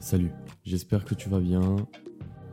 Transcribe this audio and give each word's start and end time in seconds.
Salut, 0.00 0.32
j'espère 0.64 1.04
que 1.04 1.14
tu 1.14 1.28
vas 1.28 1.40
bien. 1.40 1.76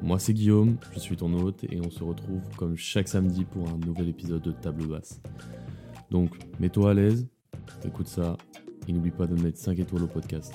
Moi 0.01 0.19
c'est 0.19 0.33
Guillaume, 0.33 0.77
je 0.91 0.99
suis 0.99 1.15
ton 1.15 1.33
hôte 1.33 1.63
et 1.63 1.79
on 1.79 1.89
se 1.89 2.03
retrouve 2.03 2.41
comme 2.57 2.75
chaque 2.75 3.07
samedi 3.07 3.45
pour 3.45 3.69
un 3.69 3.77
nouvel 3.77 4.09
épisode 4.09 4.41
de 4.41 4.51
Table 4.51 4.85
Basse. 4.85 5.21
Donc 6.11 6.37
mets-toi 6.59 6.91
à 6.91 6.93
l'aise, 6.93 7.29
écoute 7.85 8.07
ça 8.07 8.35
et 8.85 8.91
n'oublie 8.91 9.11
pas 9.11 9.27
de 9.27 9.41
mettre 9.41 9.57
5 9.57 9.79
étoiles 9.79 10.03
au 10.03 10.07
podcast. 10.07 10.53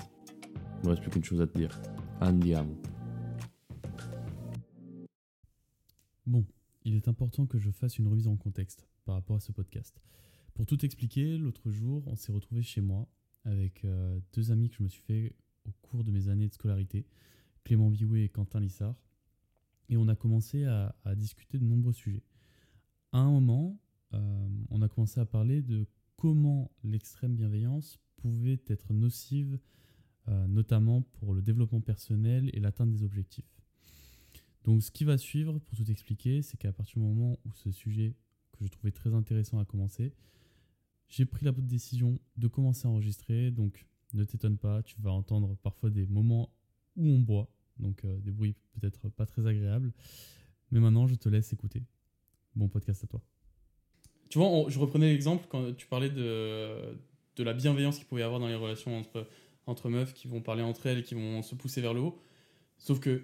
Il 0.82 0.84
ne 0.84 0.90
reste 0.90 1.00
plus 1.00 1.10
qu'une 1.10 1.24
chose 1.24 1.40
à 1.40 1.46
te 1.46 1.56
dire. 1.56 1.80
Andiamo. 2.20 2.76
Bon, 6.26 6.44
il 6.84 6.94
est 6.94 7.08
important 7.08 7.46
que 7.46 7.58
je 7.58 7.70
fasse 7.70 7.98
une 7.98 8.06
remise 8.06 8.28
en 8.28 8.36
contexte 8.36 8.86
par 9.06 9.14
rapport 9.14 9.36
à 9.36 9.40
ce 9.40 9.50
podcast. 9.50 9.98
Pour 10.52 10.66
tout 10.66 10.84
expliquer, 10.84 11.38
l'autre 11.38 11.70
jour, 11.70 12.04
on 12.06 12.16
s'est 12.16 12.32
retrouvé 12.32 12.62
chez 12.62 12.82
moi 12.82 13.08
avec 13.44 13.84
euh, 13.86 14.20
deux 14.34 14.52
amis 14.52 14.68
que 14.68 14.76
je 14.76 14.82
me 14.82 14.88
suis 14.88 15.02
fait 15.02 15.32
au 15.64 15.72
cours 15.82 16.04
de 16.04 16.10
mes 16.10 16.28
années 16.28 16.48
de 16.48 16.52
scolarité, 16.54 17.06
Clément 17.64 17.90
Bioué 17.90 18.24
et 18.24 18.28
Quentin 18.28 18.60
Lissard. 18.60 18.96
Et 19.88 19.96
on 19.96 20.08
a 20.08 20.16
commencé 20.16 20.64
à, 20.64 20.94
à 21.04 21.14
discuter 21.14 21.58
de 21.58 21.64
nombreux 21.64 21.92
sujets. 21.92 22.22
À 23.12 23.18
un 23.18 23.30
moment, 23.30 23.78
euh, 24.14 24.48
on 24.70 24.82
a 24.82 24.88
commencé 24.88 25.20
à 25.20 25.26
parler 25.26 25.62
de 25.62 25.86
comment 26.16 26.70
l'extrême 26.82 27.34
bienveillance 27.34 27.98
pouvait 28.16 28.60
être 28.68 28.92
nocive, 28.92 29.58
euh, 30.28 30.46
notamment 30.46 31.02
pour 31.02 31.34
le 31.34 31.42
développement 31.42 31.80
personnel 31.80 32.50
et 32.52 32.60
l'atteinte 32.60 32.90
des 32.90 33.02
objectifs. 33.02 33.60
Donc 34.64 34.82
ce 34.82 34.90
qui 34.90 35.04
va 35.04 35.18
suivre, 35.18 35.58
pour 35.58 35.76
tout 35.76 35.90
expliquer, 35.90 36.42
c'est 36.42 36.56
qu'à 36.56 36.72
partir 36.72 37.02
du 37.02 37.08
moment 37.08 37.38
où 37.44 37.52
ce 37.52 37.70
sujet 37.70 38.14
que 38.52 38.64
je 38.64 38.70
trouvais 38.70 38.92
très 38.92 39.12
intéressant 39.12 39.58
a 39.58 39.64
commencé, 39.64 40.14
j'ai 41.08 41.26
pris 41.26 41.44
la 41.44 41.52
décision 41.52 42.20
de 42.36 42.48
commencer 42.48 42.86
à 42.86 42.90
enregistrer. 42.90 43.50
Donc 43.50 43.86
ne 44.12 44.24
t'étonne 44.24 44.58
pas, 44.58 44.82
tu 44.82 44.96
vas 45.00 45.10
entendre 45.10 45.56
parfois 45.62 45.90
des 45.90 46.06
moments 46.06 46.50
où 46.96 47.08
on 47.08 47.18
boit, 47.18 47.48
donc 47.78 48.04
euh, 48.04 48.18
des 48.20 48.30
bruits 48.30 48.54
peut-être 48.78 49.08
pas 49.08 49.26
très 49.26 49.46
agréables. 49.46 49.92
Mais 50.70 50.80
maintenant, 50.80 51.06
je 51.06 51.14
te 51.14 51.28
laisse 51.28 51.52
écouter. 51.52 51.82
Bon 52.54 52.68
podcast 52.68 53.04
à 53.04 53.06
toi. 53.06 53.22
Tu 54.28 54.38
vois, 54.38 54.64
je 54.68 54.78
reprenais 54.78 55.12
l'exemple 55.12 55.46
quand 55.48 55.76
tu 55.76 55.86
parlais 55.86 56.10
de, 56.10 56.96
de 57.36 57.42
la 57.42 57.52
bienveillance 57.52 57.98
qu'il 57.98 58.06
pouvait 58.06 58.22
y 58.22 58.24
avoir 58.24 58.40
dans 58.40 58.48
les 58.48 58.54
relations 58.54 58.96
entre, 58.98 59.26
entre 59.66 59.88
meufs 59.90 60.14
qui 60.14 60.28
vont 60.28 60.40
parler 60.40 60.62
entre 60.62 60.86
elles 60.86 60.98
et 60.98 61.02
qui 61.02 61.14
vont 61.14 61.42
se 61.42 61.54
pousser 61.54 61.80
vers 61.80 61.94
le 61.94 62.00
haut. 62.00 62.18
Sauf 62.78 63.00
que, 63.00 63.22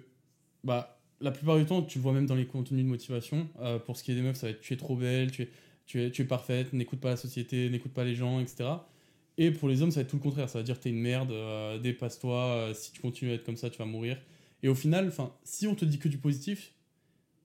bah, 0.63 1.01
la 1.19 1.31
plupart 1.31 1.57
du 1.57 1.65
temps, 1.65 1.81
tu 1.81 1.97
le 1.97 2.03
vois 2.03 2.13
même 2.13 2.25
dans 2.27 2.35
les 2.35 2.45
contenus 2.45 2.83
de 2.83 2.89
motivation. 2.89 3.49
euh, 3.59 3.79
pour 3.79 3.97
ce 3.97 4.03
qui 4.03 4.11
est 4.11 4.15
des 4.15 4.21
meufs, 4.21 4.37
ça 4.37 4.47
va 4.47 4.51
être 4.51 4.61
tu 4.61 4.73
es 4.73 4.77
trop 4.77 4.95
belle, 4.95 5.31
tu 5.31 5.43
es, 5.43 5.49
tu 5.85 6.01
es, 6.01 6.11
tu 6.11 6.21
es 6.21 6.25
parfaite, 6.25 6.73
n'écoute 6.73 6.99
pas 6.99 7.09
la 7.09 7.17
société, 7.17 7.69
n'écoute 7.69 7.93
pas 7.93 8.03
les 8.03 8.15
gens, 8.15 8.39
etc. 8.39 8.69
Et 9.41 9.51
pour 9.51 9.69
les 9.69 9.81
hommes, 9.81 9.89
ça 9.89 10.01
va 10.01 10.01
être 10.01 10.09
tout 10.09 10.17
le 10.17 10.21
contraire. 10.21 10.49
Ça 10.49 10.59
va 10.59 10.63
dire 10.63 10.77
t'es 10.81 10.89
une 10.89 10.99
merde, 10.99 11.31
euh, 11.31 11.79
dépasse-toi, 11.79 12.37
euh, 12.37 12.73
si 12.73 12.91
tu 12.91 12.99
continues 12.99 13.31
à 13.31 13.35
être 13.35 13.45
comme 13.45 13.55
ça, 13.55 13.69
tu 13.69 13.77
vas 13.77 13.85
mourir. 13.85 14.21
Et 14.63 14.67
au 14.67 14.75
final, 14.75 15.07
enfin, 15.07 15.33
si 15.45 15.65
on 15.65 15.75
te 15.75 15.85
dit 15.85 15.97
que 15.97 16.09
du 16.09 16.17
positif, 16.17 16.73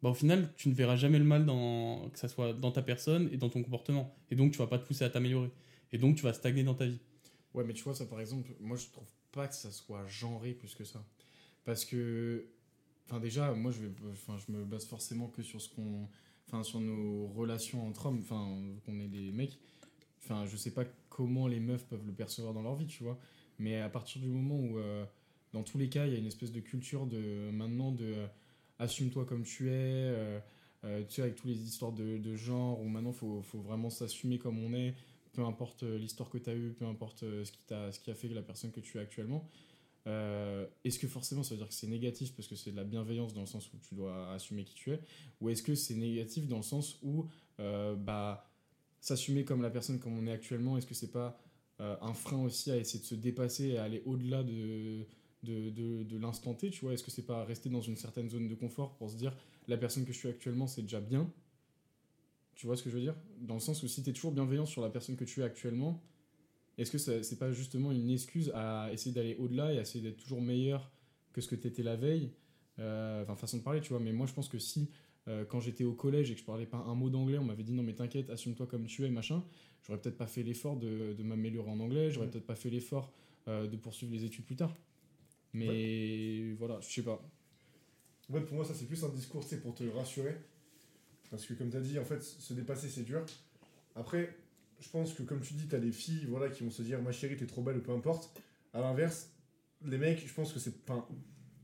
bah 0.03 0.11
au 0.11 0.14
final, 0.14 0.53
tu 0.56 0.69
ne 0.69 0.75
verras 0.75 0.97
jamais 0.97 1.20
le 1.20 1.25
mal 1.25 1.47
dans 1.47 2.11
que 2.11 2.19
ça 2.19 2.27
soit 2.27 2.53
dans 2.53 2.73
ta 2.73 2.83
personne 2.83 3.31
et 3.33 3.36
dans 3.36 3.48
ton 3.48 3.62
comportement. 3.62 4.12
Et 4.33 4.34
donc, 4.34 4.51
tu 4.51 4.59
vas 4.59 4.67
pas 4.67 4.81
te 4.81 4.84
pousser 4.84 5.05
à 5.05 5.09
t'améliorer. 5.09 5.51
Et 5.92 5.98
donc, 5.98 6.17
tu 6.17 6.25
vas 6.25 6.33
stagner 6.33 6.64
dans 6.64 6.75
ta 6.75 6.86
vie. 6.86 6.98
Ouais, 7.55 7.62
mais 7.62 7.75
tu 7.75 7.84
vois, 7.84 7.95
ça 7.95 8.06
par 8.06 8.20
exemple, 8.20 8.51
moi 8.58 8.77
je 8.77 8.86
trouve 8.86 9.08
pas 9.31 9.47
que 9.47 9.55
ça 9.55 9.70
soit 9.70 10.05
genré 10.08 10.53
plus 10.53 10.75
que 10.75 10.83
ça. 10.83 11.06
Parce 11.64 11.84
que, 11.84 12.45
enfin, 13.06 13.20
déjà, 13.20 13.53
moi 13.53 13.70
je, 13.70 13.79
vais, 13.79 13.92
enfin, 14.11 14.36
je 14.45 14.53
me 14.53 14.64
base 14.64 14.84
forcément 14.84 15.29
que 15.29 15.45
sur 15.45 15.61
ce 15.61 15.69
qu'on. 15.69 16.08
Enfin, 16.48 16.64
sur 16.64 16.81
nos 16.81 17.29
relations 17.29 17.86
entre 17.86 18.06
hommes, 18.06 18.19
enfin, 18.20 18.58
qu'on 18.84 18.98
est 18.98 19.06
des 19.06 19.31
mecs. 19.31 19.61
Enfin, 20.25 20.47
je 20.47 20.56
sais 20.56 20.70
pas 20.70 20.84
comment 21.11 21.47
les 21.47 21.61
meufs 21.61 21.84
peuvent 21.84 22.06
le 22.06 22.12
percevoir 22.12 22.55
dans 22.55 22.62
leur 22.62 22.75
vie, 22.75 22.86
tu 22.86 23.05
vois. 23.05 23.19
Mais 23.58 23.80
à 23.80 23.89
partir 23.89 24.20
du 24.22 24.28
moment 24.28 24.56
où, 24.56 24.78
euh, 24.78 25.05
dans 25.53 25.62
tous 25.62 25.78
les 25.78 25.89
cas, 25.89 26.06
il 26.06 26.12
y 26.12 26.17
a 26.17 26.19
une 26.19 26.27
espèce 26.27 26.50
de 26.50 26.61
culture 26.61 27.06
de 27.06 27.50
maintenant 27.53 27.92
de 27.92 28.05
euh, 28.05 28.27
assume-toi 28.78 29.27
comme 29.27 29.45
tu 29.45 29.68
es. 29.68 29.73
euh, 29.74 30.40
tu 30.83 31.14
sais, 31.14 31.23
avec 31.23 31.36
toutes 31.36 31.46
les 31.46 31.62
histoires 31.62 31.92
de, 31.92 32.36
genre, 32.36 32.80
où 32.80 32.85
maintenant 32.85 33.12
faut, 33.12 33.42
faut 33.42 33.61
vraiment 33.61 33.90
s'assumer 33.90 34.39
comme 34.39 34.58
on 34.58 34.74
est 34.74 34.95
peu 35.33 35.42
importe 35.45 35.83
l'histoire 35.83 36.30
que 36.30 36.39
tu 36.39 36.48
as 36.51 36.55
eue, 36.55 36.74
peu 36.79 36.85
importe 36.85 37.20
ce 37.20 37.51
qui, 37.51 37.62
t'a, 37.67 37.91
ce 37.91 37.98
qui 37.98 38.11
a 38.11 38.14
fait 38.14 38.29
la 38.29 38.42
personne 38.42 38.70
que 38.70 38.80
tu 38.80 38.98
es 38.98 39.01
actuellement. 39.01 39.48
Est-ce 40.06 40.98
que 40.98 41.08
forcément 41.08 41.42
ça 41.42 41.55
veut 41.55 41.58
dire 41.58 41.67
que 41.67 41.74
c'est 41.74 41.89
négatif 41.89 42.36
parce 42.36 42.46
que 42.46 42.55
c'est 42.55 42.70
de 42.70 42.77
la 42.77 42.85
bienveillance 42.85 43.35
dans 43.35 43.41
le 43.41 43.46
sens 43.46 43.73
où 43.73 43.79
tu 43.79 43.96
dois 43.96 44.30
assumer 44.33 44.62
qui 44.62 44.74
tu 44.74 44.92
es 44.92 45.01
Ou 45.41 45.48
est-ce 45.48 45.62
que 45.62 45.74
c'est 45.74 45.95
négatif 45.95 46.46
dans 46.46 46.58
le 46.58 46.62
sens 46.62 47.01
où 47.02 47.27
bah, 47.58 48.46
s'assumer 49.05 49.45
comme 49.45 49.61
la 49.61 49.69
personne 49.69 49.98
comme 49.98 50.19
on 50.19 50.27
est 50.27 50.33
actuellement, 50.33 50.79
est-ce 50.79 50.87
que 50.87 50.95
c'est 50.95 51.13
pas 51.13 51.39
euh, 51.81 51.95
un 52.01 52.15
frein 52.15 52.42
aussi 52.42 52.70
à 52.70 52.77
essayer 52.79 53.01
de 53.01 53.05
se 53.05 53.15
dépasser 53.15 53.67
et 53.67 53.77
à 53.79 53.85
aller 53.85 54.03
au-delà 54.07 54.42
de, 54.42 55.05
de, 55.42 55.69
de, 56.03 56.17
l'instant 56.17 56.55
T 56.55 56.70
tu 56.70 56.87
vois? 56.87 56.95
Est-ce 56.95 57.05
que 57.05 57.11
c'est 57.11 57.27
pas 57.27 57.45
rester 57.45 57.69
dans 57.69 57.83
une 57.83 57.97
certaine 57.97 58.31
zone 58.31 58.48
de 58.48 58.55
confort 58.55 58.97
pour 58.97 59.11
se 59.11 59.17
dire 59.17 59.37
la 59.69 59.77
personne 59.77 60.07
que 60.07 60.13
je 60.15 60.19
suis 60.19 60.29
actuellement 60.29 60.67
c'est 60.67 60.81
déjà 60.81 61.01
bien? 61.01 61.31
Tu 62.55 62.67
vois 62.67 62.79
ce 62.79 62.83
que 62.83 62.89
je 62.89 62.95
veux 62.95 63.03
dire? 63.03 63.17
Dans 63.41 63.55
le 63.55 63.61
sens 63.61 63.83
où 63.83 63.89
si 63.89 64.03
tu 64.03 64.09
es 64.09 64.13
toujours 64.15 64.33
bienveillant 64.33 64.65
sur 64.65 64.81
la 64.81 64.89
personne 64.89 65.17
que 65.17 65.25
tu 65.25 65.42
es 65.42 65.45
actuellement, 65.45 66.03
est-ce 66.79 66.91
que 66.91 66.98
c'est 66.98 67.39
pas 67.39 67.53
justement 67.53 67.92
une 67.92 68.09
excuse 68.09 68.53
à 68.55 68.91
essayer 68.91 69.13
d'aller 69.13 69.36
au-delà 69.36 69.71
et 69.75 69.79
à 69.79 69.83
essayer 69.83 70.03
d'être 70.03 70.17
toujours 70.17 70.41
meilleur 70.41 70.91
que 71.35 71.42
ce 71.42 71.48
que 71.48 71.57
tu 71.57 71.69
étais 71.69 71.83
la 71.83 71.97
veille? 71.97 72.33
Euh, 72.79 73.23
Enfin, 73.23 73.36
façon 73.36 73.59
de 73.59 73.63
parler, 73.63 73.83
tu 73.83 73.91
vois? 73.91 74.01
Mais 74.01 74.13
moi, 74.13 74.27
je 74.27 74.33
pense 74.33 74.48
que 74.48 74.59
si, 74.59 74.89
euh, 75.29 75.45
quand 75.45 75.61
j'étais 75.61 75.85
au 75.85 75.95
collège 75.95 76.30
et 76.30 76.35
que 76.35 76.40
je 76.40 76.45
parlais 76.45 76.67
pas 76.67 76.79
un 76.79 76.95
mot 76.95 77.08
d'anglais, 77.11 77.39
on 77.39 77.45
m'avait 77.45 77.62
dit 77.62 77.73
non, 77.73 77.83
mais 77.83 77.95
t'inquiète, 77.95 78.30
assume-toi 78.30 78.67
comme 78.67 78.86
tu 78.86 79.05
es, 79.05 79.11
machin, 79.11 79.42
j'aurais 79.86 80.01
peut-être 80.01 80.18
pas 80.18 80.27
fait 80.27 80.42
l'effort 80.42 80.77
de, 80.77 81.12
de 81.14 81.23
m'améliorer 81.23 81.70
en 81.70 81.80
anglais, 81.80 82.11
j'aurais 82.11 82.27
Ouais. 82.27 82.33
peut-être 82.33 82.46
pas 82.46 82.55
fait 82.57 82.70
l'effort 82.70 83.12
euh, 83.48 83.67
de 83.67 83.77
poursuivre 83.77 84.12
les 84.12 84.24
études 84.24 84.45
plus 84.45 84.57
tard. 84.57 84.74
Mais 85.52 86.52
voilà, 86.58 86.79
je 86.80 86.89
sais 86.89 87.02
pas. 87.02 87.23
En 88.29 88.35
fait, 88.35 88.40
pour 88.40 88.57
moi, 88.57 88.64
ça, 88.64 88.74
c'est 88.74 88.86
plus 88.86 89.05
un 89.05 89.08
discours, 89.11 89.45
c'est 89.45 89.61
pour 89.61 89.74
te 89.74 89.85
rassurer. 89.85 90.35
Parce 91.30 91.46
que, 91.46 91.55
comme 91.55 91.70
tu 91.70 91.77
as 91.77 91.80
dit, 91.80 91.98
en 91.98 92.05
fait, 92.05 92.23
se 92.23 92.55
dépasser, 92.55 92.89
c'est 92.89 93.02
dur. 93.02 93.24
Après, 93.95 94.36
je 94.80 94.89
pense 94.89 95.14
que, 95.14 95.23
comme 95.23 95.41
tu 95.41 95.55
dis, 95.55 95.68
tu 95.68 95.74
as 95.74 95.80
des 95.80 95.92
filles 95.92 96.24
voilà, 96.29 96.48
qui 96.48 96.64
vont 96.64 96.70
se 96.70 96.83
dire, 96.83 97.01
ma 97.02 97.12
chérie, 97.12 97.36
t'es 97.36 97.46
trop 97.46 97.62
belle, 97.62 97.77
ou 97.77 97.80
peu 97.83 97.92
importe. 97.92 98.41
À 98.73 98.80
l'inverse, 98.80 99.30
les 99.85 99.98
mecs, 99.98 100.27
je 100.27 100.33
pense 100.33 100.52
que 100.52 100.58
c'est. 100.58 100.74
Enfin, 100.89 101.06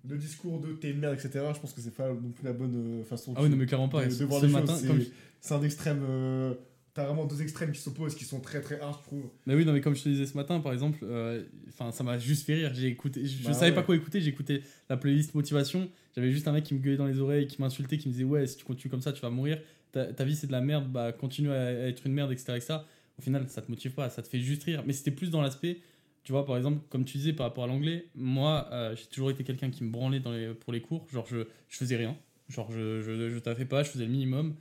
le 0.09 0.16
discours 0.16 0.61
de 0.61 0.72
t'es 0.72 0.91
une 0.91 0.99
merde, 0.99 1.15
etc., 1.15 1.44
je 1.55 1.61
pense 1.61 1.72
que 1.72 1.81
c'est 1.81 1.94
pas 1.94 2.09
non 2.09 2.31
plus 2.31 2.44
la 2.44 2.53
bonne 2.53 3.00
euh, 3.00 3.05
façon 3.05 3.34
Ah 3.37 3.43
oui, 3.43 3.49
non, 3.50 3.56
mais 3.56 3.66
clairement 3.66 3.88
pas. 3.88 4.05
de, 4.06 4.25
voir 4.25 4.43
les 4.43 4.49
matin, 4.49 4.75
choses. 4.78 5.11
C'est 5.41 5.55
un 5.55 5.62
extrême. 5.62 6.03
euh, 6.09 6.55
T'as 6.93 7.05
vraiment 7.06 7.25
deux 7.25 7.41
extrêmes 7.41 7.71
qui 7.71 7.81
s'opposent, 7.81 8.16
qui 8.16 8.25
sont 8.25 8.41
très 8.41 8.60
très 8.60 8.81
hard, 8.81 8.97
je 9.00 9.06
trouve. 9.06 9.31
Mais 9.47 9.55
oui, 9.55 9.65
non, 9.65 9.72
mais 9.72 9.81
comme 9.81 9.94
je 9.94 10.03
te 10.03 10.09
disais 10.09 10.27
ce 10.27 10.37
matin, 10.37 10.59
par 10.59 10.72
exemple, 10.72 10.99
euh, 11.05 11.44
ça 11.93 12.03
m'a 12.03 12.19
juste 12.19 12.44
fait 12.47 12.55
rire. 12.55 12.72
J'ai 12.75 12.89
écouté, 12.89 13.25
je, 13.25 13.39
je 13.43 13.44
Bah 13.44 13.53
savais 13.53 13.66
ouais. 13.71 13.75
pas 13.77 13.84
quoi 13.84 13.94
écouter. 13.94 14.21
J'ai 14.21 14.31
écouté 14.31 14.62
la 14.89 14.97
playlist 14.97 15.34
motivation. 15.37 15.89
J'avais 16.16 16.33
juste 16.33 16.49
un 16.49 16.53
mec 16.53 16.65
qui 16.65 16.75
me 16.75 16.81
gueulait 16.81 16.97
dans 16.97 17.06
les 17.06 17.21
oreilles, 17.21 17.47
qui 17.47 17.60
m'insultait, 17.62 17.97
qui 17.97 18.09
me 18.09 18.12
disait 18.12 18.25
ouais, 18.25 18.44
si 18.49 18.56
tu 18.56 18.65
continues 18.65 18.91
comme 18.91 19.03
ça, 19.03 19.12
tu 19.12 19.21
vas 19.22 19.31
mourir. 19.31 19.60
Ta, 19.93 20.12
ta 20.12 20.25
vie 20.25 20.34
c'est 20.34 20.49
de 20.49 20.53
la 20.53 20.60
merde. 20.60 20.91
Bah 20.91 21.12
continue 21.12 21.50
à, 21.53 21.60
à 21.62 21.71
être 21.87 22.05
une 22.06 22.12
merde, 22.12 22.33
etc., 22.33 22.55
etc. 22.56 22.75
Au 23.19 23.22
final, 23.22 23.44
ça 23.49 23.62
te 23.62 23.71
motive 23.71 23.93
pas, 23.93 24.10
ça 24.10 24.21
te 24.22 24.27
fait 24.28 24.41
juste 24.41 24.65
rire. 24.65 24.83
Mais 24.84 24.93
c'était 24.93 25.10
plus 25.12 25.31
dans 25.31 25.43
l'aspect, 25.43 25.78
tu 26.30 26.34
vois, 26.34 26.46
par 26.46 26.56
exemple, 26.56 26.78
comme 26.91 27.04
tu 27.04 27.18
disais 27.18 27.32
par 27.32 27.48
rapport 27.48 27.64
à 27.64 27.66
l'anglais. 27.66 28.04
Moi, 28.14 28.68
euh, 28.70 28.94
j'ai 28.94 29.06
toujours 29.06 29.32
été 29.32 29.42
quelqu'un 29.42 29.68
qui 29.68 29.82
me 29.82 29.91
branlait 29.91 30.22
pour 30.60 30.72
les 30.72 30.80
cours. 30.80 31.04
Genre, 31.12 31.26
je, 31.26 31.38
faisais 31.68 31.96
rien. 31.96 32.16
Genre, 32.48 32.70
je, 32.70 33.00
je, 33.00 33.30
je 33.30 33.38
taffais 33.41 33.64
pas, 33.64 33.82
je 33.82 33.91
faisais 33.91 34.04
le 34.04 34.12
minimum. 34.12 34.54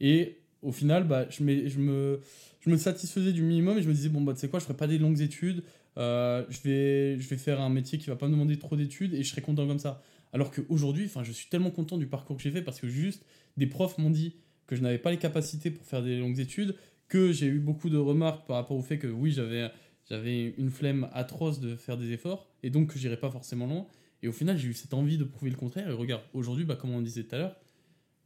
Et 0.00 0.38
au 0.62 0.72
final, 0.72 1.06
bah, 1.06 1.26
je, 1.30 1.44
me 1.44 2.76
satisfaisais 2.76 3.30
du 3.30 3.42
minimum 3.42 3.78
et 3.78 3.82
je 3.82 3.88
me 3.88 3.94
disais 3.94 4.08
bon 4.08 4.20
bah 4.20 4.34
tu 4.34 4.40
sais 4.40 4.48
quoi 4.48 4.58
je 4.58 4.64
ferai 4.64 4.76
pas 4.76 4.88
des 4.88 4.98
longues 4.98 5.20
études 5.20 5.62
euh, 5.96 6.44
je 6.50 6.60
vais 7.28 7.36
faire 7.36 7.60
un 7.60 7.68
métier 7.68 7.98
qui 7.98 8.08
va 8.08 8.16
pas 8.16 8.26
me 8.26 8.32
demander 8.32 8.58
trop 8.58 8.74
d'études 8.74 9.14
et 9.14 9.22
je 9.22 9.30
serai 9.30 9.42
content 9.42 9.66
comme 9.66 9.78
ça 9.78 10.02
alors 10.32 10.50
qu'aujourd'hui 10.50 11.08
je 11.22 11.32
suis 11.32 11.48
tellement 11.48 11.70
content 11.70 11.98
du 11.98 12.06
parcours 12.06 12.36
que 12.36 12.42
j'ai 12.42 12.50
fait 12.50 12.62
parce 12.62 12.80
que 12.80 12.88
juste 12.88 13.24
des 13.56 13.66
profs 13.68 13.98
m'ont 13.98 14.10
dit 14.10 14.34
que 14.66 14.74
je 14.74 14.82
n'avais 14.82 14.98
pas 14.98 15.12
les 15.12 15.18
capacités 15.18 15.70
pour 15.70 15.84
faire 15.84 16.02
des 16.02 16.18
longues 16.18 16.40
études 16.40 16.74
que 17.08 17.32
j'ai 17.32 17.46
eu 17.46 17.58
beaucoup 17.60 17.90
de 17.90 17.98
remarques 17.98 18.46
par 18.46 18.56
rapport 18.56 18.76
au 18.76 18.82
fait 18.82 18.98
que 18.98 19.06
oui 19.06 19.32
j'avais 19.32 19.70
j'avais 20.12 20.54
une 20.58 20.70
flemme 20.70 21.08
atroce 21.12 21.58
de 21.58 21.74
faire 21.74 21.96
des 21.96 22.12
efforts 22.12 22.46
et 22.62 22.70
donc 22.70 22.92
que 22.92 22.98
j'irais 22.98 23.16
pas 23.16 23.30
forcément 23.30 23.66
loin 23.66 23.86
et 24.22 24.28
au 24.28 24.32
final 24.32 24.56
j'ai 24.56 24.68
eu 24.68 24.74
cette 24.74 24.94
envie 24.94 25.18
de 25.18 25.24
prouver 25.24 25.50
le 25.50 25.56
contraire 25.56 25.88
et 25.88 25.92
regarde 25.92 26.22
aujourd'hui 26.32 26.64
bah, 26.64 26.76
comme 26.76 26.90
on 26.90 27.00
disait 27.00 27.24
tout 27.24 27.34
à 27.34 27.38
l'heure 27.38 27.56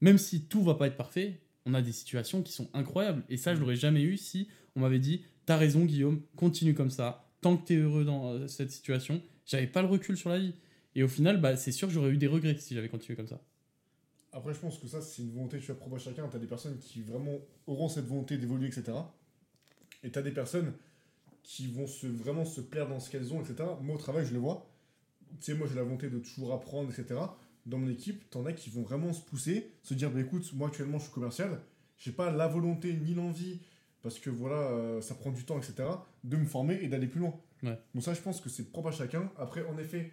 même 0.01 0.19
si 0.19 0.43
tout 0.43 0.63
va 0.63 0.75
pas 0.75 0.89
être 0.89 0.97
parfait 0.97 1.41
on 1.67 1.75
a 1.75 1.83
des 1.83 1.93
situations 1.93 2.43
qui 2.43 2.53
sont 2.53 2.69
incroyables. 2.73 3.25
Et 3.29 3.37
ça, 3.37 3.55
je 3.55 3.61
l'aurais 3.61 3.77
jamais 3.77 4.03
eu 4.03 4.17
si 4.17 4.49
on 4.77 4.81
m'avait 4.81 5.01
dit 5.01 5.25
T'as 5.45 5.57
raison, 5.57 5.85
Guillaume, 5.85 6.23
continue 6.37 6.75
comme 6.75 6.91
ça. 6.91 7.29
Tant 7.41 7.57
que 7.57 7.67
t'es 7.67 7.77
heureux 7.77 8.05
dans 8.05 8.33
euh, 8.33 8.49
cette 8.49 8.71
situation, 8.71 9.21
j'avais 9.45 9.67
pas 9.67 9.83
le 9.83 9.89
recul 9.89 10.17
sur 10.17 10.31
la 10.31 10.39
vie. 10.39 10.55
Et 10.95 11.03
au 11.03 11.09
final, 11.09 11.41
bah, 11.41 11.57
c'est 11.57 11.73
sûr 11.73 11.89
que 11.89 11.95
j'aurais 11.95 12.11
eu 12.11 12.17
des 12.17 12.27
regrets 12.27 12.57
si 12.59 12.75
j'avais 12.75 12.89
continué 12.89 13.17
comme 13.17 13.29
ça. 13.29 13.41
Après, 14.33 14.55
je 14.55 14.59
pense 14.59 14.79
que 14.79 14.87
ça, 14.87 15.01
c'est 15.01 15.23
une 15.23 15.33
volonté 15.33 15.59
tu 15.59 15.67
vois, 15.67 15.77
propre 15.77 15.97
à 15.97 15.99
chacun. 15.99 16.27
Tu 16.29 16.37
as 16.37 16.39
des 16.39 16.47
personnes 16.47 16.79
qui 16.79 17.03
vraiment 17.03 17.39
auront 17.67 17.89
cette 17.89 18.07
volonté 18.07 18.39
d'évoluer, 18.39 18.69
etc. 18.69 18.93
Et 20.03 20.11
tu 20.11 20.19
as 20.19 20.23
des 20.23 20.33
personnes 20.33 20.73
qui 21.47 21.69
vont 21.69 21.87
se, 21.87 22.09
vraiment 22.09 22.45
se 22.45 22.61
plaire 22.61 22.89
dans 22.89 22.99
ce 22.99 23.09
qu'elles 23.09 23.33
ont, 23.33 23.41
etc. 23.41 23.69
Moi, 23.81 23.95
au 23.95 23.99
travail, 23.99 24.27
je 24.27 24.33
le 24.33 24.41
vois. 24.41 24.69
Tu 25.39 25.53
sais, 25.53 25.55
moi, 25.55 25.69
j'ai 25.69 25.77
la 25.77 25.85
volonté 25.85 26.11
de 26.11 26.19
toujours 26.19 26.53
apprendre, 26.53 26.91
etc. 26.91 27.21
Dans 27.67 27.79
mon 27.79 27.89
équipe, 27.89 28.29
t'en 28.31 28.45
as 28.47 28.53
qui 28.53 28.69
vont 28.69 28.83
vraiment 28.83 29.13
se 29.13 29.21
pousser, 29.21 29.71
se 29.85 29.95
dire, 29.95 30.11
bah 30.11 30.21
écoute, 30.21 30.53
moi, 30.55 30.67
actuellement, 30.67 30.99
je 30.99 31.05
suis 31.05 31.13
commercial. 31.13 31.61
J'ai 31.99 32.11
pas 32.11 32.33
la 32.33 32.49
volonté 32.49 32.93
ni 32.95 33.15
l'envie, 33.15 33.61
parce 34.03 34.19
que 34.19 34.29
voilà, 34.29 34.57
euh, 34.57 35.01
ça 35.01 35.15
prend 35.15 35.31
du 35.31 35.45
temps, 35.45 35.57
etc., 35.57 35.89
de 36.25 36.37
me 36.37 36.47
former 36.47 36.81
et 36.83 36.89
d'aller 36.89 37.07
plus 37.07 37.21
loin. 37.21 37.39
Ouais. 37.63 37.79
Donc 37.95 38.03
ça, 38.03 38.13
je 38.13 38.21
pense 38.21 38.41
que 38.41 38.49
c'est 38.49 38.65
propre 38.73 38.89
à 38.89 38.93
chacun. 38.93 39.31
Après, 39.39 39.65
en 39.67 39.79
effet, 39.79 40.13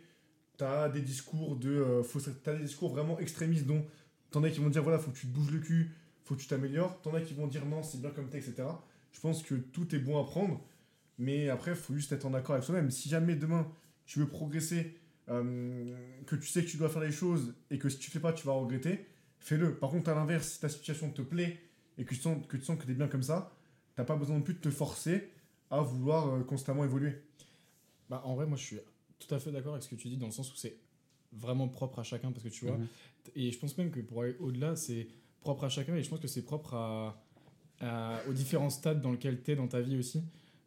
t'as 0.57 0.87
des 0.87 1.01
discours 1.01 1.55
de. 1.55 1.71
euh, 1.71 2.03
faut, 2.03 2.19
t'as 2.19 2.53
des 2.53 2.63
discours 2.63 2.89
vraiment 2.91 3.17
extrémistes 3.19 3.65
dont 3.65 3.83
t'en 4.29 4.43
as 4.43 4.51
qui 4.51 4.59
vont 4.59 4.69
dire 4.69 4.83
voilà, 4.83 4.99
faut 4.99 5.09
que 5.09 5.17
tu 5.17 5.27
te 5.27 5.33
bouges 5.33 5.51
le 5.51 5.59
cul, 5.59 5.95
faut 6.23 6.35
que 6.35 6.41
tu 6.41 6.47
t'améliores. 6.47 7.01
T'en 7.01 7.13
as 7.15 7.21
qui 7.21 7.33
vont 7.33 7.47
dire 7.47 7.65
non, 7.65 7.81
c'est 7.81 7.99
bien 7.99 8.11
comme 8.11 8.29
t'es, 8.29 8.37
etc. 8.37 8.65
Je 9.11 9.19
pense 9.19 9.41
que 9.41 9.55
tout 9.55 9.93
est 9.95 9.99
bon 9.99 10.19
à 10.21 10.25
prendre, 10.25 10.63
mais 11.17 11.49
après, 11.49 11.75
faut 11.75 11.93
juste 11.93 12.11
être 12.11 12.25
en 12.25 12.33
accord 12.33 12.55
avec 12.55 12.63
soi-même. 12.65 12.89
Si 12.91 13.09
jamais 13.09 13.35
demain 13.35 13.71
tu 14.05 14.19
veux 14.19 14.27
progresser, 14.27 14.97
euh, 15.29 15.85
que 16.25 16.35
tu 16.35 16.47
sais 16.47 16.63
que 16.63 16.69
tu 16.69 16.77
dois 16.77 16.89
faire 16.89 17.01
les 17.01 17.11
choses 17.11 17.55
et 17.71 17.77
que 17.77 17.87
si 17.89 17.97
tu 17.99 18.11
fais 18.11 18.19
pas, 18.19 18.33
tu 18.33 18.45
vas 18.45 18.53
regretter, 18.53 19.05
fais-le. 19.39 19.75
Par 19.75 19.89
contre, 19.91 20.09
à 20.09 20.15
l'inverse, 20.15 20.47
si 20.49 20.59
ta 20.59 20.69
situation 20.69 21.09
te 21.11 21.21
plaît 21.21 21.59
et 21.97 22.03
que 22.05 22.09
tu 22.13 22.19
sens 22.19 22.45
que 22.47 22.57
tu 22.57 22.63
sens 22.63 22.77
que 22.79 22.85
t'es 22.85 22.93
bien 22.93 23.07
comme 23.07 23.23
ça, 23.23 23.55
t'as 23.95 24.03
pas 24.03 24.15
besoin 24.15 24.37
non 24.37 24.41
plus 24.41 24.55
de 24.55 24.59
te 24.59 24.69
forcer 24.69 25.29
à 25.69 25.79
vouloir 25.81 26.27
euh, 26.27 26.43
constamment 26.43 26.83
évoluer. 26.83 27.13
Bah, 28.09 28.21
en 28.25 28.35
vrai, 28.35 28.45
moi, 28.45 28.57
je 28.57 28.63
suis 28.63 28.77
tout 29.19 29.33
à 29.33 29.39
fait 29.39 29.51
d'accord 29.51 29.73
avec 29.73 29.83
ce 29.83 29.89
que 29.89 29.95
tu 29.95 30.09
dis, 30.09 30.17
dans 30.17 30.25
le 30.27 30.31
sens 30.33 30.51
où 30.51 30.55
c'est 30.57 30.77
vraiment 31.31 31.67
propre 31.69 31.99
à 31.99 32.03
chacun, 32.03 32.31
parce 32.31 32.43
que 32.43 32.49
tu 32.49 32.65
vois, 32.65 32.77
Mhm. 32.77 32.87
et 33.35 33.51
je 33.51 33.57
pense 33.59 33.77
même 33.77 33.89
que 33.91 34.01
pour 34.01 34.21
aller 34.23 34.35
au-delà, 34.39 34.75
c'est 34.75 35.07
propre 35.41 35.63
à 35.63 35.69
chacun, 35.69 35.95
et 35.95 36.03
je 36.03 36.09
pense 36.09 36.19
que 36.19 36.27
c'est 36.27 36.43
propre 36.43 36.73
à, 36.75 37.23
à- 37.79 38.19
aux 38.29 38.33
différents 38.33 38.69
stades 38.69 39.01
dans 39.01 39.11
lesquels 39.11 39.41
tu 39.41 39.51
es 39.51 39.55
dans 39.55 39.67
ta 39.67 39.81
vie 39.81 39.97
aussi, 39.97 40.21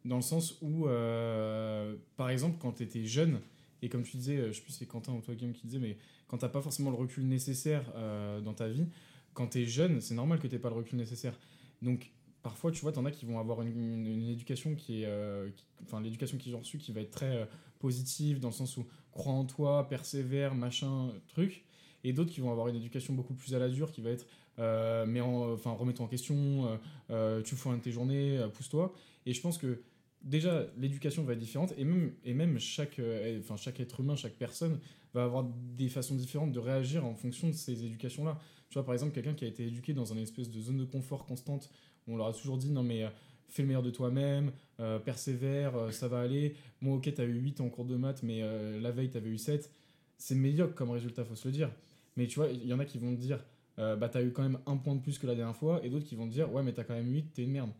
dans 0.05 0.17
le 0.17 0.21
sens 0.21 0.57
où, 0.61 0.87
euh, 0.87 1.95
par 2.15 2.29
exemple, 2.29 2.57
quand 2.59 2.73
tu 2.73 2.83
étais 2.83 3.05
jeune, 3.05 3.39
et 3.81 3.89
comme 3.89 4.03
tu 4.03 4.17
disais, 4.17 4.37
euh, 4.37 4.47
je 4.47 4.53
sais 4.53 4.61
plus 4.61 4.71
si 4.71 4.79
c'est 4.79 4.85
Quentin 4.85 5.13
ou 5.13 5.21
toi, 5.21 5.35
Guillaume, 5.35 5.53
qui 5.53 5.67
disait, 5.67 5.79
mais 5.79 5.97
quand 6.27 6.37
t'as 6.37 6.49
pas 6.49 6.61
forcément 6.61 6.89
le 6.89 6.95
recul 6.95 7.27
nécessaire 7.27 7.83
euh, 7.95 8.41
dans 8.41 8.53
ta 8.53 8.67
vie, 8.67 8.85
quand 9.33 9.47
tu 9.47 9.61
es 9.61 9.65
jeune, 9.65 10.01
c'est 10.01 10.15
normal 10.15 10.39
que 10.39 10.47
tu 10.47 10.57
pas 10.59 10.69
le 10.69 10.75
recul 10.75 10.97
nécessaire. 10.97 11.37
Donc, 11.81 12.11
parfois, 12.41 12.71
tu 12.71 12.81
vois, 12.81 12.91
t'en 12.91 13.05
as 13.05 13.11
qui 13.11 13.25
vont 13.25 13.39
avoir 13.39 13.61
une, 13.61 14.07
éducation 14.29 14.73
qui 14.75 15.03
est. 15.03 15.51
Enfin, 15.83 16.01
l'éducation 16.01 16.39
qu'ils 16.39 16.55
ont 16.55 16.59
reçue 16.59 16.79
qui 16.79 16.91
va 16.91 17.01
être 17.01 17.11
très 17.11 17.47
positive, 17.77 18.39
dans 18.39 18.47
le 18.47 18.53
sens 18.53 18.77
où 18.77 18.87
crois 19.11 19.33
en 19.33 19.45
toi, 19.45 19.87
persévère, 19.87 20.55
machin, 20.55 21.11
truc. 21.27 21.65
Et 22.03 22.13
d'autres 22.13 22.31
qui 22.31 22.41
vont 22.41 22.51
avoir 22.51 22.67
une 22.67 22.75
éducation 22.75 23.13
beaucoup 23.13 23.35
plus 23.35 23.53
à 23.53 23.59
la 23.59 23.69
dure, 23.69 23.91
qui 23.91 24.01
va 24.01 24.09
être. 24.09 24.25
Euh, 24.59 25.05
mais 25.05 25.21
en, 25.21 25.53
enfin, 25.53 25.71
remets-toi 25.71 26.05
en 26.05 26.09
question, 26.09 26.65
euh, 26.65 26.77
euh, 27.11 27.41
tu 27.43 27.55
fous 27.55 27.69
un 27.69 27.77
de 27.77 27.81
tes 27.81 27.91
journées, 27.91 28.39
pousse-toi. 28.53 28.93
Et 29.25 29.33
je 29.33 29.41
pense 29.41 29.57
que 29.57 29.81
déjà, 30.21 30.65
l'éducation 30.77 31.23
va 31.23 31.33
être 31.33 31.39
différente, 31.39 31.73
et 31.77 31.83
même, 31.83 32.13
et 32.23 32.33
même 32.33 32.59
chaque, 32.59 32.99
enfin, 33.39 33.55
chaque 33.55 33.79
être 33.79 33.99
humain, 33.99 34.15
chaque 34.15 34.35
personne 34.35 34.79
va 35.13 35.23
avoir 35.23 35.45
des 35.75 35.89
façons 35.89 36.15
différentes 36.15 36.51
de 36.51 36.59
réagir 36.59 37.05
en 37.05 37.15
fonction 37.15 37.47
de 37.47 37.53
ces 37.53 37.85
éducations-là. 37.85 38.39
Tu 38.69 38.73
vois, 38.73 38.85
par 38.85 38.93
exemple, 38.93 39.13
quelqu'un 39.13 39.33
qui 39.33 39.45
a 39.45 39.47
été 39.47 39.65
éduqué 39.65 39.93
dans 39.93 40.05
une 40.05 40.19
espèce 40.19 40.49
de 40.49 40.59
zone 40.59 40.77
de 40.77 40.85
confort 40.85 41.25
constante, 41.25 41.69
où 42.07 42.13
on 42.13 42.17
leur 42.17 42.27
a 42.27 42.33
toujours 42.33 42.57
dit 42.57 42.71
non, 42.71 42.83
mais 42.83 43.05
fais 43.49 43.61
le 43.61 43.67
meilleur 43.67 43.83
de 43.83 43.91
toi-même, 43.91 44.51
persévère, 45.05 45.93
ça 45.93 46.07
va 46.07 46.19
aller. 46.19 46.55
Moi, 46.81 46.95
ok, 46.97 47.13
t'as 47.13 47.25
eu 47.25 47.33
8 47.33 47.61
en 47.61 47.69
cours 47.69 47.85
de 47.85 47.95
maths, 47.95 48.23
mais 48.23 48.41
la 48.79 48.91
veille, 48.91 49.09
t'avais 49.09 49.29
eu 49.29 49.37
7. 49.37 49.71
C'est 50.17 50.35
médiocre 50.35 50.73
comme 50.73 50.89
résultat, 50.89 51.23
faut 51.23 51.35
se 51.35 51.47
le 51.47 51.53
dire. 51.53 51.71
Mais 52.17 52.27
tu 52.27 52.39
vois, 52.39 52.49
il 52.49 52.65
y 52.65 52.73
en 52.73 52.79
a 52.79 52.85
qui 52.85 52.97
vont 52.97 53.15
te 53.15 53.21
dire 53.21 53.39
euh, 53.79 53.95
bah, 53.95 54.09
t'as 54.09 54.23
eu 54.23 54.31
quand 54.31 54.43
même 54.43 54.59
un 54.65 54.77
point 54.77 54.95
de 54.95 55.01
plus 55.01 55.17
que 55.19 55.27
la 55.27 55.35
dernière 55.35 55.55
fois, 55.55 55.83
et 55.83 55.89
d'autres 55.89 56.05
qui 56.05 56.15
vont 56.15 56.27
te 56.27 56.33
dire 56.33 56.51
ouais, 56.51 56.63
mais 56.63 56.73
t'as 56.73 56.83
quand 56.83 56.95
même 56.95 57.11
8, 57.11 57.33
t'es 57.33 57.43
une 57.43 57.51
merde. 57.51 57.71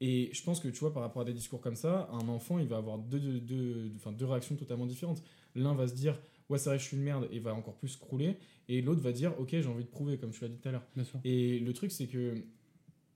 Et 0.00 0.30
je 0.32 0.42
pense 0.42 0.60
que 0.60 0.68
tu 0.68 0.78
vois, 0.78 0.92
par 0.92 1.02
rapport 1.02 1.22
à 1.22 1.24
des 1.24 1.32
discours 1.32 1.60
comme 1.60 1.74
ça, 1.74 2.08
un 2.12 2.28
enfant, 2.28 2.58
il 2.58 2.68
va 2.68 2.76
avoir 2.76 2.98
deux, 2.98 3.18
deux, 3.18 3.90
deux, 3.90 4.24
réactions 4.26 4.54
totalement 4.54 4.86
différentes. 4.86 5.22
L'un 5.54 5.74
va 5.74 5.88
se 5.88 5.94
dire 5.94 6.18
ouais, 6.48 6.58
c'est 6.58 6.70
vrai, 6.70 6.78
je 6.78 6.84
suis 6.84 6.96
une 6.96 7.02
merde, 7.02 7.28
et 7.30 7.40
va 7.40 7.54
encore 7.54 7.74
plus 7.74 7.96
crouler, 7.96 8.38
et 8.68 8.80
l'autre 8.80 9.02
va 9.02 9.12
dire 9.12 9.38
ok, 9.38 9.50
j'ai 9.50 9.66
envie 9.66 9.84
de 9.84 9.90
prouver, 9.90 10.18
comme 10.18 10.30
tu 10.30 10.40
l'as 10.42 10.48
dit 10.48 10.56
tout 10.56 10.68
à 10.68 10.72
l'heure. 10.72 10.84
Et 11.24 11.58
le 11.58 11.72
truc, 11.72 11.92
c'est 11.92 12.06
que, 12.06 12.42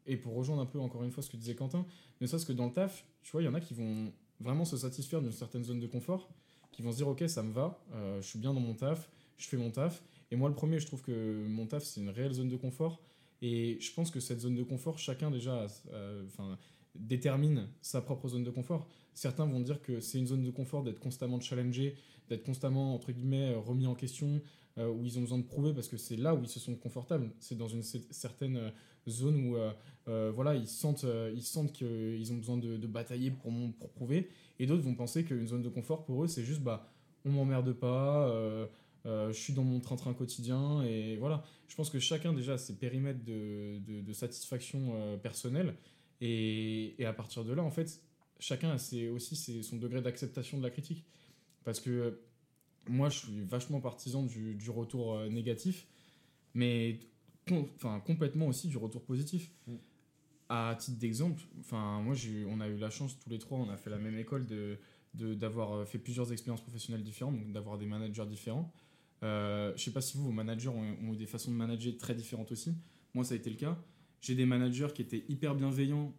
et 0.06 0.16
pour 0.16 0.34
rejoindre 0.34 0.62
un 0.62 0.66
peu 0.66 0.80
encore 0.80 1.04
une 1.04 1.12
fois 1.12 1.22
ce 1.22 1.30
que 1.30 1.36
disait 1.36 1.54
Quentin, 1.54 1.86
ne 2.20 2.26
serait-ce 2.26 2.46
que 2.46 2.52
dans 2.52 2.66
le 2.66 2.72
taf, 2.72 3.04
tu 3.22 3.32
vois, 3.32 3.42
il 3.42 3.46
y 3.46 3.48
en 3.48 3.54
a 3.54 3.60
qui 3.60 3.74
vont 3.74 4.12
vraiment 4.40 4.64
se 4.64 4.76
satisfaire 4.76 5.22
d'une 5.22 5.32
certaine 5.32 5.64
zone 5.64 5.80
de 5.80 5.86
confort, 5.86 6.28
qui 6.72 6.82
vont 6.82 6.90
se 6.90 6.96
dire, 6.96 7.08
ok, 7.08 7.24
ça 7.28 7.42
me 7.42 7.52
va, 7.52 7.78
euh, 7.94 8.20
je 8.20 8.26
suis 8.26 8.38
bien 8.38 8.52
dans 8.52 8.60
mon 8.60 8.74
taf, 8.74 9.08
je 9.38 9.46
fais 9.46 9.56
mon 9.56 9.70
taf. 9.70 10.02
Et 10.32 10.36
moi, 10.36 10.48
le 10.48 10.54
premier, 10.54 10.80
je 10.80 10.86
trouve 10.86 11.02
que 11.02 11.46
mon 11.46 11.66
taf, 11.66 11.84
c'est 11.84 12.00
une 12.00 12.08
réelle 12.08 12.32
zone 12.32 12.48
de 12.48 12.56
confort. 12.56 13.00
Et 13.42 13.78
je 13.80 13.92
pense 13.92 14.10
que 14.10 14.18
cette 14.18 14.40
zone 14.40 14.54
de 14.54 14.62
confort, 14.62 14.98
chacun 14.98 15.30
déjà 15.30 15.66
euh, 15.92 16.24
détermine 16.94 17.68
sa 17.82 18.00
propre 18.00 18.28
zone 18.28 18.42
de 18.42 18.50
confort. 18.50 18.88
Certains 19.12 19.44
vont 19.44 19.60
dire 19.60 19.82
que 19.82 20.00
c'est 20.00 20.18
une 20.18 20.26
zone 20.26 20.42
de 20.42 20.50
confort 20.50 20.84
d'être 20.84 21.00
constamment 21.00 21.38
challengé, 21.38 21.96
d'être 22.30 22.44
constamment, 22.44 22.94
entre 22.94 23.12
guillemets, 23.12 23.54
remis 23.54 23.86
en 23.86 23.94
question, 23.94 24.40
euh, 24.78 24.88
où 24.90 25.04
ils 25.04 25.18
ont 25.18 25.20
besoin 25.20 25.36
de 25.36 25.44
prouver 25.44 25.74
parce 25.74 25.88
que 25.88 25.98
c'est 25.98 26.16
là 26.16 26.34
où 26.34 26.42
ils 26.42 26.48
se 26.48 26.60
sont 26.60 26.76
confortables. 26.76 27.30
C'est 27.38 27.58
dans 27.58 27.68
une 27.68 27.82
cer- 27.82 28.10
certaine 28.10 28.56
euh, 28.56 28.70
zone 29.06 29.36
où 29.46 29.56
euh, 29.56 29.70
euh, 30.08 30.32
voilà, 30.34 30.54
ils 30.54 30.66
sentent, 30.66 31.04
euh, 31.04 31.30
ils 31.34 31.42
sentent 31.42 31.72
qu'ils 31.72 32.32
ont 32.32 32.36
besoin 32.36 32.56
de, 32.56 32.86
batailler 32.86 33.32
pour, 33.32 33.52
prouver. 33.90 34.30
Et 34.58 34.64
d'autres 34.66 34.82
vont 34.82 34.94
penser 34.94 35.24
qu'une 35.24 35.46
zone 35.46 35.62
de 35.62 35.68
confort 35.68 36.04
pour 36.04 36.24
eux, 36.24 36.26
c'est 36.26 36.44
juste 36.44 36.62
bah, 36.62 36.88
on 37.24 37.30
m'emmerde 37.30 37.72
pas, 37.72 38.28
euh, 38.28 38.64
euh, 38.64 38.66
je 39.04 39.32
suis 39.32 39.52
dans 39.52 39.64
mon 39.64 39.80
train-train 39.80 40.14
quotidien. 40.14 40.82
Et 40.82 41.16
voilà, 41.16 41.44
je 41.68 41.74
pense 41.74 41.90
que 41.90 41.98
chacun 41.98 42.32
déjà 42.32 42.54
a 42.54 42.58
ses 42.58 42.76
périmètres 42.76 43.24
de, 43.24 43.78
de, 43.86 44.00
de 44.00 44.12
satisfaction 44.12 44.92
euh, 44.94 45.16
personnelle. 45.16 45.74
Et, 46.20 46.94
et 47.00 47.04
à 47.06 47.12
partir 47.12 47.44
de 47.44 47.52
là, 47.52 47.62
en 47.62 47.70
fait, 47.70 48.00
chacun 48.38 48.70
a 48.70 48.78
ses- 48.78 49.08
aussi 49.08 49.34
ses- 49.36 49.62
son 49.62 49.76
degré 49.76 50.00
d'acceptation 50.02 50.58
de 50.58 50.62
la 50.62 50.70
critique. 50.70 51.04
Parce 51.64 51.80
que 51.80 52.20
moi, 52.88 53.08
je 53.08 53.18
suis 53.18 53.40
vachement 53.44 53.80
partisan 53.80 54.24
du, 54.24 54.54
du 54.54 54.70
retour 54.70 55.14
euh, 55.14 55.28
négatif, 55.28 55.86
mais 56.54 57.00
enfin, 57.50 58.00
complètement 58.00 58.46
aussi 58.46 58.68
du 58.68 58.76
retour 58.76 59.02
positif. 59.04 59.50
Mm. 59.66 59.74
À 60.48 60.76
titre 60.78 60.98
d'exemple, 60.98 61.42
enfin, 61.60 62.02
moi, 62.02 62.14
on 62.48 62.60
a 62.60 62.68
eu 62.68 62.76
la 62.76 62.90
chance 62.90 63.18
tous 63.18 63.30
les 63.30 63.38
trois, 63.38 63.58
on 63.58 63.70
a 63.70 63.76
fait 63.76 63.90
la 63.90 63.98
même 63.98 64.18
école, 64.18 64.46
de 64.46 64.78
d'avoir 65.14 65.72
euh, 65.72 65.84
fait 65.84 65.98
plusieurs 65.98 66.32
expériences 66.32 66.62
professionnelles 66.62 67.02
différentes, 67.02 67.38
donc 67.38 67.52
d'avoir 67.52 67.78
des 67.78 67.86
managers 67.86 68.26
différents. 68.26 68.72
Euh, 69.22 69.72
je 69.76 69.82
sais 69.84 69.92
pas 69.92 70.00
si 70.00 70.16
vous, 70.16 70.24
vos 70.24 70.32
managers 70.32 70.68
ont, 70.68 70.96
ont 71.08 71.12
eu 71.14 71.16
des 71.16 71.26
façons 71.26 71.50
de 71.50 71.56
manager 71.56 71.96
très 71.98 72.14
différentes 72.14 72.50
aussi. 72.52 72.74
Moi, 73.14 73.24
ça 73.24 73.34
a 73.34 73.36
été 73.36 73.50
le 73.50 73.56
cas. 73.56 73.78
J'ai 74.20 74.34
des 74.34 74.46
managers 74.46 74.88
qui 74.94 75.02
étaient 75.02 75.24
hyper 75.28 75.54
bienveillants, 75.54 76.12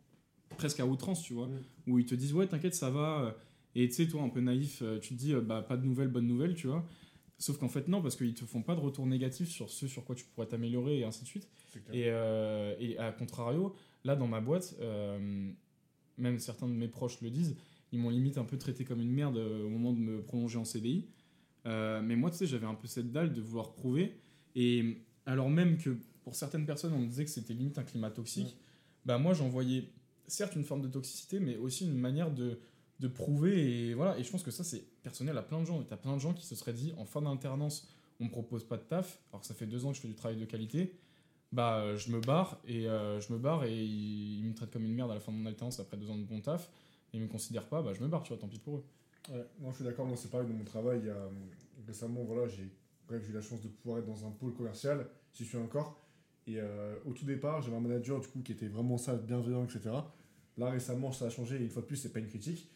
presque 0.57 0.79
à 0.79 0.85
outrance, 0.85 1.21
tu 1.23 1.33
vois, 1.33 1.47
Mm. 1.47 1.91
où 1.91 2.00
ils 2.00 2.05
te 2.05 2.15
disent 2.15 2.33
ouais, 2.33 2.47
t'inquiète, 2.47 2.75
ça 2.75 2.89
va. 2.89 3.35
Et 3.75 3.88
tu 3.89 3.95
sais, 3.95 4.07
toi, 4.07 4.21
un 4.21 4.29
peu 4.29 4.39
naïf, 4.41 4.81
euh, 4.83 5.00
tu 5.00 5.15
te 5.15 5.19
dis 5.19 5.33
euh, 5.33 5.41
bah 5.41 5.61
pas 5.61 5.77
de 5.77 5.85
nouvelles, 5.85 6.09
bonnes 6.09 6.27
nouvelles, 6.27 6.53
tu 6.55 6.67
vois. 6.67 6.85
Sauf 7.39 7.57
qu'en 7.57 7.67
fait, 7.67 7.88
non, 7.88 8.01
parce 8.01 8.15
qu'ils 8.15 8.35
te 8.35 8.45
font 8.45 8.61
pas 8.61 8.75
de 8.75 8.79
retour 8.79 9.05
négatif 9.07 9.50
sur 9.50 9.69
ce 9.69 9.88
sur 9.88 10.05
quoi 10.05 10.15
tu 10.15 10.23
pourrais 10.25 10.47
t'améliorer 10.47 11.00
et 11.00 11.03
ainsi 11.03 11.23
de 11.23 11.27
suite. 11.27 11.50
Et, 11.91 12.03
euh, 12.07 12.75
et 12.79 12.97
à 13.00 13.11
contrario, 13.11 13.75
là 14.05 14.15
dans 14.15 14.27
ma 14.27 14.39
boîte, 14.39 14.75
euh, 14.79 15.50
même 16.17 16.39
certains 16.39 16.67
de 16.67 16.73
mes 16.73 16.88
proches 16.88 17.19
le 17.21 17.31
disent, 17.31 17.57
ils 17.91 18.00
m'ont 18.00 18.11
limite 18.11 18.38
un 18.38 18.45
peu 18.45 18.57
traité 18.57 18.85
comme 18.85 19.01
une 19.01 19.11
merde 19.11 19.38
euh, 19.38 19.65
au 19.65 19.69
moment 19.69 19.91
de 19.91 20.00
me 20.00 20.22
prolonger 20.22 20.57
en 20.60 20.63
CDI. 20.65 21.07
Euh, 21.65 22.01
mais 22.01 22.15
moi, 22.15 22.29
tu 22.29 22.38
sais, 22.38 22.46
j'avais 22.46 22.65
un 22.65 22.75
peu 22.75 22.88
cette 22.88 23.12
dalle 23.12 23.34
de 23.34 23.41
vouloir 23.41 23.74
prouver. 23.74 24.17
Et 24.55 24.98
alors 25.25 25.50
même 25.50 25.77
que 25.77 25.98
pour 26.24 26.36
certaines 26.36 26.65
personnes, 26.65 26.93
on 26.93 27.00
me 27.00 27.08
disait 27.08 27.25
que 27.25 27.32
c'était 27.32 27.53
limite 27.53 27.77
un 27.77 27.84
climat 27.84 28.12
toxique, 28.12 28.58
bah 29.05 29.17
moi, 29.17 29.34
j'en 29.34 29.50
voyais 29.50 29.89
certes 30.27 30.55
une 30.55 30.63
forme 30.63 30.82
de 30.82 30.88
toxicité, 30.88 31.39
mais 31.39 31.58
aussi 31.58 31.86
une 31.86 31.98
manière 31.98 32.32
de, 32.32 32.60
de 33.00 33.08
prouver. 33.08 33.89
Et 33.89 33.93
voilà. 33.93 34.17
Et 34.17 34.24
je 34.24 34.32
pense 34.32 34.43
que 34.43 34.51
ça, 34.51 34.63
c'est 34.63 34.84
personnel 35.01 35.38
à 35.38 35.41
plein 35.43 35.60
de 35.60 35.65
gens. 35.65 35.82
Et 35.82 35.86
t'as 35.86 35.98
plein 35.98 36.15
de 36.15 36.22
gens 36.22 36.34
qui 36.34 36.46
se 36.46 36.55
seraient 36.55 36.74
dit, 36.74 36.93
en 36.98 37.05
fin 37.05 37.22
d'alternance, 37.22 37.89
on 38.20 38.25
me 38.25 38.29
propose 38.29 38.63
pas 38.63 38.77
de 38.77 38.84
taf, 38.84 39.20
alors 39.32 39.41
que 39.41 39.48
ça 39.48 39.53
fait 39.53 39.65
deux 39.65 39.86
ans 39.86 39.89
que 39.89 39.96
je 39.96 40.01
fais 40.01 40.08
du 40.08 40.15
travail 40.15 40.38
de 40.38 40.46
qualité 40.46 40.93
bah 41.53 41.77
euh, 41.77 41.98
je 41.98 42.12
me 42.12 42.20
barre 42.20 42.60
et 42.67 42.88
euh, 42.88 43.22
je 43.22 43.32
me 43.32 43.38
barre 43.38 43.63
et 43.63 43.74
ils, 43.74 44.39
ils 44.39 44.46
me 44.46 44.53
traitent 44.55 44.72
comme 44.72 44.86
une 44.86 44.96
merde 44.96 45.12
à 45.12 45.13
la 45.13 45.20
fin 45.20 45.32
de 45.32 45.38
mon 45.38 45.46
alternance 45.46 45.79
après 45.79 45.98
deux 45.98 46.10
ans 46.10 46.17
de 46.17 46.24
bon 46.24 46.41
taf 46.41 46.70
et 47.13 47.17
ils 47.17 47.22
me 47.22 47.27
considèrent 47.27 47.67
pas 47.67 47.82
bah 47.84 47.93
je 47.93 48.01
me 48.01 48.08
barre 48.08 48.24
tu 48.24 48.29
vois 48.29 48.39
tant 48.39 48.48
pis 48.48 48.58
pour 48.58 48.77
eux 48.77 48.86
Ouais, 49.30 49.46
non, 49.60 49.72
je 49.72 49.75
suis 49.77 49.86
d'accord, 49.86 50.06
moi 50.06 50.18
c'est 50.18 50.30
pareil 50.30 50.48
dans 50.48 50.53
mon 50.53 50.63
travail. 50.63 51.12
Récemment, 51.88 52.24
voilà, 52.24 52.48
j'ai 52.48 52.63
eu 52.63 53.34
la 53.34 53.42
chance 53.42 53.62
de 53.62 53.68
pouvoir 53.68 54.00
être 54.00 54.06
dans 54.06 54.25
un 54.25 54.32
pôle 54.32 54.53
commercial, 54.53 55.08
j'y 55.34 55.46
suis 55.46 55.58
encore. 55.58 56.00
Et 56.48 56.60
euh, 56.60 56.96
au 57.06 57.13
tout 57.13 57.25
départ, 57.25 57.62
j'avais 57.62 57.77
un 57.77 57.82
manager 57.82 58.20
du 58.20 58.27
coup 58.27 58.42
qui 58.42 58.51
était 58.51 58.68
vraiment 58.68 58.98
ça, 58.98 59.15
bienveillant, 59.15 59.63
etc. 59.63 59.96
Là 60.58 60.70
récemment, 60.70 61.12
ça 61.12 61.25
a 61.25 61.30
changé 61.30 61.56
et 61.56 61.63
une 61.63 61.70
fois 61.70 61.82
de 61.82 61.88
plus, 61.88 61.98
c'est 61.98 62.12
pas 62.12 62.20
une 62.20 62.27
critique. 62.27 62.70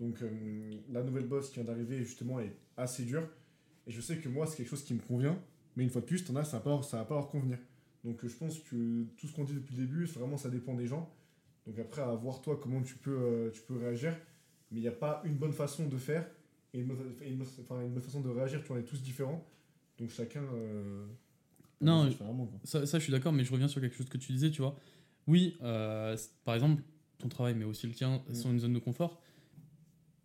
Donc 0.00 0.22
euh, 0.22 0.80
la 0.90 1.02
nouvelle 1.02 1.26
boss 1.26 1.48
qui 1.48 1.56
vient 1.56 1.64
d'arriver 1.64 2.02
justement 2.04 2.40
est 2.40 2.56
assez 2.76 3.04
dure. 3.04 3.28
Et 3.86 3.90
je 3.90 4.00
sais 4.00 4.16
que 4.16 4.28
moi, 4.28 4.46
c'est 4.46 4.56
quelque 4.56 4.68
chose 4.68 4.84
qui 4.84 4.94
me 4.94 5.00
convient, 5.00 5.38
mais 5.76 5.84
une 5.84 5.90
fois 5.90 6.00
de 6.00 6.06
plus, 6.06 6.24
t'en 6.24 6.36
as, 6.36 6.44
ça 6.44 6.58
va 6.58 6.62
pas, 6.62 6.82
ça 6.82 6.98
va 6.98 7.04
pas 7.04 7.14
leur 7.14 7.28
convenir. 7.28 7.58
Donc 8.04 8.26
je 8.26 8.34
pense 8.34 8.58
que 8.60 9.04
tout 9.16 9.26
ce 9.26 9.34
qu'on 9.34 9.44
dit 9.44 9.54
depuis 9.54 9.76
le 9.76 9.82
début, 9.82 10.04
vraiment 10.06 10.36
ça 10.36 10.48
dépend 10.48 10.74
des 10.74 10.86
gens. 10.86 11.12
Donc 11.66 11.78
après, 11.78 12.02
à 12.02 12.14
voir 12.14 12.40
toi 12.40 12.58
comment 12.60 12.82
tu 12.82 12.96
peux, 12.96 13.16
euh, 13.16 13.50
tu 13.50 13.60
peux 13.62 13.76
réagir 13.76 14.16
mais 14.72 14.78
il 14.80 14.82
n'y 14.82 14.88
a 14.88 14.92
pas 14.92 15.22
une 15.24 15.34
bonne 15.36 15.52
façon 15.52 15.86
de 15.86 15.96
faire 15.96 16.26
et 16.74 16.80
une 16.80 16.86
bonne, 16.86 16.98
fa- 17.12 17.24
une 17.24 17.36
bonne- 17.36 17.46
enfin, 17.60 17.80
une 17.82 17.92
bonne 17.92 18.02
façon 18.02 18.20
de 18.20 18.28
réagir, 18.30 18.60
tu 18.62 18.68
vois, 18.68 18.76
on 18.76 18.80
est 18.80 18.84
tous 18.84 19.02
différents. 19.02 19.44
Donc 19.98 20.10
chacun. 20.10 20.42
euh, 20.42 21.06
Non. 21.80 22.08
Ça, 22.64 22.86
ça, 22.86 22.98
je 22.98 23.02
suis 23.04 23.12
d'accord, 23.12 23.32
mais 23.32 23.44
je 23.44 23.52
reviens 23.52 23.68
sur 23.68 23.80
quelque 23.80 23.94
chose 23.96 24.08
que 24.08 24.18
tu 24.18 24.32
disais, 24.32 24.50
tu 24.50 24.62
vois. 24.62 24.76
Oui, 25.26 25.56
euh, 25.62 26.16
par 26.44 26.54
exemple, 26.54 26.82
ton 27.18 27.28
travail, 27.28 27.54
mais 27.54 27.64
aussi 27.64 27.86
le 27.86 27.92
tien, 27.92 28.22
Mm. 28.28 28.34
sont 28.34 28.50
une 28.50 28.58
zone 28.60 28.72
de 28.72 28.78
confort. 28.78 29.20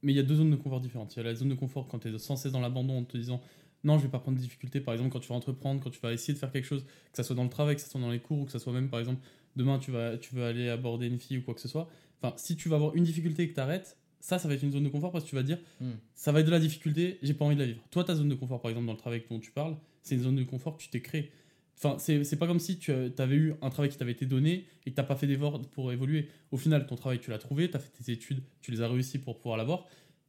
Mais 0.04 0.13
il 0.13 0.16
y 0.16 0.20
a 0.20 0.24
deux 0.24 0.36
zones 0.36 0.51
de 0.51 0.56
confort 0.56 0.80
différentes. 0.80 1.16
Il 1.16 1.18
y 1.18 1.20
a 1.22 1.24
la 1.24 1.36
zone 1.36 1.50
de 1.50 1.56
confort 1.56 1.88
quand 1.88 2.00
tu 2.00 2.08
es 2.13 2.18
sans 2.20 2.36
cesse 2.36 2.51
dans 2.51 2.60
l'abandon 2.62 3.00
en 3.00 3.04
te 3.04 3.18
disant 3.18 3.42
non, 3.84 3.98
je 4.00 4.04
vais 4.04 4.10
pas 4.10 4.20
prendre 4.20 4.38
de 4.38 4.42
difficultés. 4.44 4.82
Par 4.82 4.94
exemple, 4.94 5.12
quand 5.12 5.20
tu 5.20 5.30
vas 5.30 5.36
entreprendre, 5.36 5.82
quand 5.84 5.89
tu 5.92 6.00
vas 6.00 6.12
essayer 6.12 6.34
de 6.34 6.39
faire 6.39 6.51
quelque 6.51 6.66
chose, 6.66 6.84
que 6.84 6.89
ça 7.18 7.24
soit 7.24 7.36
dans 7.36 7.44
le 7.44 7.50
travail, 7.50 7.75
que 7.75 7.82
ça 7.82 7.88
soit 7.88 8.01
dans 8.01 8.10
les 8.12 8.20
cours, 8.20 8.39
ou 8.39 8.46
que 8.46 8.51
ça 8.51 8.60
soit 8.60 8.74
même, 8.74 8.89
par 8.89 9.00
exemple, 9.00 9.22
demain, 9.56 9.77
tu 9.80 9.92
vas, 9.92 10.18
tu 10.18 10.36
vas 10.36 10.48
aller 10.48 10.68
aborder 10.70 11.08
une 11.08 11.20
fille 11.20 11.38
ou 11.38 11.42
quoi 11.44 11.54
que 11.54 11.62
ce 11.62 11.68
soit. 11.68 11.88
Enfin, 12.22 12.34
si 12.38 12.56
tu 12.56 12.70
vas 12.70 12.75
avoir 12.77 12.96
une 12.96 13.04
difficulté 13.04 13.44
et 13.44 13.50
que 13.50 13.54
tu 13.54 13.60
arrêtes, 13.60 13.98
ça, 14.20 14.40
ça 14.40 14.48
va 14.48 14.54
être 14.56 14.64
une 14.64 14.72
zone 14.72 14.84
de 14.84 14.90
confort 14.90 15.12
parce 15.12 15.24
que 15.24 15.30
tu 15.30 15.36
vas 15.36 15.44
dire, 15.44 15.60
Hmm. 15.80 15.92
ça 16.16 16.32
va 16.32 16.40
être 16.40 16.46
de 16.48 16.52
la 16.52 16.60
difficulté, 16.60 17.18
j'ai 17.22 17.34
pas 17.34 17.46
envie 17.46 17.56
de 17.56 17.62
la 17.62 17.68
vivre. 17.68 17.82
Toi, 17.92 18.04
ta 18.04 18.16
zone 18.16 18.30
de 18.30 18.36
confort, 18.36 18.62
par 18.62 18.70
exemple, 18.70 18.88
dans 18.88 18.94
le 18.94 18.98
travail 18.98 19.24
dont 19.30 19.40
tu 19.40 19.52
parles, 19.52 19.76
c'est 20.04 20.16
une 20.16 20.22
zone 20.24 20.36
de 20.36 20.44
confort 20.44 20.78
que 20.78 20.82
tu 20.84 20.90
t'es 20.90 21.02
créée. 21.02 21.32
Enfin, 21.78 21.98
c'est 22.00 22.24
c'est 22.24 22.38
pas 22.38 22.48
comme 22.48 22.60
si 22.60 22.80
tu 22.80 22.92
avais 22.92 23.36
eu 23.36 23.54
un 23.62 23.70
travail 23.70 23.92
qui 23.92 23.98
t'avait 23.98 24.14
été 24.14 24.26
donné 24.26 24.66
et 24.86 24.90
que 24.90 24.96
t'as 24.96 25.04
pas 25.04 25.16
fait 25.16 25.28
d'efforts 25.28 25.62
pour 25.70 25.92
évoluer. 25.92 26.28
Au 26.52 26.58
final, 26.58 26.88
ton 26.88 26.96
travail, 26.96 27.20
tu 27.20 27.30
l'as 27.30 27.38
trouvé, 27.38 27.70
tu 27.70 27.78
as 27.78 27.80
fait 27.80 27.92
tes 28.04 28.12
études, 28.12 28.42
tu 28.62 28.72
les 28.72 28.82
as 28.82 28.88
réussi 28.88 29.20
pour 29.20 29.38
pouvoir 29.38 29.58
l'avoir. 29.58 29.86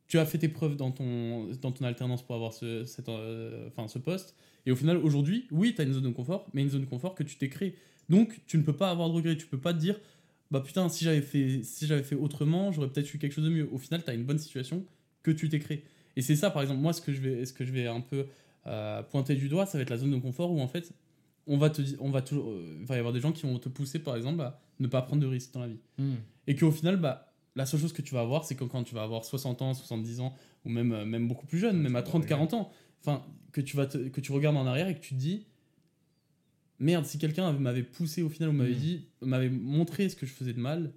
Tu 0.09 0.19
as 0.19 0.27
fait 0.27 0.37
tes 0.39 0.49
preuves 0.49 0.77
dans 0.77 0.91
ton, 0.91 1.47
dans 1.63 1.73
ton 1.73 1.85
alternance 1.87 2.23
pour 2.23 2.35
avoir 2.35 2.53
ce, 2.53 2.85
cette, 2.85 3.09
euh, 3.09 3.69
enfin, 3.69 3.89
ce 3.89 3.99
poste. 3.99 4.35
Et 4.67 4.71
au 4.73 4.77
final, 4.77 4.99
aujourd'hui, 4.99 5.47
oui, 5.51 5.75
tu 5.75 5.81
as 5.81 5.85
une 5.85 5.93
zone 5.95 6.05
de 6.05 6.09
confort, 6.11 6.47
mais 6.53 6.63
une 6.63 6.71
zone 6.71 6.83
de 6.83 6.87
confort 6.87 7.15
que 7.15 7.23
tu 7.23 7.37
t'es 7.37 7.49
créée. 7.49 7.77
Donc, 8.11 8.41
tu 8.47 8.59
ne 8.59 8.63
peux 8.63 8.73
pas 8.77 8.91
avoir 8.91 9.09
de 9.09 9.15
regrets. 9.15 9.37
Tu 9.37 9.47
peux 9.47 9.61
pas 9.61 9.73
te 9.73 9.79
dire, 9.79 9.99
bah 10.51 10.61
putain, 10.61 10.89
si 10.89 11.05
j'avais 11.05 11.21
fait, 11.21 11.63
si 11.63 11.87
j'avais 11.87 12.03
fait 12.03 12.15
autrement, 12.15 12.73
j'aurais 12.73 12.89
peut-être 12.89 13.13
eu 13.13 13.19
quelque 13.19 13.33
chose 13.33 13.45
de 13.45 13.51
mieux. 13.51 13.69
Au 13.73 13.79
final, 13.79 14.03
tu 14.03 14.11
as 14.11 14.15
une 14.15 14.25
bonne 14.25 14.39
situation 14.39 14.85
que 15.23 15.31
tu 15.31 15.49
t'es 15.49 15.59
créée. 15.59 15.85
Et 16.17 16.23
c'est 16.23 16.37
ça, 16.37 16.51
par 16.51 16.63
exemple, 16.63 16.81
moi, 16.81 16.93
ce 16.93 17.01
que 17.01 17.13
je 17.13 17.21
vais, 17.21 17.45
ce 17.45 17.53
que 17.53 17.65
je 17.65 17.73
vais 17.73 17.87
un 17.87 18.01
peu 18.01 18.27
euh, 18.67 19.03
pointer 19.03 19.35
du 19.35 19.49
doigt, 19.49 19.67
ça 19.67 19.79
va 19.79 19.83
être 19.83 19.91
la 19.91 19.99
zone 19.99 20.11
de 20.11 20.17
confort 20.19 20.51
où 20.51 20.61
en 20.61 20.69
fait, 20.69 20.93
on 21.47 21.59
va 21.59 21.71
te, 21.71 21.83
on 22.01 22.11
va 22.11 22.23
toujours, 22.23 22.51
euh, 22.51 22.77
il 22.81 22.87
va 22.87 22.97
y 22.97 22.99
avoir 22.99 23.13
des 23.13 23.21
gens 23.21 23.33
qui 23.33 23.43
vont 23.47 23.59
te 23.59 23.69
pousser, 23.69 23.99
par 23.99 24.17
exemple, 24.17 24.41
à 24.41 24.61
ne 24.81 24.87
pas 24.87 25.03
prendre 25.03 25.23
de 25.23 25.27
risques 25.27 25.53
dans 25.53 25.61
la 25.61 25.69
vie. 25.69 25.81
Hmm. 25.99 26.15
Et 26.47 26.55
qu'au 26.57 26.71
final, 26.71 26.97
bah, 26.97 27.33
la 27.57 27.67
seule 27.67 27.81
chose 27.81 27.93
que 27.93 28.03
tu 28.03 28.15
vas 28.15 28.21
avoir, 28.21 28.45
c'est 28.45 28.55
que 28.55 28.65
quand 28.65 28.85
tu 28.85 28.95
vas 28.95 29.03
avoir 29.03 29.25
60 29.25 29.63
ans, 29.63 29.75
70 29.75 30.21
ans, 30.21 30.35
ou 30.65 30.71
même, 30.71 30.93
euh, 30.93 31.05
même 31.05 31.29
beaucoup 31.29 31.47
plus 31.47 31.59
jeune, 31.59 31.79
même 31.79 31.97
à 31.97 32.03
30, 32.03 32.27
40 32.27 32.55
ans, 32.55 32.71
enfin, 33.01 33.25
que 33.53 33.61
tu, 33.61 33.77
vas 33.77 33.87
te- 33.87 34.09
que 34.09 34.21
tu 34.21 34.33
regardes 34.33 34.57
en 34.57 34.67
arrière 34.67 34.89
et 34.89 34.95
que 34.95 35.01
tu 35.01 35.15
te 35.15 35.21
dis, 35.21 35.47
merde, 36.81 37.05
si 37.07 37.19
quelqu'un 37.19 37.53
m'avait 37.53 37.83
poussé 37.83 38.23
au 38.23 38.29
final, 38.29 38.51
ou 38.51 38.53
m'avait 38.53 38.73
Mhm. 38.73 38.79
dit, 38.79 39.07
m'avait 39.23 39.51
montré 39.51 40.09
ce 40.09 40.17
que 40.17 40.27
je 40.27 40.33
faisais 40.33 40.53
de 40.53 40.61
mal, 40.61 40.93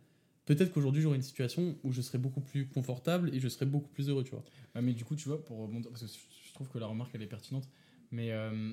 peut-être 0.45 0.71
qu'aujourd'hui 0.73 1.01
j'aurais 1.01 1.17
une 1.17 1.21
situation 1.23 1.77
où 1.83 1.91
je 1.91 2.01
serais 2.01 2.17
beaucoup 2.17 2.41
plus 2.41 2.67
confortable 2.67 3.33
et 3.33 3.39
je 3.39 3.47
serais 3.47 3.65
beaucoup 3.65 3.89
plus 3.89 4.09
heureux, 4.09 4.23
tu 4.23 4.31
vois. 4.31 4.43
Ah, 4.75 4.81
mais 4.81 4.93
du 4.93 5.05
coup, 5.05 5.15
tu 5.15 5.27
vois, 5.29 5.43
pour 5.43 5.57
rebondir, 5.59 5.89
parce 5.91 6.03
que 6.03 6.07
je 6.47 6.53
trouve 6.53 6.69
que 6.69 6.77
la 6.79 6.87
remarque 6.87 7.11
elle 7.15 7.21
est 7.21 7.27
pertinente, 7.27 7.67
mais 8.11 8.31
euh, 8.31 8.71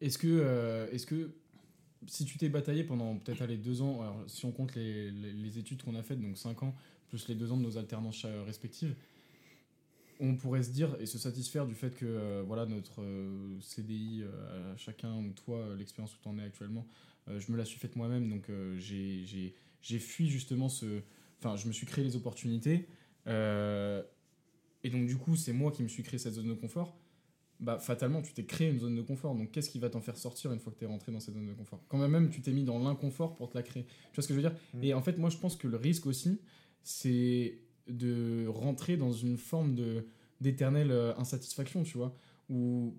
est-ce 0.00 0.18
que, 0.18 0.26
euh, 0.28 0.86
est-ce 0.90 1.06
que 1.06 1.30
si 2.06 2.24
tu 2.24 2.36
t'es 2.36 2.48
bataillé 2.48 2.84
pendant 2.84 3.16
peut-être 3.16 3.40
aller 3.42 3.56
deux 3.56 3.80
ans, 3.80 4.02
alors, 4.02 4.22
si 4.26 4.44
on 4.44 4.52
compte 4.52 4.74
les, 4.74 5.10
les- 5.10 5.32
les 5.32 5.58
études 5.58 5.82
qu'on 5.82 5.94
a 5.94 6.02
faites, 6.02 6.20
donc 6.20 6.36
cinq 6.36 6.62
ans, 6.62 6.74
plus 7.08 7.28
les 7.28 7.34
deux 7.34 7.50
ans 7.52 7.56
de 7.56 7.62
nos 7.62 7.78
alternances 7.78 8.24
euh, 8.24 8.42
respectives, 8.44 8.94
on 10.20 10.36
pourrait 10.36 10.62
se 10.62 10.70
dire 10.70 10.96
et 11.00 11.06
se 11.06 11.18
satisfaire 11.18 11.66
du 11.66 11.74
fait 11.74 11.94
que 11.94 12.04
euh, 12.06 12.42
voilà 12.46 12.66
notre 12.66 13.02
euh, 13.02 13.60
CDI 13.60 14.22
euh, 14.22 14.72
à 14.72 14.76
chacun 14.76 15.14
ou 15.16 15.32
toi 15.32 15.74
l'expérience 15.76 16.14
où 16.14 16.18
tu 16.22 16.28
en 16.28 16.38
es 16.38 16.42
actuellement 16.44 16.86
je 17.38 17.50
me 17.50 17.56
la 17.56 17.64
suis 17.64 17.78
faite 17.78 17.96
moi-même. 17.96 18.28
Donc 18.28 18.50
j'ai- 18.76 19.24
j'ai 19.24 19.54
j'ai 19.80 19.98
fui 19.98 20.28
justement 20.28 20.68
ce 20.68 21.00
enfin 21.38 21.56
je 21.56 21.66
me 21.66 21.72
suis 21.72 21.86
créé 21.86 22.04
les 22.04 22.16
opportunités 22.16 22.86
et 23.26 24.90
donc 24.90 25.06
du 25.06 25.16
coup 25.16 25.34
c'est 25.36 25.52
moi 25.54 25.72
qui 25.72 25.82
me 25.82 25.88
suis 25.88 26.02
créé 26.02 26.18
cette 26.18 26.34
zone 26.34 26.48
de 26.48 26.54
confort. 26.54 26.98
Bah 27.60 27.78
fatalement 27.78 28.20
tu 28.20 28.34
t'es 28.34 28.44
créé 28.44 28.68
une 28.68 28.78
zone 28.78 28.94
de 28.94 29.00
confort. 29.00 29.34
Donc 29.34 29.52
qu'est-ce 29.52 29.70
qui 29.70 29.78
va 29.78 29.88
t'en 29.88 30.02
faire 30.02 30.18
sortir 30.18 30.52
une 30.52 30.58
fois 30.60 30.70
que 30.72 30.78
tu 30.78 30.84
es 30.84 30.88
rentré 30.88 31.12
dans 31.12 31.20
cette 31.20 31.32
zone 31.34 31.46
de 31.46 31.54
confort? 31.54 31.80
Quand 31.88 31.96
même 31.96 32.28
tu 32.28 32.42
t'es 32.42 32.52
mis 32.52 32.64
dans 32.64 32.78
l'inconfort 32.78 33.36
pour 33.36 33.48
te 33.48 33.56
la 33.56 33.62
créer. 33.62 33.84
Tu 33.84 34.16
vois 34.16 34.22
ce 34.22 34.28
que 34.28 34.34
je 34.34 34.40
veux 34.40 34.48
dire? 34.48 34.58
Mm. 34.74 34.84
et 34.84 34.92
en 34.94 35.00
fait 35.00 35.16
moi 35.16 35.30
je 35.30 35.38
pense 35.38 35.56
que 35.56 35.66
le 35.66 35.76
risque 35.78 36.04
aussi 36.06 36.40
c'est 36.82 37.58
de 37.88 38.46
rentrer 38.48 38.96
dans 38.96 39.12
une 39.12 39.36
forme 39.36 39.74
de 39.74 40.06
d'éternelle 40.40 40.90
euh, 40.90 41.16
insatisfaction 41.16 41.84
tu 41.84 41.96
vois. 41.96 42.16
Où 42.50 42.98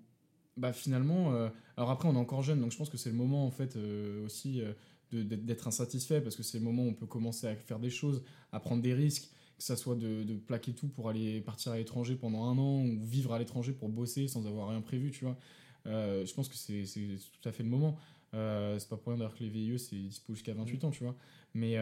bah 0.56 0.72
finalement 0.72 1.34
euh, 1.34 1.48
alors 1.76 1.90
après 1.90 2.08
on 2.08 2.14
est 2.14 2.18
encore 2.18 2.42
jeune 2.42 2.60
donc 2.60 2.72
je 2.72 2.76
pense 2.76 2.88
que 2.88 2.96
c'est 2.96 3.10
le 3.10 3.16
moment 3.16 3.46
en 3.46 3.50
fait 3.50 3.76
euh, 3.76 4.24
aussi 4.24 4.62
euh, 4.62 4.72
d'être 5.12 5.68
insatisfait 5.68 6.20
parce 6.20 6.34
que 6.34 6.42
c'est 6.42 6.58
le 6.58 6.64
moment 6.64 6.82
où 6.82 6.88
on 6.88 6.94
peut 6.94 7.06
commencer 7.06 7.46
à 7.46 7.54
faire 7.54 7.78
des 7.78 7.90
choses 7.90 8.24
à 8.52 8.60
prendre 8.60 8.82
des 8.82 8.94
risques 8.94 9.30
que 9.56 9.62
ça 9.62 9.76
soit 9.76 9.94
de, 9.94 10.24
de 10.24 10.34
plaquer 10.34 10.72
tout 10.72 10.88
pour 10.88 11.08
aller 11.08 11.40
partir 11.40 11.72
à 11.72 11.76
l'étranger 11.76 12.16
pendant 12.16 12.44
un 12.44 12.58
an 12.58 12.84
ou 12.84 13.04
vivre 13.04 13.32
à 13.32 13.38
l'étranger 13.38 13.72
pour 13.72 13.88
bosser 13.88 14.28
sans 14.28 14.46
avoir 14.46 14.68
rien 14.68 14.82
prévu 14.82 15.10
tu 15.10 15.24
vois. 15.24 15.38
Je 15.86 16.34
pense 16.34 16.48
que 16.48 16.56
c'est 16.56 16.84
tout 16.84 17.48
à 17.48 17.52
fait 17.52 17.62
le 17.62 17.70
moment. 17.70 17.96
C'est 18.32 18.88
pas 18.90 18.98
pour 18.98 19.12
rien 19.12 19.16
d'ailleurs 19.16 19.34
que 19.34 19.44
les 19.44 19.48
VIE 19.48 19.78
c'est 19.78 19.96
dispo 19.96 20.34
jusqu'à 20.34 20.52
28 20.52 20.84
ans 20.84 20.90
tu 20.90 21.04
vois. 21.04 21.16
Mais 21.54 21.78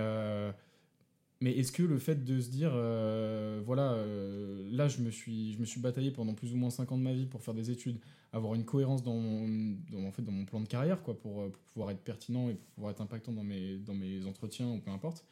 mais 1.40 1.52
est-ce 1.58 1.72
que 1.72 1.82
le 1.82 1.98
fait 1.98 2.24
de 2.24 2.40
se 2.40 2.48
dire, 2.50 2.70
euh, 2.74 3.60
voilà, 3.64 3.92
euh, 3.94 4.68
là 4.70 4.88
je 4.88 5.00
me, 5.00 5.10
suis, 5.10 5.52
je 5.52 5.58
me 5.60 5.64
suis 5.66 5.80
bataillé 5.80 6.10
pendant 6.10 6.34
plus 6.34 6.52
ou 6.54 6.56
moins 6.56 6.70
5 6.70 6.92
ans 6.92 6.98
de 6.98 7.02
ma 7.02 7.12
vie 7.12 7.26
pour 7.26 7.42
faire 7.42 7.54
des 7.54 7.70
études, 7.70 7.98
avoir 8.32 8.54
une 8.54 8.64
cohérence 8.64 9.02
dans 9.02 9.14
mon, 9.16 9.76
en 10.06 10.10
fait, 10.12 10.22
dans 10.22 10.32
mon 10.32 10.44
plan 10.44 10.60
de 10.60 10.66
carrière, 10.68 11.02
quoi, 11.02 11.18
pour, 11.18 11.42
euh, 11.42 11.52
pouvoir 11.72 11.90
être 11.90 12.02
pertinent 12.02 12.48
et 12.50 12.54
pouvoir 12.74 12.92
être 12.92 13.00
impactant 13.02 13.32
dans 13.32 13.44
mes, 13.44 13.76
dans 13.78 13.94
mes 13.94 14.24
entretiens 14.26 14.68
ou 14.70 14.80
peu 14.80 14.90
importe. 14.90 15.24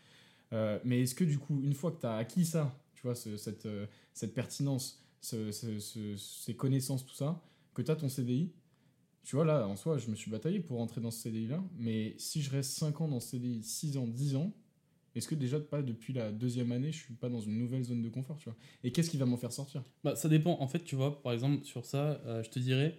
Mais 0.84 1.00
est-ce 1.02 1.14
que 1.14 1.24
du 1.24 1.38
coup, 1.38 1.62
une 1.62 1.74
fois 1.74 1.92
que 1.92 2.00
tu 2.00 2.06
as 2.06 2.16
acquis 2.16 2.44
ça, 2.44 2.78
tu 2.94 3.02
vois, 3.02 3.14
ce- 3.14 3.36
cette, 3.38 3.66
cette 4.12 4.34
pertinence, 4.34 5.02
ce- 5.20 5.50
ce- 5.50 5.78
ce- 5.80 6.16
ces 6.16 6.54
connaissances, 6.56 7.06
tout 7.06 7.14
ça, 7.14 7.40
que 7.74 7.80
tu 7.82 7.90
as 7.90 7.96
ton 7.96 8.08
CDI, 8.10 8.52
tu 9.24 9.36
vois, 9.36 9.44
là, 9.44 9.66
en 9.68 9.76
soi, 9.76 9.98
je 9.98 10.10
me 10.10 10.14
suis 10.16 10.30
bataillé 10.30 10.60
pour 10.60 10.78
rentrer 10.78 11.00
dans 11.00 11.10
ce 11.10 11.20
CDI-là, 11.22 11.62
mais 11.78 12.14
si 12.18 12.42
je 12.42 12.50
reste 12.50 12.72
5 12.72 13.00
ans 13.00 13.08
dans 13.08 13.20
ce 13.20 13.30
CDI, 13.30 13.62
6 13.62 13.96
ans, 13.96 14.06
10 14.06 14.36
ans, 14.36 14.52
est-ce 15.14 15.28
que 15.28 15.34
déjà, 15.34 15.60
pas 15.60 15.82
depuis 15.82 16.12
la 16.12 16.32
deuxième 16.32 16.72
année, 16.72 16.92
je 16.92 16.98
suis 16.98 17.14
pas 17.14 17.28
dans 17.28 17.40
une 17.40 17.58
nouvelle 17.58 17.84
zone 17.84 18.02
de 18.02 18.08
confort, 18.08 18.38
tu 18.38 18.48
vois? 18.48 18.56
Et 18.82 18.92
qu'est-ce 18.92 19.10
qui 19.10 19.16
va 19.18 19.26
m'en 19.26 19.36
faire 19.36 19.52
sortir? 19.52 19.82
Bah, 20.04 20.16
ça 20.16 20.28
dépend. 20.28 20.58
En 20.60 20.68
fait, 20.68 20.84
tu 20.84 20.96
vois, 20.96 21.22
par 21.22 21.32
exemple, 21.32 21.64
sur 21.64 21.84
ça, 21.84 22.20
euh, 22.26 22.42
je 22.42 22.50
te 22.50 22.58
dirais, 22.58 22.98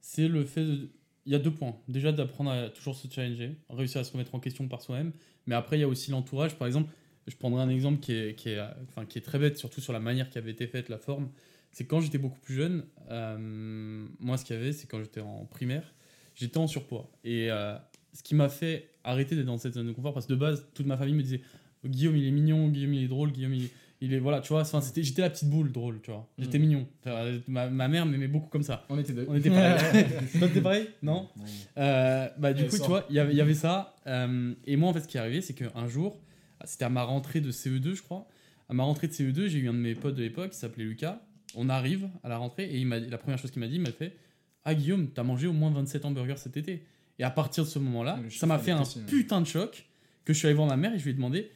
c'est 0.00 0.28
le 0.28 0.44
fait 0.44 0.64
de. 0.64 0.90
Il 1.26 1.32
y 1.32 1.34
a 1.34 1.38
deux 1.38 1.50
points. 1.50 1.76
Déjà, 1.88 2.12
d'apprendre 2.12 2.50
à 2.50 2.70
toujours 2.70 2.96
se 2.96 3.06
challenger, 3.08 3.56
réussir 3.68 4.00
à 4.00 4.04
se 4.04 4.12
remettre 4.12 4.34
en 4.34 4.40
question 4.40 4.66
par 4.68 4.80
soi-même. 4.80 5.12
Mais 5.46 5.54
après, 5.54 5.76
il 5.76 5.80
y 5.80 5.84
a 5.84 5.88
aussi 5.88 6.10
l'entourage. 6.10 6.56
Par 6.56 6.66
exemple, 6.66 6.90
je 7.26 7.36
prendrai 7.36 7.62
un 7.62 7.68
exemple 7.68 8.00
qui 8.00 8.12
est, 8.12 8.34
qui 8.34 8.48
est, 8.50 8.60
enfin, 8.88 9.04
qui 9.04 9.18
est 9.18 9.22
très 9.22 9.38
bête, 9.38 9.58
surtout 9.58 9.80
sur 9.80 9.92
la 9.92 10.00
manière 10.00 10.30
qui 10.30 10.38
avait 10.38 10.50
été 10.50 10.66
faite, 10.66 10.88
la 10.88 10.98
forme. 10.98 11.30
C'est 11.72 11.86
quand 11.86 12.00
j'étais 12.00 12.18
beaucoup 12.18 12.40
plus 12.40 12.54
jeune, 12.54 12.84
euh, 13.10 14.06
moi, 14.18 14.36
ce 14.36 14.44
qu'il 14.44 14.56
y 14.56 14.58
avait, 14.58 14.72
c'est 14.72 14.86
quand 14.86 15.00
j'étais 15.00 15.20
en 15.20 15.44
primaire, 15.44 15.94
j'étais 16.34 16.58
en 16.58 16.66
surpoids. 16.66 17.10
Et 17.22 17.50
euh, 17.50 17.76
ce 18.12 18.22
qui 18.22 18.34
m'a 18.34 18.48
fait 18.48 18.88
arrêter 19.04 19.36
d'être 19.36 19.46
dans 19.46 19.58
cette 19.58 19.74
zone 19.74 19.86
de 19.86 19.92
confort, 19.92 20.12
parce 20.14 20.26
que 20.26 20.32
de 20.32 20.38
base, 20.38 20.66
toute 20.74 20.86
ma 20.86 20.96
famille 20.96 21.14
me 21.14 21.22
disait 21.22 21.40
Guillaume, 21.84 22.16
il 22.16 22.26
est 22.26 22.30
mignon, 22.30 22.68
Guillaume, 22.68 22.94
il 22.94 23.04
est 23.04 23.08
drôle, 23.08 23.32
Guillaume, 23.32 23.54
il 23.54 23.64
est 23.64 23.70
il 24.02 24.14
est 24.14 24.18
voilà 24.18 24.40
tu 24.40 24.48
vois 24.48 24.62
enfin 24.62 24.80
c'était 24.80 25.02
j'étais 25.02 25.20
la 25.20 25.28
petite 25.28 25.50
boule 25.50 25.70
drôle 25.72 26.00
tu 26.02 26.10
vois. 26.10 26.26
J'étais 26.38 26.56
Mm. 26.58 26.62
mignon. 26.62 26.86
Enfin, 27.04 27.38
ma, 27.48 27.68
ma 27.68 27.86
mère 27.86 28.06
m'aimait 28.06 28.28
beaucoup 28.28 28.48
comme 28.48 28.62
ça. 28.62 28.86
On 28.88 28.98
était 28.98 29.12
deux. 29.12 29.26
on 29.28 29.34
était 29.34 29.50
pareil. 29.50 30.06
Toi 30.38 30.48
t'es 30.48 30.62
pareil? 30.62 30.86
Non? 31.02 31.28
Non. 31.36 31.44
Euh, 31.76 32.26
bah 32.38 32.54
du 32.54 32.62
Elle 32.62 32.70
coup 32.70 32.76
sort. 32.76 32.86
tu 32.86 32.90
vois 32.92 33.04
il 33.10 33.16
y 33.16 33.18
avait- 33.18 33.32
il 33.34 33.36
y 33.36 33.42
avait 33.42 33.52
ça. 33.52 33.94
Euh, 34.06 34.54
et 34.64 34.76
moi 34.76 34.88
en 34.88 34.94
fait 34.94 35.00
ce 35.02 35.06
qui 35.06 35.18
est 35.18 35.20
arrivé 35.20 35.42
c'est 35.42 35.52
qu'un 35.52 35.86
jour 35.86 36.18
c'était 36.64 36.86
à 36.86 36.88
ma 36.88 37.02
rentrée 37.02 37.42
de 37.42 37.50
CE2 37.50 37.92
je 37.94 38.00
crois. 38.02 38.26
À 38.70 38.72
ma 38.72 38.84
rentrée 38.84 39.06
de 39.06 39.12
CE2 39.12 39.48
j'ai 39.48 39.58
eu 39.58 39.68
un 39.68 39.74
de 39.74 39.78
mes 39.78 39.94
potes 39.94 40.14
de 40.14 40.22
l'époque 40.22 40.52
qui 40.52 40.58
s'appelait 40.58 40.84
Lucas. 40.84 41.20
On 41.54 41.68
arrive 41.68 42.08
à 42.24 42.30
la 42.30 42.38
rentrée 42.38 42.64
et 42.70 42.78
il 42.78 42.86
m'a 42.86 42.98
la 43.00 43.18
première 43.18 43.38
chose 43.38 43.50
qu'il 43.50 43.60
m'a 43.60 43.68
dit 43.68 43.74
il 43.74 43.82
m'a 43.82 43.92
fait 43.92 44.16
ah 44.64 44.74
Guillaume 44.74 45.08
t'as 45.10 45.24
mangé 45.24 45.46
au 45.46 45.52
moins 45.52 45.70
27 45.72 46.06
hamburgers 46.06 46.38
cet 46.38 46.56
été 46.56 46.86
et 47.20 47.24
à 47.24 47.30
partir 47.30 47.64
de 47.64 47.68
ce 47.68 47.78
moment 47.78 48.02
là 48.02 48.18
Le 48.22 48.28
chiffre, 48.28 48.40
ça 48.40 48.46
m'a 48.46 48.58
fait 48.58 48.72
un 48.72 48.82
putain 49.06 49.40
de 49.40 49.46
choc 49.46 49.86
que 50.24 50.32
je 50.32 50.38
suis 50.38 50.46
allé 50.46 50.56
voir 50.56 50.66
ma 50.66 50.76
mère 50.76 50.94
et 50.94 50.98
je 50.98 51.04
lui 51.04 51.10
ai 51.10 51.14
demandé 51.14 51.52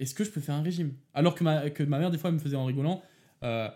est-ce 0.00 0.14
que 0.14 0.24
je 0.24 0.30
peux 0.30 0.40
faire 0.40 0.54
un 0.56 0.62
régime? 0.62 0.94
Alors 1.12 1.34
que 1.34 1.44
ma, 1.44 1.70
que 1.70 1.82
ma 1.82 1.98
mère, 1.98 2.10
des 2.10 2.18
fois, 2.18 2.30
elle 2.30 2.34
me 2.34 2.40
faisait 2.40 2.56
en 2.56 2.64
rigolant 2.64 3.02
euh, 3.42 3.68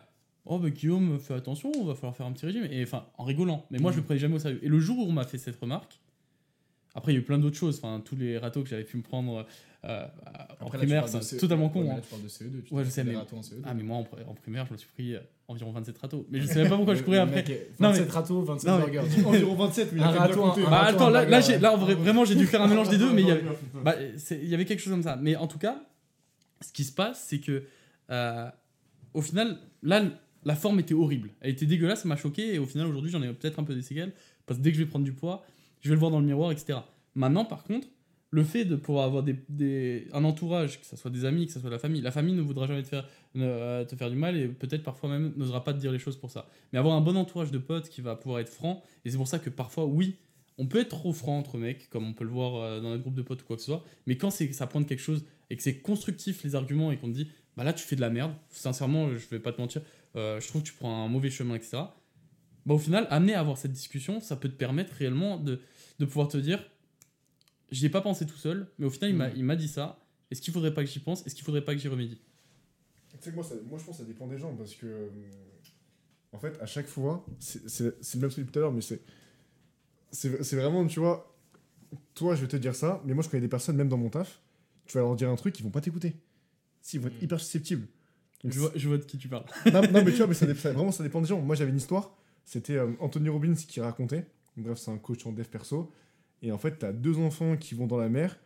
Oh, 0.44 0.58
bah 0.58 0.70
Guillaume, 0.70 1.18
fais 1.20 1.34
attention, 1.34 1.70
va 1.84 1.94
falloir 1.94 2.16
faire 2.16 2.26
un 2.26 2.32
petit 2.32 2.46
régime. 2.46 2.66
Et 2.70 2.82
enfin, 2.82 3.06
en 3.18 3.24
rigolant. 3.24 3.66
Mais 3.70 3.78
moi, 3.78 3.92
je 3.92 3.98
le 3.98 4.02
prenais 4.02 4.18
jamais 4.18 4.36
au 4.36 4.38
sérieux. 4.38 4.60
Et 4.62 4.68
le 4.68 4.80
jour 4.80 4.98
où 4.98 5.02
on 5.02 5.12
m'a 5.12 5.24
fait 5.24 5.38
cette 5.38 5.60
remarque, 5.60 6.00
après, 6.98 7.12
il 7.12 7.14
y 7.14 7.18
a 7.18 7.20
eu 7.20 7.24
plein 7.24 7.38
d'autres 7.38 7.56
choses. 7.56 7.78
Enfin, 7.82 8.02
tous 8.04 8.16
les 8.16 8.36
râteaux 8.38 8.62
que 8.62 8.68
j'avais 8.68 8.84
pu 8.84 8.96
me 8.96 9.02
prendre 9.02 9.46
euh, 9.84 10.04
en 10.60 10.66
Après, 10.66 10.66
là, 10.66 10.68
tu 10.70 10.76
primaire, 10.78 11.08
c'est 11.08 11.22
CE 11.22 11.36
totalement 11.40 11.68
con. 11.68 11.82
Ouais, 11.82 11.90
hein. 11.90 11.94
là, 11.96 12.00
tu 12.02 12.08
parles 12.08 12.22
de 12.22 12.28
CE2. 12.28 12.62
Tu 12.64 12.74
Ouais, 12.74 12.84
je 12.84 12.90
sais, 12.90 13.04
mais- 13.04 13.14
en 13.16 13.22
CE2. 13.22 13.62
Ah, 13.64 13.74
mais 13.74 13.82
moi, 13.84 13.96
en, 13.98 14.02
pr- 14.02 14.26
en 14.26 14.34
primaire, 14.34 14.66
je 14.66 14.72
me 14.72 14.76
suis 14.76 14.88
pris 14.88 15.14
euh, 15.14 15.20
environ 15.46 15.70
27 15.72 15.96
râteaux. 15.98 16.26
Mais 16.30 16.40
je 16.40 16.46
savais 16.46 16.68
pas 16.68 16.76
pourquoi 16.76 16.94
je 16.96 17.02
courais 17.04 17.18
après. 17.18 17.36
mec 17.36 17.50
est- 17.50 17.70
Non, 17.80 17.88
27 17.90 18.06
mais- 18.06 18.12
râteaux, 18.12 18.42
27 18.42 18.68
Non, 18.70 18.78
mais- 18.78 18.90
burgers. 18.90 19.22
Environ 19.26 19.54
27, 19.54 19.92
mais 19.92 19.98
il 19.98 20.02
a 20.02 20.08
Un 20.08 20.12
quand 20.12 20.20
même 20.20 20.28
râteau, 20.30 20.42
compté. 20.42 20.62
un 20.66 20.70
Bah, 20.70 20.82
attends, 20.82 21.10
là, 21.10 21.24
là, 21.24 21.40
là, 21.60 21.72
en 21.72 21.76
vrai, 21.76 21.94
vraiment, 21.94 22.24
j'ai 22.24 22.34
dû 22.34 22.46
faire 22.46 22.60
un 22.62 22.66
mélange 22.68 22.88
des 22.88 22.98
deux, 22.98 23.12
mais 23.12 23.22
il 23.22 23.28
y 23.28 23.30
avait. 23.30 23.44
Bah, 23.84 23.94
il 24.30 24.48
y 24.48 24.54
avait 24.54 24.64
quelque 24.64 24.80
chose 24.80 24.92
comme 24.92 25.02
ça. 25.04 25.16
Mais 25.16 25.36
en 25.36 25.46
tout 25.46 25.58
cas, 25.58 25.80
ce 26.60 26.72
qui 26.72 26.82
se 26.84 26.92
passe, 26.92 27.24
c'est 27.28 27.38
que 27.38 27.62
euh, 28.10 28.48
au 29.14 29.22
final, 29.22 29.58
là, 29.84 30.02
la 30.44 30.56
forme 30.56 30.80
était 30.80 30.94
horrible. 30.94 31.30
Elle 31.40 31.50
était 31.52 31.66
dégueulasse, 31.66 32.02
ça 32.02 32.08
m'a 32.08 32.16
choqué. 32.16 32.54
Et 32.54 32.58
au 32.58 32.66
final, 32.66 32.86
aujourd'hui, 32.88 33.10
j'en 33.12 33.22
ai 33.22 33.32
peut-être 33.32 33.58
un 33.60 33.64
peu 33.64 33.74
des 33.76 33.82
séquelles. 33.82 34.12
Parce 34.46 34.58
que 34.58 34.64
dès 34.64 34.70
que 34.72 34.78
je 34.78 34.82
vais 34.82 34.88
prendre 34.88 35.04
du 35.04 35.12
poids, 35.12 35.44
je 35.80 35.88
vais 35.88 35.94
le 35.94 36.00
voir 36.00 36.10
dans 36.10 36.20
le 36.20 36.26
miroir, 36.26 36.52
etc. 36.52 36.80
Maintenant, 37.14 37.44
par 37.44 37.64
contre, 37.64 37.88
le 38.30 38.44
fait 38.44 38.64
de 38.64 38.76
pouvoir 38.76 39.06
avoir 39.06 39.22
des, 39.22 40.06
un 40.12 40.24
entourage, 40.24 40.80
que 40.80 40.86
ce 40.86 40.96
soit 40.96 41.10
des 41.10 41.24
amis, 41.24 41.46
que 41.46 41.52
ce 41.52 41.60
soit 41.60 41.70
la 41.70 41.78
famille, 41.78 42.02
la 42.02 42.10
famille 42.10 42.34
ne 42.34 42.42
voudra 42.42 42.66
jamais 42.66 42.82
te 42.82 42.88
faire, 42.88 43.08
euh, 43.36 43.84
te 43.84 43.96
faire 43.96 44.10
du 44.10 44.16
mal 44.16 44.36
et 44.36 44.48
peut-être 44.48 44.82
parfois 44.82 45.08
même 45.08 45.32
n'osera 45.36 45.64
pas 45.64 45.72
te 45.72 45.78
dire 45.78 45.92
les 45.92 45.98
choses 45.98 46.16
pour 46.16 46.30
ça. 46.30 46.46
Mais 46.72 46.78
avoir 46.78 46.94
un 46.94 47.00
bon 47.00 47.16
entourage 47.16 47.50
de 47.50 47.58
potes 47.58 47.88
qui 47.88 48.02
va 48.02 48.16
pouvoir 48.16 48.40
être 48.40 48.50
franc, 48.50 48.82
et 49.04 49.10
c'est 49.10 49.16
pour 49.16 49.28
ça 49.28 49.38
que 49.38 49.48
parfois, 49.48 49.86
oui, 49.86 50.16
on 50.58 50.66
peut 50.66 50.80
être 50.80 50.88
trop 50.88 51.12
franc 51.12 51.38
entre 51.38 51.56
mecs, 51.56 51.88
comme 51.88 52.06
on 52.06 52.12
peut 52.12 52.24
le 52.24 52.30
voir 52.30 52.56
euh, 52.56 52.80
dans 52.80 52.90
notre 52.90 53.02
groupe 53.02 53.14
de 53.14 53.22
potes 53.22 53.42
ou 53.42 53.46
quoi 53.46 53.56
que 53.56 53.62
ce 53.62 53.66
soit, 53.66 53.84
mais 54.06 54.16
quand 54.16 54.30
ça 54.30 54.66
pointe 54.66 54.86
quelque 54.86 55.00
chose 55.00 55.24
et 55.48 55.56
que 55.56 55.62
c'est 55.62 55.78
constructif 55.78 56.42
les 56.44 56.54
arguments 56.54 56.92
et 56.92 56.98
qu'on 56.98 57.08
te 57.08 57.14
dit, 57.14 57.28
bah 57.56 57.64
là 57.64 57.72
tu 57.72 57.84
fais 57.84 57.96
de 57.96 58.00
la 58.02 58.10
merde, 58.10 58.32
sincèrement, 58.50 59.08
je 59.16 59.26
vais 59.28 59.38
pas 59.38 59.52
te 59.52 59.60
mentir, 59.60 59.80
euh, 60.16 60.38
je 60.38 60.46
trouve 60.48 60.62
que 60.62 60.68
tu 60.68 60.74
prends 60.74 61.04
un 61.04 61.08
mauvais 61.08 61.30
chemin, 61.30 61.54
etc. 61.54 61.78
Bah 62.68 62.74
au 62.74 62.78
final, 62.78 63.06
amener 63.10 63.32
à 63.34 63.40
avoir 63.40 63.56
cette 63.58 63.72
discussion, 63.72 64.20
ça 64.20 64.36
peut 64.36 64.48
te 64.48 64.54
permettre 64.54 64.92
réellement 64.92 65.38
de, 65.38 65.58
de 65.98 66.04
pouvoir 66.04 66.28
te 66.28 66.36
dire, 66.36 66.62
j'y 67.70 67.86
ai 67.86 67.88
pas 67.88 68.02
pensé 68.02 68.26
tout 68.26 68.36
seul, 68.36 68.68
mais 68.78 68.84
au 68.86 68.90
final, 68.90 69.08
il 69.10 69.16
m'a- 69.16 69.28
Mhm. 69.30 69.34
il 69.38 69.44
m'a 69.44 69.56
dit 69.56 69.68
ça, 69.68 69.98
est-ce 70.30 70.42
qu'il 70.42 70.52
faudrait 70.52 70.74
pas 70.74 70.84
que 70.84 70.90
j'y 70.90 70.98
pense, 70.98 71.26
est-ce 71.26 71.34
qu'il 71.34 71.44
faudrait 71.44 71.64
pas 71.64 71.74
que 71.74 71.80
j'y 71.80 71.88
remédie? 71.88 72.20
Sais 73.20 73.30
que 73.30 73.34
moi, 73.34 73.42
ça- 73.42 73.54
moi, 73.68 73.78
je 73.78 73.84
pense 73.84 73.96
que 73.96 74.02
ça 74.02 74.06
dépend 74.06 74.26
des 74.28 74.38
gens 74.38 74.54
parce 74.54 74.74
que. 74.74 74.86
euh, 74.86 75.08
En 76.34 76.38
fait, 76.38 76.60
à 76.60 76.66
chaque 76.66 76.86
fois, 76.88 77.24
c'est 77.38 77.80
le 77.80 78.20
même 78.20 78.28
truc 78.30 78.52
tout 78.52 78.58
à 78.58 78.60
l'heure, 78.62 78.72
mais 78.72 78.82
c'est. 78.82 79.00
C'est 80.12 80.42
c'est 80.44 80.56
vraiment, 80.56 80.86
tu 80.86 81.00
vois. 81.00 81.34
Toi, 82.14 82.34
je 82.34 82.42
vais 82.42 82.48
te 82.48 82.56
dire 82.56 82.74
ça, 82.74 83.02
mais 83.06 83.14
moi, 83.14 83.22
je 83.24 83.30
connais 83.30 83.40
des 83.40 83.48
personnes, 83.48 83.76
même 83.76 83.88
dans 83.88 83.96
mon 83.96 84.10
taf, 84.10 84.40
tu 84.86 84.92
vas 84.98 85.00
leur 85.04 85.16
dire 85.16 85.30
un 85.30 85.36
truc, 85.36 85.58
ils 85.58 85.62
vont 85.62 85.70
pas 85.70 85.80
t'écouter. 85.80 86.16
Si, 86.82 86.96
ils 86.96 87.00
vont 87.00 87.08
être 87.08 87.18
Mm. 87.20 87.24
hyper 87.24 87.40
susceptibles. 87.40 87.86
Donc, 88.44 88.52
Je 88.52 88.60
vois, 88.60 88.72
je 88.76 88.88
vois 88.88 88.98
de 88.98 89.04
qui 89.04 89.16
tu 89.16 89.26
parles. 89.28 89.46
non, 89.72 89.80
non, 89.90 90.04
mais 90.04 90.10
tu 90.10 90.18
vois, 90.18 90.26
mais 90.26 90.34
ça, 90.34 90.44
dé- 90.46 90.54
ça- 90.54 90.72
vraiment, 90.74 90.92
ça 90.92 91.02
dépend 91.02 91.20
des 91.22 91.26
gens. 91.28 91.40
Moi, 91.40 91.56
j'avais 91.56 91.70
une 91.70 91.76
histoire. 91.78 92.14
C'était 92.50 92.76
euh, 92.76 92.88
Anthony 93.00 93.28
Robbins 93.28 93.52
qui 93.54 93.78
racontait. 93.80 94.24
Bref, 94.56 94.78
c'est 94.78 94.90
un 94.90 94.96
coach 94.96 95.26
en 95.26 95.32
dev 95.32 95.44
perso. 95.44 95.92
Et 96.40 96.50
en 96.50 96.56
fait, 96.58 96.78
t'as 96.78 96.92
deux 96.92 97.18
enfants 97.18 97.56
qui 97.58 97.74
vont 97.74 97.86
dans 97.86 97.98
la 97.98 98.08
mer. 98.08 98.38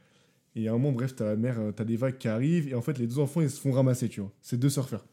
Et 0.57 0.67
à 0.67 0.71
un 0.71 0.75
moment, 0.75 0.91
bref, 0.93 1.15
t'as 1.15 1.25
la 1.27 1.37
mer, 1.37 1.61
euh, 1.61 1.71
t'as 1.73 1.85
des 1.85 1.97
vagues 1.97 2.19
qui 2.19 2.27
arrivent. 2.27 2.69
Et 2.69 2.75
en 2.75 2.83
fait, 2.83 2.99
les 2.99 3.07
deux 3.07 3.21
enfants, 3.21 3.41
ils 3.41 3.49
se 3.51 3.61
font 3.61 3.71
ramasser, 3.71 4.09
tu 4.09 4.21
vois. 4.21 4.33
C'est 4.43 4.59
deux 4.59 4.71
surfeurs. 4.71 5.07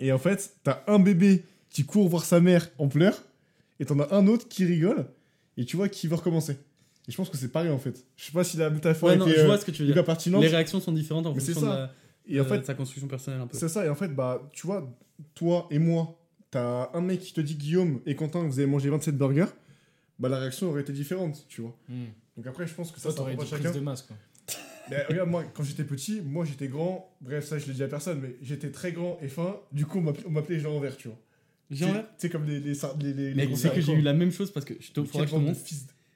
Et 0.00 0.10
en 0.12 0.18
fait, 0.18 0.56
t'as 0.64 0.82
un 0.88 0.98
bébé 0.98 1.44
qui 1.70 1.84
court 1.84 2.08
voir 2.08 2.24
sa 2.24 2.40
mère 2.40 2.68
en 2.78 2.88
pleurs. 2.88 3.22
Et 3.80 3.84
t'en 3.84 3.98
as 4.00 4.12
un 4.14 4.26
autre 4.26 4.48
qui 4.48 4.64
rigole. 4.64 5.06
Et 5.56 5.64
tu 5.64 5.76
vois 5.76 5.88
qui 5.88 6.08
veut 6.08 6.16
recommencer. 6.16 6.54
Et 7.06 7.12
je 7.12 7.16
pense 7.16 7.30
que 7.30 7.36
c'est 7.36 7.52
pareil, 7.52 7.70
en 7.70 7.78
fait. 7.78 8.04
Je 8.16 8.24
sais 8.24 8.32
pas 8.32 8.42
si 8.44 8.56
la 8.56 8.70
métaphore 8.70 9.10
Ouais, 9.10 9.16
non, 9.16 9.26
était 9.26 9.36
je 9.36 9.40
euh, 9.42 9.46
vois 9.46 9.58
ce 9.58 9.64
que 9.64 9.70
tu 9.70 9.84
veux 9.84 9.92
dire. 9.92 10.04
pertinente. 10.04 10.42
Les 10.42 10.48
réactions 10.48 10.80
sont 10.80 10.92
différentes 10.92 11.26
en 11.26 11.32
Mais 11.34 11.40
fonction 11.40 11.60
de, 11.60 11.66
ça. 11.66 11.74
la- 11.78 11.92
Et 12.26 12.40
en 12.40 12.44
de 12.44 12.48
fait, 12.48 12.64
sa 12.66 12.74
construction 12.74 13.06
personnelle 13.08 13.40
un 13.40 13.46
peu. 13.46 13.56
c'est 13.56 13.68
ça, 13.68 13.84
et 13.84 13.88
en 13.88 13.94
fait, 13.94 14.08
bah, 14.08 14.48
tu 14.52 14.66
vois, 14.66 14.90
toi 15.34 15.66
et 15.70 15.78
moi, 15.78 16.18
t'as 16.54 16.90
un 16.94 17.00
mec 17.00 17.20
qui 17.20 17.32
te 17.32 17.40
dit 17.40 17.54
Guillaume 17.56 18.00
et 18.06 18.14
Quentin, 18.16 18.42
vous 18.44 18.58
avez 18.58 18.66
mangé 18.68 18.88
27 18.90 19.16
burgers, 19.18 19.46
bah 20.18 20.28
la 20.28 20.38
réaction 20.38 20.70
aurait 20.70 20.82
été 20.82 20.92
différente, 20.92 21.44
tu 21.48 21.60
vois. 21.60 21.76
Hmm. 21.88 22.06
Donc 22.36 22.46
après, 22.46 22.66
je 22.66 22.74
pense 22.74 22.90
que 22.92 23.00
ça, 23.00 23.10
Ça, 23.10 23.16
t'aurais 23.16 23.36
pas 23.36 23.42
été 23.42 23.50
chacun. 23.50 23.64
prise 23.70 23.74
de 23.74 23.80
masse, 23.84 24.02
quoi. 24.02 24.16
Mais 24.90 25.02
regarde, 25.08 25.30
moi, 25.30 25.44
quand 25.54 25.62
j'étais 25.62 25.84
petit, 25.84 26.20
moi 26.20 26.44
j'étais 26.44 26.68
grand, 26.68 27.14
bref, 27.20 27.44
ça 27.44 27.58
je 27.58 27.66
l'ai 27.66 27.72
dit 27.74 27.82
à 27.82 27.88
personne, 27.88 28.20
mais 28.20 28.36
j'étais 28.42 28.70
très 28.70 28.92
grand 28.92 29.18
et 29.22 29.28
fin, 29.28 29.56
du 29.72 29.86
coup 29.86 29.98
on 29.98 30.30
m'appelait- 30.30 30.58
Jean 30.60 30.76
Envers, 30.76 30.96
tu 30.96 31.08
vois. 31.08 31.18
Jean 31.70 31.92
Vert 31.92 32.02
Tu 32.02 32.12
sais, 32.18 32.28
comme 32.30 32.44
les. 32.44 32.60
les, 32.60 32.74
les, 33.00 33.12
les, 33.12 33.34
Mais 33.34 33.56
sais 33.56 33.70
que 33.70 33.80
j'ai 33.80 33.94
eu 33.94 34.02
la 34.02 34.12
même 34.12 34.30
chose 34.30 34.50
parce 34.52 34.66
que 34.66 34.74
je 34.78 34.92
te, 34.92 35.00
que 35.00 35.54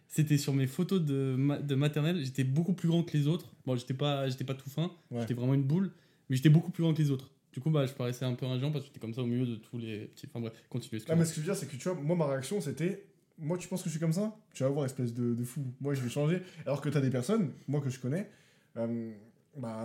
C'était 0.07 0.39
sur 0.39 0.53
mes 0.55 0.67
photos 0.67 1.01
de, 1.03 1.35
ma- 1.39 1.59
de 1.59 1.75
maternelle. 1.75 2.23
J'étais 2.25 2.45
beaucoup 2.45 2.75
plus 2.75 2.89
grand 2.89 3.03
que 3.03 3.17
les 3.17 3.27
autres. 3.27 3.47
Bon, 3.67 3.75
j'étais 3.77 3.95
pas, 3.95 4.29
j'étais 4.29 4.45
pas 4.45 4.55
tout 4.55 4.69
fin. 4.71 4.91
Ouais. 5.11 5.21
J'étais 5.21 5.35
vraiment 5.35 5.55
une 5.55 5.63
boule. 5.65 5.91
Mais 6.29 6.37
j'étais 6.37 6.49
beaucoup 6.51 6.71
plus 6.71 6.83
grand 6.83 6.93
que 6.95 7.01
les 7.03 7.11
autres. 7.11 7.31
Du 7.53 7.61
coup, 7.61 7.71
bah, 7.71 7.87
je 7.87 7.93
paraissais 7.93 8.25
un 8.25 8.35
peu 8.35 8.47
un 8.47 8.59
géant 8.59 8.71
parce 8.71 8.85
que 8.85 8.89
j'étais 8.89 9.01
comme 9.01 9.15
ça 9.15 9.23
au 9.23 9.27
milieu 9.27 9.47
de 9.47 9.57
tous 9.57 9.79
les 9.79 10.07
petits. 10.07 10.27
Enfin 10.29 10.41
bref, 10.41 10.53
continue. 10.69 11.01
Ah, 11.09 11.17
mais 11.17 11.25
ce 11.25 11.31
que 11.31 11.37
je 11.37 11.41
veux 11.41 11.53
dire, 11.53 11.57
c'est 11.57 11.67
que 11.67 11.77
tu 11.77 11.89
vois, 11.89 11.99
moi 12.01 12.17
ma 12.17 12.27
réaction 12.27 12.61
c'était. 12.61 13.05
Moi, 13.41 13.57
tu 13.57 13.69
penses 13.69 13.83
que 13.83 13.89
je 13.89 13.93
suis 13.93 14.01
comme 14.01 14.13
ça? 14.13 14.37
Tu 14.53 14.65
vas 14.65 14.69
voir, 14.69 14.85
espèce 14.85 15.15
de, 15.15 15.33
de 15.33 15.45
fou. 15.45 15.65
Moi, 15.81 15.95
je 15.95 16.01
vais 16.01 16.09
changer. 16.09 16.43
Alors 16.67 16.81
que 16.81 16.89
t'as 16.89 17.01
des 17.01 17.11
personnes, 17.11 17.53
moi 17.69 17.81
que 17.81 17.89
je 17.89 18.01
connais, 18.01 18.29
euh, 18.77 19.13
bah, 19.57 19.85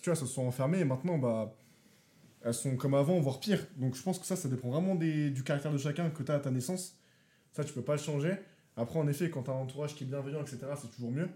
tu 0.00 0.08
vois, 0.08 0.12
elles 0.12 0.16
se 0.16 0.26
sont 0.26 0.46
enfermées 0.46 0.78
et 0.78 0.84
maintenant, 0.84 1.18
bah, 1.18 1.56
elles 2.42 2.54
sont 2.54 2.76
comme 2.76 2.94
avant, 2.94 3.18
voire 3.18 3.40
pire. 3.40 3.66
Donc, 3.76 3.96
je 3.96 4.02
pense 4.02 4.20
que 4.20 4.26
ça, 4.26 4.36
ça 4.36 4.48
dépend 4.48 4.70
vraiment 4.70 4.94
des, 4.94 5.30
du 5.30 5.42
caractère 5.42 5.72
de 5.72 5.78
chacun 5.78 6.10
que 6.10 6.22
t'as 6.22 6.36
à 6.36 6.38
ta 6.38 6.52
naissance. 6.52 6.96
Ça, 7.50 7.64
tu 7.64 7.72
peux 7.72 7.82
pas 7.82 7.94
le 7.94 8.00
changer. 8.00 8.36
Après, 8.76 9.00
en 9.00 9.08
effet, 9.08 9.30
quand 9.30 9.42
t'as 9.42 9.52
un 9.52 9.62
entourage 9.62 9.96
qui 9.96 10.04
est 10.04 10.06
bienveillant, 10.06 10.42
etc., 10.42 10.58
c'est 10.80 10.94
toujours 10.94 11.10
mieux. 11.10 11.28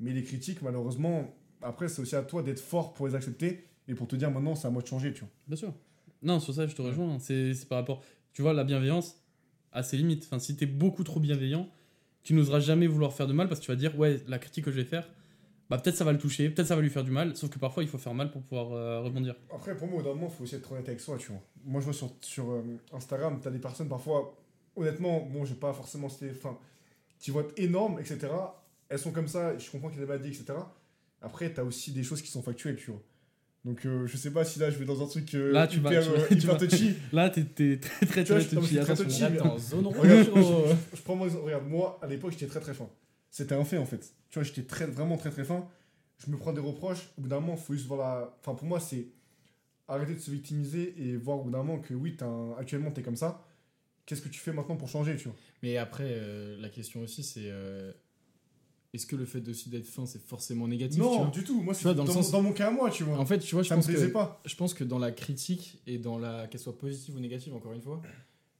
Mais 0.00 0.12
les 0.12 0.24
critiques, 0.24 0.60
malheureusement, 0.60 1.34
après, 1.62 1.88
c'est 1.88 2.02
aussi 2.02 2.16
à 2.16 2.22
toi 2.22 2.42
d'être 2.42 2.60
fort 2.60 2.92
pour 2.92 3.08
les 3.08 3.14
accepter 3.14 3.64
et 3.88 3.94
pour 3.94 4.06
te 4.06 4.16
dire 4.16 4.30
maintenant, 4.30 4.54
c'est 4.54 4.66
à 4.66 4.70
moi 4.70 4.82
de 4.82 4.86
changer, 4.86 5.12
tu 5.12 5.20
vois. 5.20 5.30
Bien 5.46 5.56
sûr. 5.56 5.74
Non, 6.22 6.40
sur 6.40 6.54
ça, 6.54 6.66
je 6.66 6.74
te 6.74 6.82
rejoins. 6.82 7.14
hein. 7.14 7.18
C'est 7.20 7.52
par 7.68 7.78
rapport. 7.78 8.02
Tu 8.32 8.42
vois, 8.42 8.52
la 8.52 8.64
bienveillance 8.64 9.16
a 9.72 9.82
ses 9.82 9.96
limites. 9.96 10.24
Enfin, 10.24 10.38
si 10.38 10.56
t'es 10.56 10.66
beaucoup 10.66 11.04
trop 11.04 11.20
bienveillant, 11.20 11.68
tu 12.22 12.34
n'oseras 12.34 12.60
jamais 12.60 12.86
vouloir 12.86 13.12
faire 13.12 13.26
de 13.26 13.32
mal 13.32 13.48
parce 13.48 13.60
que 13.60 13.64
tu 13.66 13.70
vas 13.70 13.76
dire, 13.76 13.98
ouais, 13.98 14.20
la 14.28 14.38
critique 14.38 14.64
que 14.64 14.70
je 14.70 14.76
vais 14.76 14.84
faire, 14.84 15.08
bah 15.70 15.78
peut-être 15.78 15.96
ça 15.96 16.04
va 16.04 16.12
le 16.12 16.18
toucher, 16.18 16.48
peut-être 16.50 16.68
ça 16.68 16.76
va 16.76 16.82
lui 16.82 16.90
faire 16.90 17.04
du 17.04 17.10
mal. 17.10 17.36
Sauf 17.36 17.50
que 17.50 17.58
parfois, 17.58 17.82
il 17.82 17.88
faut 17.88 17.98
faire 17.98 18.14
mal 18.14 18.30
pour 18.30 18.42
pouvoir 18.42 18.72
euh, 18.72 19.00
rebondir. 19.00 19.34
Après, 19.54 19.76
pour 19.76 19.86
moi, 19.88 20.00
au 20.00 20.04
moment, 20.04 20.28
il 20.30 20.34
faut 20.36 20.44
aussi 20.44 20.54
être 20.56 20.72
honnête 20.72 20.88
avec 20.88 21.00
soi, 21.00 21.16
tu 21.18 21.32
vois. 21.32 21.40
Moi, 21.64 21.80
je 21.80 21.86
vois 21.86 21.94
sur, 21.94 22.14
sur 22.20 22.50
euh, 22.50 22.62
Instagram, 22.92 23.38
t'as 23.42 23.50
des 23.50 23.58
personnes, 23.58 23.88
parfois, 23.88 24.34
honnêtement, 24.76 25.20
bon, 25.20 25.44
j'ai 25.44 25.54
pas 25.54 25.72
forcément 25.72 26.08
cité, 26.08 26.30
enfin, 26.30 26.58
vont 27.28 27.40
être 27.40 27.54
énormes, 27.58 27.98
etc. 28.00 28.28
Elles 28.88 28.98
sont 28.98 29.12
comme 29.12 29.28
ça, 29.28 29.56
je 29.58 29.70
comprends 29.70 29.88
qu'il 29.88 29.98
y 29.98 30.02
a 30.02 30.06
des 30.06 30.12
maladies, 30.12 30.28
etc. 30.28 30.58
Après, 31.20 31.52
t'as 31.52 31.64
aussi 31.64 31.92
des 31.92 32.02
choses 32.02 32.22
qui 32.22 32.30
sont 32.30 32.42
factuelles, 32.42 32.76
tu 32.76 32.90
vois. 32.90 33.02
Donc, 33.64 33.84
euh, 33.84 34.06
je 34.06 34.16
sais 34.16 34.30
pas 34.30 34.44
si 34.44 34.58
là, 34.58 34.70
je 34.70 34.76
vais 34.78 34.84
dans 34.84 35.02
un 35.02 35.06
truc 35.06 35.34
euh, 35.34 35.52
Là, 35.52 35.66
tu 35.66 35.80
vas- 35.80 35.90
hyper, 35.90 36.02
tu 36.04 36.10
vas- 36.10 36.18
euh, 36.18 36.26
tu 36.28 36.34
hyper 36.36 36.52
vas- 36.58 36.66
touchy. 36.66 36.94
Là, 37.12 37.28
t'es 37.30 37.44
très 37.44 37.76
très 38.06 38.24
vois, 38.24 38.38
très 38.40 38.56
touchy. 38.56 38.76
très 38.78 38.94
touchy, 38.96 39.20
Là, 39.20 39.30
mais- 39.30 39.36
t'es 39.36 39.42
en 39.42 39.58
zone 39.58 39.86
rouge. 39.86 39.96
Regarde, 39.98 40.28
je, 40.34 40.40
je- 40.40 40.96
je 40.96 41.02
prends 41.02 41.16
mon 41.16 41.24
exemple. 41.26 41.44
Regarde, 41.44 41.66
moi, 41.68 41.98
à 42.02 42.06
l'époque, 42.06 42.32
j'étais 42.32 42.46
très 42.46 42.60
très 42.60 42.72
fin. 42.74 42.88
C'était 43.30 43.54
un 43.54 43.64
fait, 43.64 43.78
en 43.78 43.84
fait. 43.84 44.12
Tu 44.30 44.38
vois, 44.38 44.42
j'étais 44.44 44.62
très, 44.62 44.86
vraiment 44.86 45.16
très 45.16 45.30
très 45.30 45.44
fin. 45.44 45.66
Je 46.24 46.30
me 46.30 46.36
prends 46.36 46.52
des 46.52 46.60
reproches. 46.60 47.10
Au 47.18 47.22
bout 47.22 47.28
d'un 47.28 47.40
moment, 47.40 47.54
il 47.56 47.62
faut 47.62 47.74
juste 47.74 47.86
voir 47.86 47.98
la... 48.00 48.36
Enfin, 48.40 48.54
pour 48.54 48.66
moi, 48.66 48.80
c'est 48.80 49.08
arrêter 49.86 50.14
de 50.14 50.20
se 50.20 50.30
victimiser 50.30 50.94
et 50.98 51.16
voir 51.16 51.38
au 51.38 51.42
bout 51.44 51.50
d'un 51.50 51.58
moment 51.62 51.78
que 51.78 51.94
oui, 51.94 52.16
un- 52.20 52.54
actuellement, 52.58 52.90
t'es 52.90 53.02
comme 53.02 53.16
ça. 53.16 53.44
Qu'est-ce 54.06 54.22
que 54.22 54.28
tu 54.28 54.40
fais 54.40 54.52
maintenant 54.52 54.76
pour 54.76 54.88
changer, 54.88 55.16
tu 55.16 55.24
vois? 55.28 55.36
Mais 55.62 55.76
après, 55.76 56.04
euh, 56.06 56.56
la 56.60 56.68
question 56.70 57.02
aussi, 57.02 57.22
c'est 57.22 57.44
euh, 57.50 57.92
est-ce 58.94 59.06
que 59.06 59.16
le 59.16 59.26
fait 59.26 59.46
aussi 59.48 59.68
d'être 59.68 59.86
fin, 59.86 60.06
c'est 60.06 60.22
forcément 60.22 60.66
négatif 60.66 60.96
tu 60.96 61.06
Non, 61.06 61.24
vois 61.24 61.30
du 61.30 61.44
tout. 61.44 61.60
Moi, 61.60 61.74
c'est 61.74 61.92
dans, 61.94 62.04
dans 62.04 62.42
mon 62.42 62.52
cas 62.52 62.68
à 62.68 62.70
moi, 62.70 62.90
tu 62.90 63.04
vois. 63.04 63.18
En 63.18 63.26
fait, 63.26 63.38
tu 63.38 63.54
vois, 63.54 63.62
je 63.62 63.68
ça 63.68 63.74
pense, 63.74 63.86
que, 63.86 64.06
pas. 64.06 64.40
je 64.46 64.54
pense 64.54 64.72
que 64.72 64.82
dans 64.84 64.98
la 64.98 65.12
critique 65.12 65.78
et 65.86 65.98
dans 65.98 66.18
la 66.18 66.46
qu'elle 66.46 66.60
soit 66.60 66.76
positive 66.78 67.16
ou 67.16 67.20
négative, 67.20 67.54
encore 67.54 67.74
une 67.74 67.82
fois, 67.82 68.00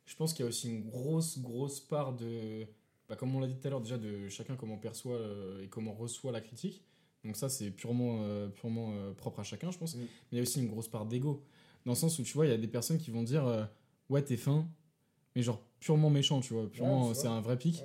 je 0.05 0.15
pense 0.17 0.35
qu'il 0.35 0.45
y 0.45 0.47
a 0.47 0.49
aussi 0.49 0.69
une 0.69 0.83
grosse, 0.83 1.39
grosse 1.39 1.81
part 1.81 2.13
de. 2.15 2.67
bah, 3.09 3.17
comme 3.17 3.35
on 3.35 3.41
l'a 3.41 3.47
dit 3.47 3.55
tout 3.55 3.67
à 3.67 3.71
l'heure, 3.71 3.81
déjà 3.81 3.97
de 3.97 4.29
chacun 4.29 4.55
comment 4.57 4.77
perçoit 4.77 5.17
euh, 5.17 5.63
et 5.65 5.69
comment 5.69 5.95
reçoit 5.95 6.31
la 6.31 6.43
critique. 6.43 6.83
Donc, 7.25 7.37
ça, 7.37 7.49
c'est 7.49 7.71
purement, 7.71 8.21
euh, 8.23 8.49
purement 8.49 8.93
euh, 8.93 9.13
propre 9.13 9.41
à 9.41 9.45
chacun, 9.45 9.71
je 9.71 9.79
pense. 9.79 9.97
Mm. 9.97 10.01
Mais 10.01 10.07
il 10.33 10.37
y 10.37 10.39
a 10.41 10.43
aussi 10.43 10.61
une 10.61 10.69
grosse 10.69 10.89
part 10.89 11.07
d'ego. 11.07 11.43
Dans 11.87 11.93
le 11.93 11.97
sens 11.97 12.19
où, 12.19 12.23
tu 12.23 12.35
vois, 12.35 12.45
il 12.45 12.51
y 12.51 12.55
a 12.55 12.59
des 12.59 12.69
personnes 12.69 12.99
qui 12.99 13.11
vont 13.11 13.23
dire 13.23 13.69
Ouais, 14.11 14.23
t'es 14.23 14.37
fin, 14.37 14.69
mais 15.35 15.43
genre 15.43 15.63
purement 15.81 16.11
méchant, 16.11 16.41
tu 16.41 16.53
vois. 16.53 16.71
Purement, 16.71 17.09
Ouais, 17.09 17.15
c'est 17.15 17.23
c'est 17.23 17.29
un 17.29 17.41
vrai 17.41 17.57
pic. 17.57 17.83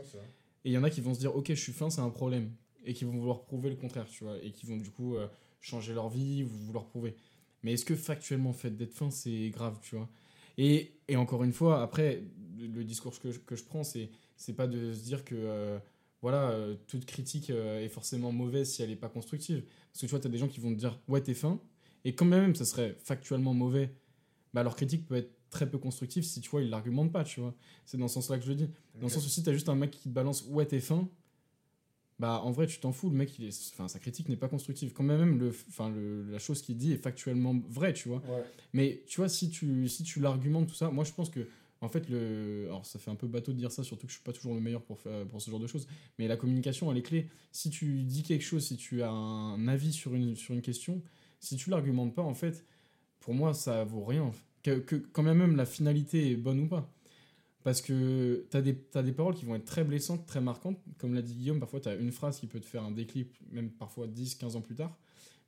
Et 0.66 0.70
il 0.70 0.74
y 0.74 0.78
en 0.78 0.84
a 0.84 0.90
qui 0.90 1.02
vont 1.02 1.14
se 1.14 1.20
dire, 1.20 1.36
ok, 1.36 1.48
je 1.50 1.54
suis 1.56 1.74
fin, 1.74 1.90
c'est 1.90 2.02
un 2.02 2.10
problème. 2.10 2.52
Et 2.86 2.94
qui 2.94 3.06
vont 3.06 3.12
vouloir 3.12 3.44
prouver 3.44 3.70
le 3.70 3.76
contraire, 3.76 4.08
tu 4.10 4.24
vois. 4.24 4.38
Et 4.42 4.52
qui 4.52 4.66
vont 4.66 4.78
du 4.78 4.90
coup 4.90 5.16
euh, 5.16 5.28
changer 5.60 5.94
leur 5.94 6.10
vie, 6.10 6.44
ou 6.44 6.48
vouloir 6.48 6.86
prouver. 6.86 7.16
Mais 7.64 7.74
est-ce 7.74 7.86
que 7.86 7.96
factuellement, 7.96 8.50
le 8.50 8.56
fait 8.56 8.72
d'être 8.72 8.94
fin, 8.94 9.10
c'est 9.10 9.50
grave, 9.50 9.78
tu 9.82 9.96
vois? 9.96 10.10
Et, 10.58 10.92
et 11.08 11.16
encore 11.16 11.44
une 11.44 11.54
fois, 11.54 11.82
après, 11.82 12.24
le, 12.58 12.84
discours 12.84 13.18
que 13.20 13.30
que 13.30 13.56
je 13.56 13.64
prends, 13.64 13.84
c'est, 13.84 14.10
c'est 14.38 14.54
pas 14.54 14.68
de 14.68 14.94
se 14.94 15.04
dire 15.04 15.24
que 15.26 15.36
euh, 15.36 15.80
voilà, 16.22 16.50
euh, 16.52 16.76
toute 16.88 17.06
critique 17.06 17.50
est 17.50 17.90
forcément 17.90 18.32
mauvaise 18.32 18.70
si 18.72 18.84
elle 18.84 18.90
n'est 18.90 18.96
pas 18.96 19.10
constructive. 19.10 19.64
Parce 19.92 20.02
que 20.02 20.06
tu 20.06 20.12
vois, 20.12 20.20
tu 20.20 20.28
as 20.28 20.30
des 20.30 20.38
gens 20.38 20.48
qui 20.48 20.60
vont 20.60 20.74
te 20.74 20.80
dire, 20.80 21.00
ouais, 21.08 21.22
t'es 21.22 21.34
fin. 21.34 21.60
Et 22.06 22.14
quand 22.14 22.26
même, 22.26 22.56
ça 22.56 22.66
serait 22.66 22.96
factuellement 23.00 23.54
mauvais, 23.54 23.94
bah, 24.54 24.64
leur 24.64 24.76
critique 24.76 25.06
peut 25.06 25.16
être 25.16 25.32
très 25.54 25.70
peu 25.70 25.78
constructive 25.78 26.24
si 26.24 26.42
tu 26.42 26.50
vois, 26.50 26.62
ils 26.64 26.70
l'argumentent 26.70 27.12
pas, 27.12 27.24
tu 27.24 27.40
vois. 27.40 27.54
C'est 27.86 27.98
dans 27.98 28.08
ce 28.08 28.16
sens-là 28.16 28.38
que 28.40 28.44
je 28.44 28.50
le 28.50 28.56
dis. 28.56 28.70
Dans 29.00 29.08
le 29.08 29.10
sens 29.10 29.26
où 29.26 29.30
si 29.30 29.44
t'as 29.44 29.54
juste 29.54 29.70
un 29.70 29.76
mec 29.76 29.92
qui 29.92 30.10
te 30.10 30.14
balance 30.14 30.46
ouais 30.50 30.66
t'es 30.66 30.80
fin, 30.80 31.08
bah 32.20 32.42
en 32.44 32.52
vrai 32.52 32.68
tu 32.68 32.80
t'en 32.80 32.92
fous, 32.92 33.10
le 33.10 33.16
mec 33.16 33.38
il 33.38 33.46
est, 33.46 33.72
enfin 33.74 33.88
sa 33.88 34.00
critique 34.00 34.30
n'est 34.30 34.36
pas 34.36 34.48
constructive. 34.48 34.92
Quand 34.94 35.04
même 35.04 35.38
le, 35.40 35.50
enfin 35.70 35.90
le, 35.90 36.24
la 36.32 36.40
chose 36.40 36.62
qu'il 36.62 36.76
dit 36.78 36.92
est 36.92 36.98
factuellement 36.98 37.56
vraie, 37.70 37.94
tu 37.94 38.10
vois. 38.10 38.18
Ouais. 38.28 38.44
Mais 38.74 39.04
tu 39.08 39.22
vois 39.22 39.30
si 39.30 39.50
tu 39.50 39.88
si 39.88 40.04
tu 40.04 40.20
l'argumentes 40.20 40.68
tout 40.68 40.76
ça, 40.76 40.90
moi 40.90 41.04
je 41.04 41.14
pense 41.14 41.30
que 41.30 41.48
en 41.82 41.90
fait 41.90 42.10
le, 42.10 42.66
alors 42.66 42.86
ça 42.86 42.98
fait 42.98 43.12
un 43.12 43.16
peu 43.16 43.28
bateau 43.28 43.52
de 43.52 43.58
dire 43.58 43.72
ça, 43.72 43.84
surtout 43.84 44.08
que 44.08 44.12
je 44.12 44.18
suis 44.18 44.24
pas 44.24 44.34
toujours 44.34 44.56
le 44.56 44.62
meilleur 44.62 44.82
pour 44.82 45.00
faire 45.00 45.26
pour 45.28 45.40
ce 45.42 45.52
genre 45.52 45.60
de 45.60 45.68
choses. 45.68 45.88
Mais 46.18 46.28
la 46.28 46.38
communication 46.38 46.92
elle 46.92 46.98
est 46.98 47.04
clé. 47.04 47.30
Si 47.52 47.70
tu 47.70 48.04
dis 48.04 48.24
quelque 48.24 48.44
chose, 48.44 48.66
si 48.66 48.78
tu 48.78 49.04
as 49.04 49.12
un 49.12 49.68
avis 49.68 49.94
sur 49.94 50.16
une 50.16 50.36
sur 50.36 50.56
une 50.56 50.62
question, 50.64 51.02
si 51.40 51.58
tu 51.58 51.70
l'argumentes 51.70 52.16
pas 52.16 52.24
en 52.24 52.34
fait, 52.34 52.66
pour 53.20 53.34
moi 53.36 53.54
ça 53.54 53.84
vaut 53.84 54.04
rien. 54.04 54.32
Que, 54.64 54.80
que 54.80 54.96
quand 54.96 55.24
même 55.24 55.38
même 55.38 55.56
la 55.56 55.66
finalité 55.66 56.32
est 56.32 56.38
bonne 56.38 56.62
ou 56.62 56.68
pas. 56.68 56.90
Parce 57.64 57.82
que 57.82 58.46
tu 58.52 58.58
as 58.58 58.62
des, 58.62 58.76
t'as 58.76 59.04
des 59.04 59.14
paroles 59.14 59.36
qui 59.36 59.46
vont 59.46 59.56
être 59.56 59.66
très 59.66 59.84
blessantes, 59.84 60.26
très 60.26 60.42
marquantes. 60.42 60.78
Comme 60.98 61.14
l'a 61.14 61.22
dit 61.22 61.34
Guillaume, 61.34 61.60
parfois 61.60 61.80
tu 61.80 61.90
as 61.90 61.96
une 61.96 62.12
phrase 62.12 62.40
qui 62.40 62.48
peut 62.48 62.60
te 62.60 62.66
faire 62.66 62.84
un 62.84 62.92
déclic, 62.92 63.30
même 63.52 63.70
parfois 63.70 64.08
10, 64.08 64.36
15 64.36 64.56
ans 64.56 64.62
plus 64.62 64.76
tard. 64.76 64.98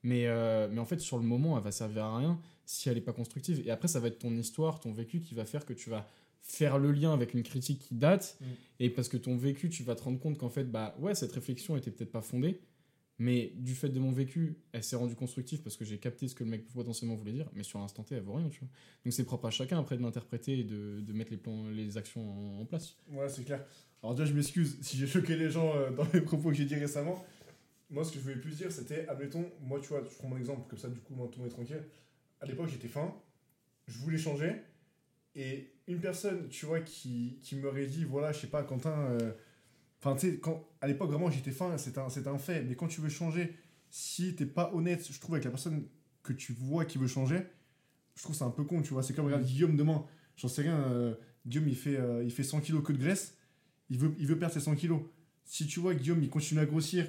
Mais, 0.04 0.28
euh, 0.28 0.68
mais 0.72 0.80
en 0.80 0.86
fait, 0.86 1.00
sur 1.00 1.18
le 1.18 1.24
moment, 1.24 1.58
elle 1.58 1.64
va 1.64 1.72
servir 1.72 2.06
à 2.06 2.18
rien 2.18 2.40
si 2.66 2.90
elle 2.90 2.96
n'est 2.96 3.02
pas 3.02 3.14
constructive. 3.14 3.62
Et 3.66 3.72
après, 3.72 3.88
ça 3.88 4.00
va 4.00 4.08
être 4.08 4.20
ton 4.20 4.36
histoire, 4.38 4.80
ton 4.80 4.94
vécu 4.94 5.20
qui 5.20 5.36
va 5.36 5.46
faire 5.46 5.66
que 5.66 5.74
tu 5.74 5.90
vas 5.90 6.08
faire 6.42 6.78
le 6.78 6.92
lien 6.92 7.12
avec 7.12 7.34
une 7.34 7.44
critique 7.44 7.80
qui 7.80 7.96
date. 7.96 8.38
Mm. 8.40 8.46
Et 8.82 8.90
parce 8.92 9.10
que 9.10 9.18
ton 9.18 9.36
vécu, 9.36 9.70
tu 9.70 9.84
vas 9.84 9.96
te 9.96 10.04
rendre 10.04 10.20
compte 10.20 10.38
qu'en 10.38 10.50
fait, 10.50 10.66
bah 10.66 10.96
ouais, 11.00 11.16
cette 11.16 11.32
réflexion 11.32 11.76
était 11.76 11.92
peut-être 11.92 12.12
pas 12.12 12.22
fondée. 12.22 12.62
Mais 13.18 13.54
du 13.56 13.76
fait 13.76 13.90
de 13.90 14.00
mon 14.00 14.12
vécu, 14.12 14.58
elle 14.74 14.84
s'est 14.84 14.98
rendue 14.98 15.16
constructive 15.16 15.62
parce 15.62 15.78
que 15.78 15.86
j'ai 15.86 15.98
capté 15.98 16.28
ce 16.28 16.36
que 16.36 16.44
le 16.44 16.50
mec 16.50 16.68
potentiellement 16.68 17.16
voulait 17.16 17.32
dire. 17.32 17.50
Mais 17.54 17.64
sur 17.64 17.80
l'instant 17.80 18.04
T, 18.04 18.16
elle 18.16 18.24
vaut 18.24 18.34
rien, 18.34 18.50
tu 18.50 18.60
vois. 18.60 18.70
Donc 19.06 19.14
c'est 19.14 19.24
propre 19.24 19.46
à 19.46 19.52
chacun 19.52 19.80
après 19.80 19.96
de 19.96 20.02
l'interpréter 20.02 20.60
et 20.60 20.64
de, 20.64 21.00
de 21.00 21.14
mettre 21.14 21.32
les, 21.32 21.38
plans, 21.38 21.70
les 21.70 21.98
actions 21.98 22.60
en, 22.60 22.66
place. 22.66 22.98
Ouais, 23.10 23.30
c'est 23.30 23.46
clair. 23.46 23.64
Alors 24.04 24.16
déjà, 24.16 24.30
je 24.30 24.36
m'excuse 24.36 24.78
si 24.82 24.98
j'ai 24.98 25.08
choqué 25.08 25.38
les 25.38 25.50
gens 25.50 25.76
euh, 25.76 25.92
dans 25.92 26.06
les 26.14 26.22
propos 26.22 26.50
que 26.50 26.56
j'ai 26.56 26.66
dit 26.66 26.76
récemment. 26.76 27.24
Moi, 27.90 28.04
ce 28.04 28.12
que 28.12 28.18
je 28.18 28.24
voulais 28.24 28.36
plus 28.36 28.58
dire, 28.58 28.72
c'était, 28.72 29.08
admettons, 29.08 29.46
moi, 29.62 29.80
tu 29.80 29.90
vois, 29.90 30.04
je 30.04 30.14
prends 30.18 30.28
mon 30.28 30.38
exemple, 30.38 30.68
comme 30.68 30.80
ça, 30.80 30.90
du 30.90 31.00
coup, 31.00 31.14
moi, 31.14 31.30
tout 31.32 31.44
est 31.46 31.50
tranquille. 31.50 31.84
À 32.42 32.46
l'époque, 32.46 32.68
j'étais 32.68 32.88
fin, 32.88 33.14
je 33.88 33.98
voulais 34.00 34.18
changer, 34.18 34.52
et 35.36 35.72
une 35.88 36.00
personne, 36.00 36.50
tu 36.50 36.66
vois, 36.66 36.80
qui, 36.80 37.40
qui 37.44 37.56
m'aurait 37.56 37.86
dit, 37.86 38.04
voilà, 38.04 38.32
je 38.32 38.40
sais 38.40 38.48
pas, 38.48 38.64
Quentin, 38.64 38.98
euh, 39.12 39.32
enfin, 40.06 40.16
tu 40.16 40.32
sais, 40.32 40.42
à 40.82 40.88
l'époque, 40.88 41.10
vraiment, 41.10 41.32
j'étais 41.32 41.52
fin, 41.52 41.78
c'est 41.78 41.98
un, 41.98 42.10
c'est 42.10 42.28
un 42.28 42.38
fait, 42.38 42.64
mais 42.64 42.76
quand 42.76 42.88
tu 42.88 43.02
veux 43.02 43.10
changer, 43.10 43.56
si 43.90 44.36
t'es 44.36 44.46
pas 44.46 44.72
honnête, 44.74 45.06
je 45.10 45.20
trouve, 45.20 45.36
avec 45.36 45.46
la 45.46 45.52
personne 45.52 45.88
que 46.22 46.34
tu 46.34 46.54
vois 46.54 46.86
qui 46.86 46.98
veut 46.98 47.08
changer, 47.08 47.40
je 48.16 48.24
trouve 48.24 48.36
ça 48.36 48.46
un 48.46 48.52
peu 48.52 48.64
con, 48.64 48.82
tu 48.82 48.94
vois. 48.94 49.04
C'est 49.04 49.14
comme, 49.14 49.26
regarde, 49.26 49.44
Guillaume 49.44 49.76
demain, 49.76 50.06
j'en 50.38 50.48
sais 50.48 50.62
rien, 50.62 50.78
euh, 50.78 51.16
Guillaume, 51.46 51.68
il 51.68 51.76
fait, 51.76 51.98
euh, 51.98 52.24
il 52.24 52.32
fait 52.32 52.44
100 52.44 52.62
kilos 52.62 52.84
que 52.84 52.94
de 52.94 52.98
graisse, 52.98 53.36
il 53.90 53.98
veut, 53.98 54.14
il 54.20 54.28
veut 54.28 54.38
perdre 54.38 54.54
ses 54.54 54.60
100 54.60 54.76
kilos. 54.76 55.02
Si 55.44 55.66
tu 55.68 55.80
vois, 55.80 55.94
Guillaume, 55.94 56.22
il 56.24 56.30
continue 56.30 56.60
à 56.60 56.66
grossir, 56.66 57.08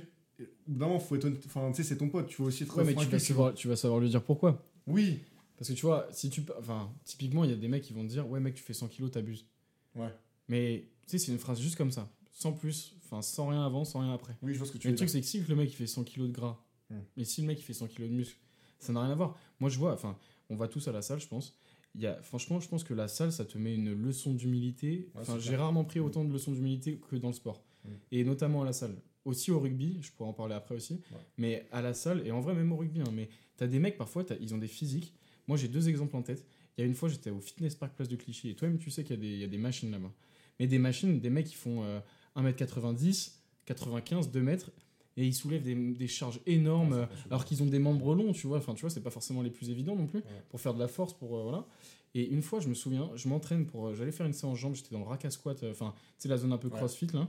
moment, 0.67 0.99
faut 0.99 1.17
être 1.17 1.29
enfin, 1.47 1.71
tu 1.71 1.83
sais, 1.83 1.89
c'est 1.89 1.97
ton 1.97 2.09
pote, 2.09 2.29
tu 2.29 2.41
vas 2.43 2.49
aussi 2.49 2.65
être 2.65 2.77
Ouais, 2.77 2.85
mais 2.85 2.95
tu 2.95 3.07
vas, 3.07 3.19
savoir, 3.19 3.55
tu 3.55 3.69
vas 3.69 3.77
savoir 3.77 4.01
lui 4.01 4.09
dire 4.09 4.23
pourquoi. 4.23 4.65
Oui, 4.87 5.21
Parce 5.57 5.71
que 5.71 5.75
tu 5.75 5.87
vois, 5.87 6.07
si 6.13 6.31
tu. 6.31 6.43
Enfin, 6.59 6.93
typiquement, 7.05 7.45
il 7.45 7.51
y 7.51 7.53
a 7.53 7.57
des 7.57 7.69
mecs 7.69 7.83
qui 7.83 7.93
vont 7.93 8.03
te 8.03 8.09
dire 8.09 8.29
Ouais, 8.29 8.41
mec, 8.41 8.55
tu 8.55 8.63
fais 8.63 8.75
100 8.75 8.89
kilos, 8.89 9.11
t'abuses. 9.11 9.47
Ouais. 9.95 10.13
Mais 10.49 10.89
tu 11.07 11.13
sais, 11.13 11.19
c'est 11.19 11.33
une 11.33 11.39
phrase 11.39 11.61
juste 11.61 11.77
comme 11.77 11.91
ça. 11.91 12.11
Sans 12.39 12.53
plus, 12.53 12.95
enfin, 13.03 13.23
sans 13.23 13.49
rien 13.49 13.65
avant, 13.65 13.85
sans 13.87 14.01
rien 14.01 14.13
après. 14.13 14.37
oui, 14.43 14.53
je 14.53 14.59
vois 14.59 14.67
ce 14.67 14.73
que 14.73 14.77
tu 14.79 14.89
Mais 14.89 14.93
le 14.93 14.97
truc, 14.99 15.09
c'est 15.09 15.21
que 15.23 15.27
si 15.27 15.41
le 15.41 15.57
mec 15.57 15.71
il 15.73 15.75
fait 15.75 15.87
100 15.87 16.05
kilos 16.05 16.29
de 16.29 16.35
gras, 16.35 16.63
Hmm. 16.91 17.01
et 17.17 17.25
si 17.25 17.41
le 17.41 17.49
mec 17.49 17.59
il 17.59 17.63
fait 17.63 17.73
100 17.73 17.89
kilos 17.89 18.09
de 18.11 18.15
muscle, 18.15 18.39
ça 18.79 18.93
n'a 18.93 19.01
rien 19.03 19.11
à 19.11 19.15
voir. 19.17 19.37
Moi, 19.59 19.71
je 19.71 19.77
vois, 19.79 19.93
enfin, 19.95 20.17
on 20.51 20.55
va 20.57 20.69
tous 20.69 20.87
à 20.87 20.93
la 20.93 21.03
salle, 21.03 21.19
je 21.19 21.27
pense. 21.27 21.57
Il 21.97 22.01
y 22.03 22.07
a, 22.07 22.23
franchement, 22.23 22.61
je 22.61 22.69
pense 22.69 22.85
que 22.85 22.95
la 22.95 23.09
salle, 23.09 23.33
ça 23.33 23.45
te 23.47 23.57
met 23.59 23.75
une 23.75 23.93
leçon 23.93 24.35
d'humilité. 24.35 25.09
Ouais, 25.15 25.23
Enfin, 25.23 25.39
j'ai 25.41 25.57
rarement 25.57 25.85
pris 25.85 25.99
autant 25.99 26.25
de 26.25 26.33
leçons 26.33 26.53
d'humilité 26.53 27.01
que 27.11 27.17
dans 27.17 27.29
le 27.29 27.35
sport. 27.35 27.65
Hmm. 27.85 27.89
Et 28.13 28.23
notamment 28.23 28.63
à 28.63 28.65
la 28.67 28.73
salle. 28.75 28.95
Aussi 29.25 29.51
au 29.51 29.59
rugby, 29.59 29.99
je 30.03 30.13
pourrais 30.13 30.29
en 30.29 30.33
parler 30.35 30.55
après 30.55 30.77
aussi. 30.77 30.93
Ouais. 31.11 31.19
Mais 31.39 31.67
à 31.73 31.81
la 31.83 31.93
salle, 31.95 32.25
et 32.25 32.31
en 32.31 32.41
vrai, 32.41 32.55
même 32.55 32.71
au 32.71 32.77
rugby, 32.77 33.01
hein, 33.01 33.11
mais 33.13 33.31
t'as 33.57 33.67
des 33.67 33.81
mecs, 33.81 33.97
parfois, 33.97 34.25
ils 34.41 34.55
ont 34.55 34.59
des 34.59 34.69
physiques. 34.69 35.13
Moi, 35.49 35.57
j'ai 35.57 35.67
deux 35.69 35.89
exemples 35.89 36.15
en 36.15 36.23
tête. 36.23 36.45
Il 36.79 36.83
y 36.83 36.85
a 36.85 36.87
une 36.87 36.95
fois, 36.95 37.09
j'étais 37.09 37.31
au 37.31 37.41
Fitness 37.41 37.75
Park 37.75 37.95
Place 37.97 38.09
de 38.09 38.15
Clichy, 38.15 38.51
et 38.51 38.55
toi-même, 38.55 38.79
tu 38.79 38.91
sais 38.93 39.03
qu'il 39.03 39.17
y, 39.17 39.19
a 39.19 39.23
des- 39.23 39.33
il 39.35 39.41
y 39.41 39.45
a 39.45 39.49
des 39.49 39.59
machines 39.59 39.91
là-bas. 39.91 40.13
Mais 40.61 40.69
des 40.69 40.79
machines, 40.79 41.19
des 41.19 41.31
mecs 41.31 41.47
qui 41.47 41.55
font 41.57 41.83
euh, 41.83 41.99
1m90, 42.37 43.33
95, 43.67 44.31
2 44.31 44.41
mètres, 44.43 44.71
et 45.17 45.27
ils 45.27 45.35
soulèvent 45.35 45.63
des, 45.63 45.75
des 45.75 46.09
charges 46.09 46.41
énormes, 46.47 46.93
Ouais, 46.93 47.07
sûr. 47.07 47.27
alors 47.31 47.45
qu'ils 47.45 47.63
ont 47.63 47.67
des 47.67 47.79
membres 47.79 48.15
longs, 48.15 48.33
tu 48.33 48.47
vois. 48.47 48.59
Enfin, 48.59 48.75
tu 48.75 48.83
vois, 48.83 48.91
c'est 48.91 49.03
pas 49.03 49.11
forcément 49.11 49.43
les 49.43 49.51
plus 49.51 49.71
évidents 49.71 49.97
non 49.97 50.07
plus, 50.07 50.19
Ouais. 50.21 50.25
pour 50.51 50.61
faire 50.61 50.75
de 50.75 50.79
la 50.79 50.89
force, 50.89 51.15
pour. 51.15 51.37
euh, 51.39 51.43
voilà. 51.43 51.67
Et 52.15 52.27
une 52.29 52.43
fois, 52.43 52.61
je 52.61 52.69
me 52.69 52.75
souviens, 52.75 53.11
je 53.15 53.29
m'entraîne 53.29 53.67
pour. 53.67 53.89
euh, 53.89 53.95
J'allais 53.95 54.13
faire 54.13 54.27
une 54.27 54.33
séance 54.33 54.59
jambes, 54.59 54.75
j'étais 54.75 54.91
dans 54.91 55.01
le 55.01 55.07
rack 55.07 55.25
à 55.25 55.31
squat, 55.31 55.63
euh, 55.63 55.71
enfin, 55.71 55.95
tu 55.97 56.23
sais, 56.23 56.29
la 56.29 56.37
zone 56.37 56.53
un 56.53 56.59
peu 56.59 56.69
crossfit, 56.71 57.07
là. 57.13 57.29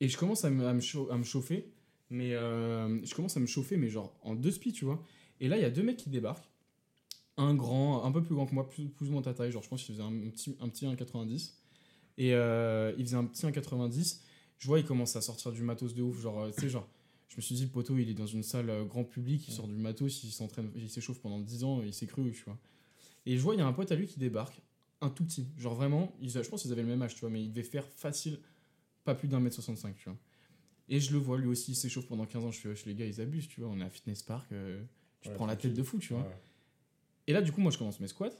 Et 0.00 0.08
je 0.08 0.16
commence 0.16 0.44
à 0.44 0.50
me, 0.50 0.66
à 0.66 0.72
me, 0.72 0.80
chau- 0.80 1.10
à 1.10 1.16
me 1.18 1.24
chauffer, 1.24 1.68
mais. 2.10 2.30
je 2.30 3.14
commence 3.14 3.36
à 3.36 3.40
me 3.40 3.46
chauffer, 3.46 3.76
mais 3.76 3.88
genre 3.90 4.14
en 4.22 4.34
deux 4.34 4.50
spies, 4.52 4.72
tu 4.72 4.84
vois. 4.84 5.02
Et 5.40 5.48
là, 5.48 5.56
il 5.58 5.62
y 5.62 5.64
a 5.66 5.70
deux 5.70 5.82
mecs 5.82 5.96
qui 5.96 6.10
débarquent. 6.10 6.48
Un 7.36 7.54
grand, 7.54 8.04
un 8.04 8.12
peu 8.12 8.22
plus 8.22 8.34
grand 8.34 8.46
que 8.46 8.54
moi, 8.54 8.68
plus, 8.68 8.86
plus 8.88 9.08
ou 9.08 9.12
moins 9.12 9.22
ta 9.22 9.32
taille, 9.34 9.50
genre 9.50 9.62
je 9.62 9.68
pense 9.68 9.82
qu'il 9.82 9.94
faisait 9.94 10.06
un 10.06 10.12
petit, 10.30 10.56
un 10.60 10.68
petit 10.68 10.84
1,90. 10.86 11.52
Et 12.18 12.34
euh, 12.34 12.92
il 12.98 13.04
faisait 13.04 13.16
un 13.16 13.24
petit 13.24 13.46
1,90. 13.46 14.20
Je 14.58 14.66
vois, 14.66 14.78
il 14.78 14.84
commence 14.84 15.16
à 15.16 15.20
sortir 15.20 15.52
du 15.52 15.62
matos 15.62 15.94
de 15.94 16.02
ouf. 16.02 16.20
Genre, 16.20 16.40
euh, 16.40 16.50
tu 16.50 16.62
sais, 16.62 16.68
genre, 16.68 16.88
je 17.28 17.36
me 17.36 17.40
suis 17.40 17.54
dit, 17.54 17.64
le 17.64 17.70
poteau, 17.70 17.96
il 17.96 18.08
est 18.08 18.14
dans 18.14 18.26
une 18.26 18.42
salle 18.42 18.68
euh, 18.70 18.84
grand 18.84 19.04
public, 19.04 19.46
il 19.48 19.54
sort 19.54 19.68
du 19.68 19.74
matos, 19.74 20.22
il 20.24 20.30
s'entraîne, 20.30 20.70
il 20.74 20.90
s'échauffe 20.90 21.20
pendant 21.20 21.40
10 21.40 21.64
ans, 21.64 21.82
il 21.82 21.94
s'est 21.94 22.06
cru, 22.06 22.30
tu 22.32 22.44
vois. 22.44 22.58
Et 23.26 23.36
je 23.36 23.42
vois, 23.42 23.54
il 23.54 23.58
y 23.58 23.62
a 23.62 23.66
un 23.66 23.72
pote 23.72 23.90
à 23.92 23.94
lui 23.94 24.06
qui 24.06 24.18
débarque, 24.18 24.60
un 25.00 25.08
tout 25.08 25.24
petit. 25.24 25.46
Genre 25.56 25.74
vraiment, 25.74 26.14
ils, 26.20 26.30
je 26.30 26.48
pense 26.48 26.62
qu'ils 26.62 26.72
avaient 26.72 26.82
le 26.82 26.88
même 26.88 27.02
âge, 27.02 27.14
tu 27.14 27.20
vois, 27.20 27.30
mais 27.30 27.42
il 27.42 27.50
devait 27.50 27.62
faire 27.62 27.86
facile, 27.86 28.38
pas 29.04 29.14
plus 29.14 29.28
d'un 29.28 29.40
mètre 29.40 29.54
65, 29.54 29.96
tu 29.96 30.08
vois. 30.08 30.18
Et 30.88 30.98
je 30.98 31.12
le 31.12 31.18
vois, 31.18 31.38
lui 31.38 31.46
aussi, 31.46 31.72
il 31.72 31.76
s'échauffe 31.76 32.06
pendant 32.06 32.26
15 32.26 32.44
ans. 32.44 32.50
Je 32.50 32.74
fais, 32.74 32.90
les 32.90 32.96
gars, 32.96 33.06
ils 33.06 33.20
abusent, 33.20 33.48
tu 33.48 33.60
vois, 33.60 33.70
on 33.70 33.80
est 33.80 33.84
à 33.84 33.90
Fitness 33.90 34.22
Park, 34.22 34.50
euh, 34.50 34.82
tu 35.20 35.28
Ouais, 35.28 35.34
prends 35.34 35.46
la 35.46 35.54
tête 35.54 35.72
de 35.72 35.82
fou, 35.84 35.98
tu 35.98 36.14
vois. 36.14 36.22
Ouais. 36.22 36.36
Et 37.28 37.32
là, 37.32 37.42
du 37.42 37.52
coup, 37.52 37.60
moi, 37.60 37.70
je 37.70 37.78
commence 37.78 38.00
mes 38.00 38.08
squats. 38.08 38.34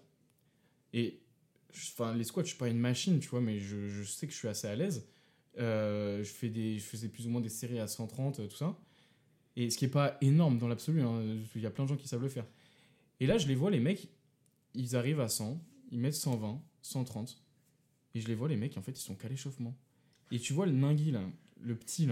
Et 0.92 1.20
enfin, 1.72 2.14
les 2.14 2.24
squats, 2.24 2.42
je 2.42 2.48
suis 2.48 2.58
pas 2.58 2.68
une 2.68 2.78
machine, 2.78 3.18
tu 3.20 3.28
vois, 3.28 3.40
mais 3.40 3.58
je, 3.58 4.02
sais 4.04 4.26
que 4.26 4.32
je 4.32 4.38
suis 4.38 4.48
assez 4.48 4.66
à 4.66 4.74
l'aise. 4.74 5.08
Euh, 5.58 6.22
je, 6.22 6.30
fais 6.30 6.48
des, 6.48 6.78
je 6.78 6.84
faisais 6.84 7.08
plus 7.08 7.26
ou 7.26 7.30
moins 7.30 7.40
des 7.40 7.48
séries 7.48 7.80
à 7.80 7.86
130, 7.86 8.40
euh, 8.40 8.46
tout 8.46 8.56
ça. 8.56 8.78
Et 9.56 9.68
ce 9.70 9.76
qui 9.76 9.84
est 9.84 9.88
pas 9.88 10.16
énorme 10.20 10.58
dans 10.58 10.68
l'absolu, 10.68 11.02
hein, 11.02 11.22
il 11.54 11.60
y 11.60 11.66
a 11.66 11.70
plein 11.70 11.84
de 11.84 11.88
gens 11.88 11.96
qui 11.96 12.08
savent 12.08 12.22
le 12.22 12.28
faire. 12.28 12.46
Et 13.18 13.26
là, 13.26 13.36
je 13.36 13.46
les 13.46 13.54
vois, 13.54 13.70
les 13.70 13.80
mecs, 13.80 14.08
ils 14.74 14.96
arrivent 14.96 15.20
à 15.20 15.28
100, 15.28 15.60
ils 15.90 15.98
mettent 15.98 16.14
120, 16.14 16.62
130. 16.82 17.42
Et 18.14 18.20
je 18.20 18.28
les 18.28 18.34
vois, 18.34 18.48
les 18.48 18.56
mecs, 18.56 18.76
en 18.76 18.82
fait, 18.82 18.92
ils 18.92 19.02
sont 19.02 19.14
qu'à 19.14 19.28
l'échauffement. 19.28 19.76
Et 20.30 20.38
tu 20.38 20.52
vois 20.52 20.66
le 20.66 20.72
ningui, 20.72 21.12
le 21.60 21.74
petit, 21.74 22.08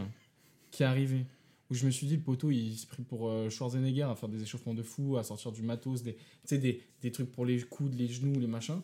qui 0.71 0.83
est 0.83 0.87
arrivé, 0.87 1.25
où 1.71 1.75
je 1.75 1.87
me 1.87 1.91
suis 1.91 2.07
dit, 2.07 2.17
le 2.17 2.23
poteau, 2.23 2.51
il 2.51 2.77
s'est 2.77 2.87
pris 2.87 3.03
pour 3.03 3.29
euh, 3.29 3.51
Schwarzenegger 3.51 4.03
à 4.03 4.15
faire 4.15 4.29
des 4.29 4.43
échauffements 4.43 4.75
de 4.75 4.83
fou, 4.83 5.17
à 5.17 5.25
sortir 5.25 5.53
du 5.53 5.63
matos, 5.63 6.03
des, 6.03 6.17
des, 6.51 6.83
des 7.01 7.13
trucs 7.13 7.31
pour 7.31 7.45
les 7.45 7.61
coudes, 7.63 7.95
les 7.95 8.09
genoux, 8.09 8.39
les 8.39 8.47
machins. 8.47 8.81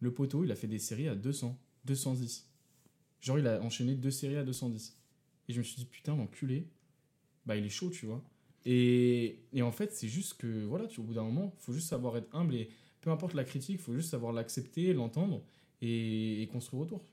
Le 0.00 0.12
poteau, 0.12 0.44
il 0.44 0.52
a 0.52 0.54
fait 0.56 0.66
des 0.68 0.78
séries 0.78 1.08
à 1.08 1.14
200, 1.14 1.58
210. 1.84 2.48
Genre, 3.20 3.38
il 3.38 3.46
a 3.46 3.60
enchaîné 3.62 3.94
deux 3.94 4.10
séries 4.10 4.36
à 4.36 4.44
210. 4.44 4.96
Et 5.48 5.52
je 5.52 5.58
me 5.58 5.64
suis 5.64 5.76
dit, 5.76 5.86
putain, 5.86 6.14
l'enculé, 6.16 6.66
bah, 7.46 7.56
il 7.56 7.64
est 7.64 7.68
chaud, 7.70 7.90
tu 7.90 8.06
vois. 8.06 8.22
Et, 8.64 9.40
et 9.52 9.62
en 9.62 9.72
fait, 9.72 9.92
c'est 9.92 10.08
juste 10.08 10.34
que, 10.34 10.64
voilà, 10.64 10.86
tu, 10.86 11.00
au 11.00 11.02
bout 11.02 11.14
d'un 11.14 11.22
moment, 11.24 11.54
faut 11.58 11.72
juste 11.72 11.88
savoir 11.88 12.16
être 12.16 12.28
humble 12.34 12.54
et 12.54 12.68
peu 13.00 13.10
importe 13.10 13.34
la 13.34 13.44
critique, 13.44 13.80
faut 13.80 13.94
juste 13.94 14.10
savoir 14.10 14.32
l'accepter, 14.32 14.92
l'entendre 14.92 15.42
et, 15.80 16.42
et 16.42 16.46
construire 16.48 16.82
autour. 16.82 17.04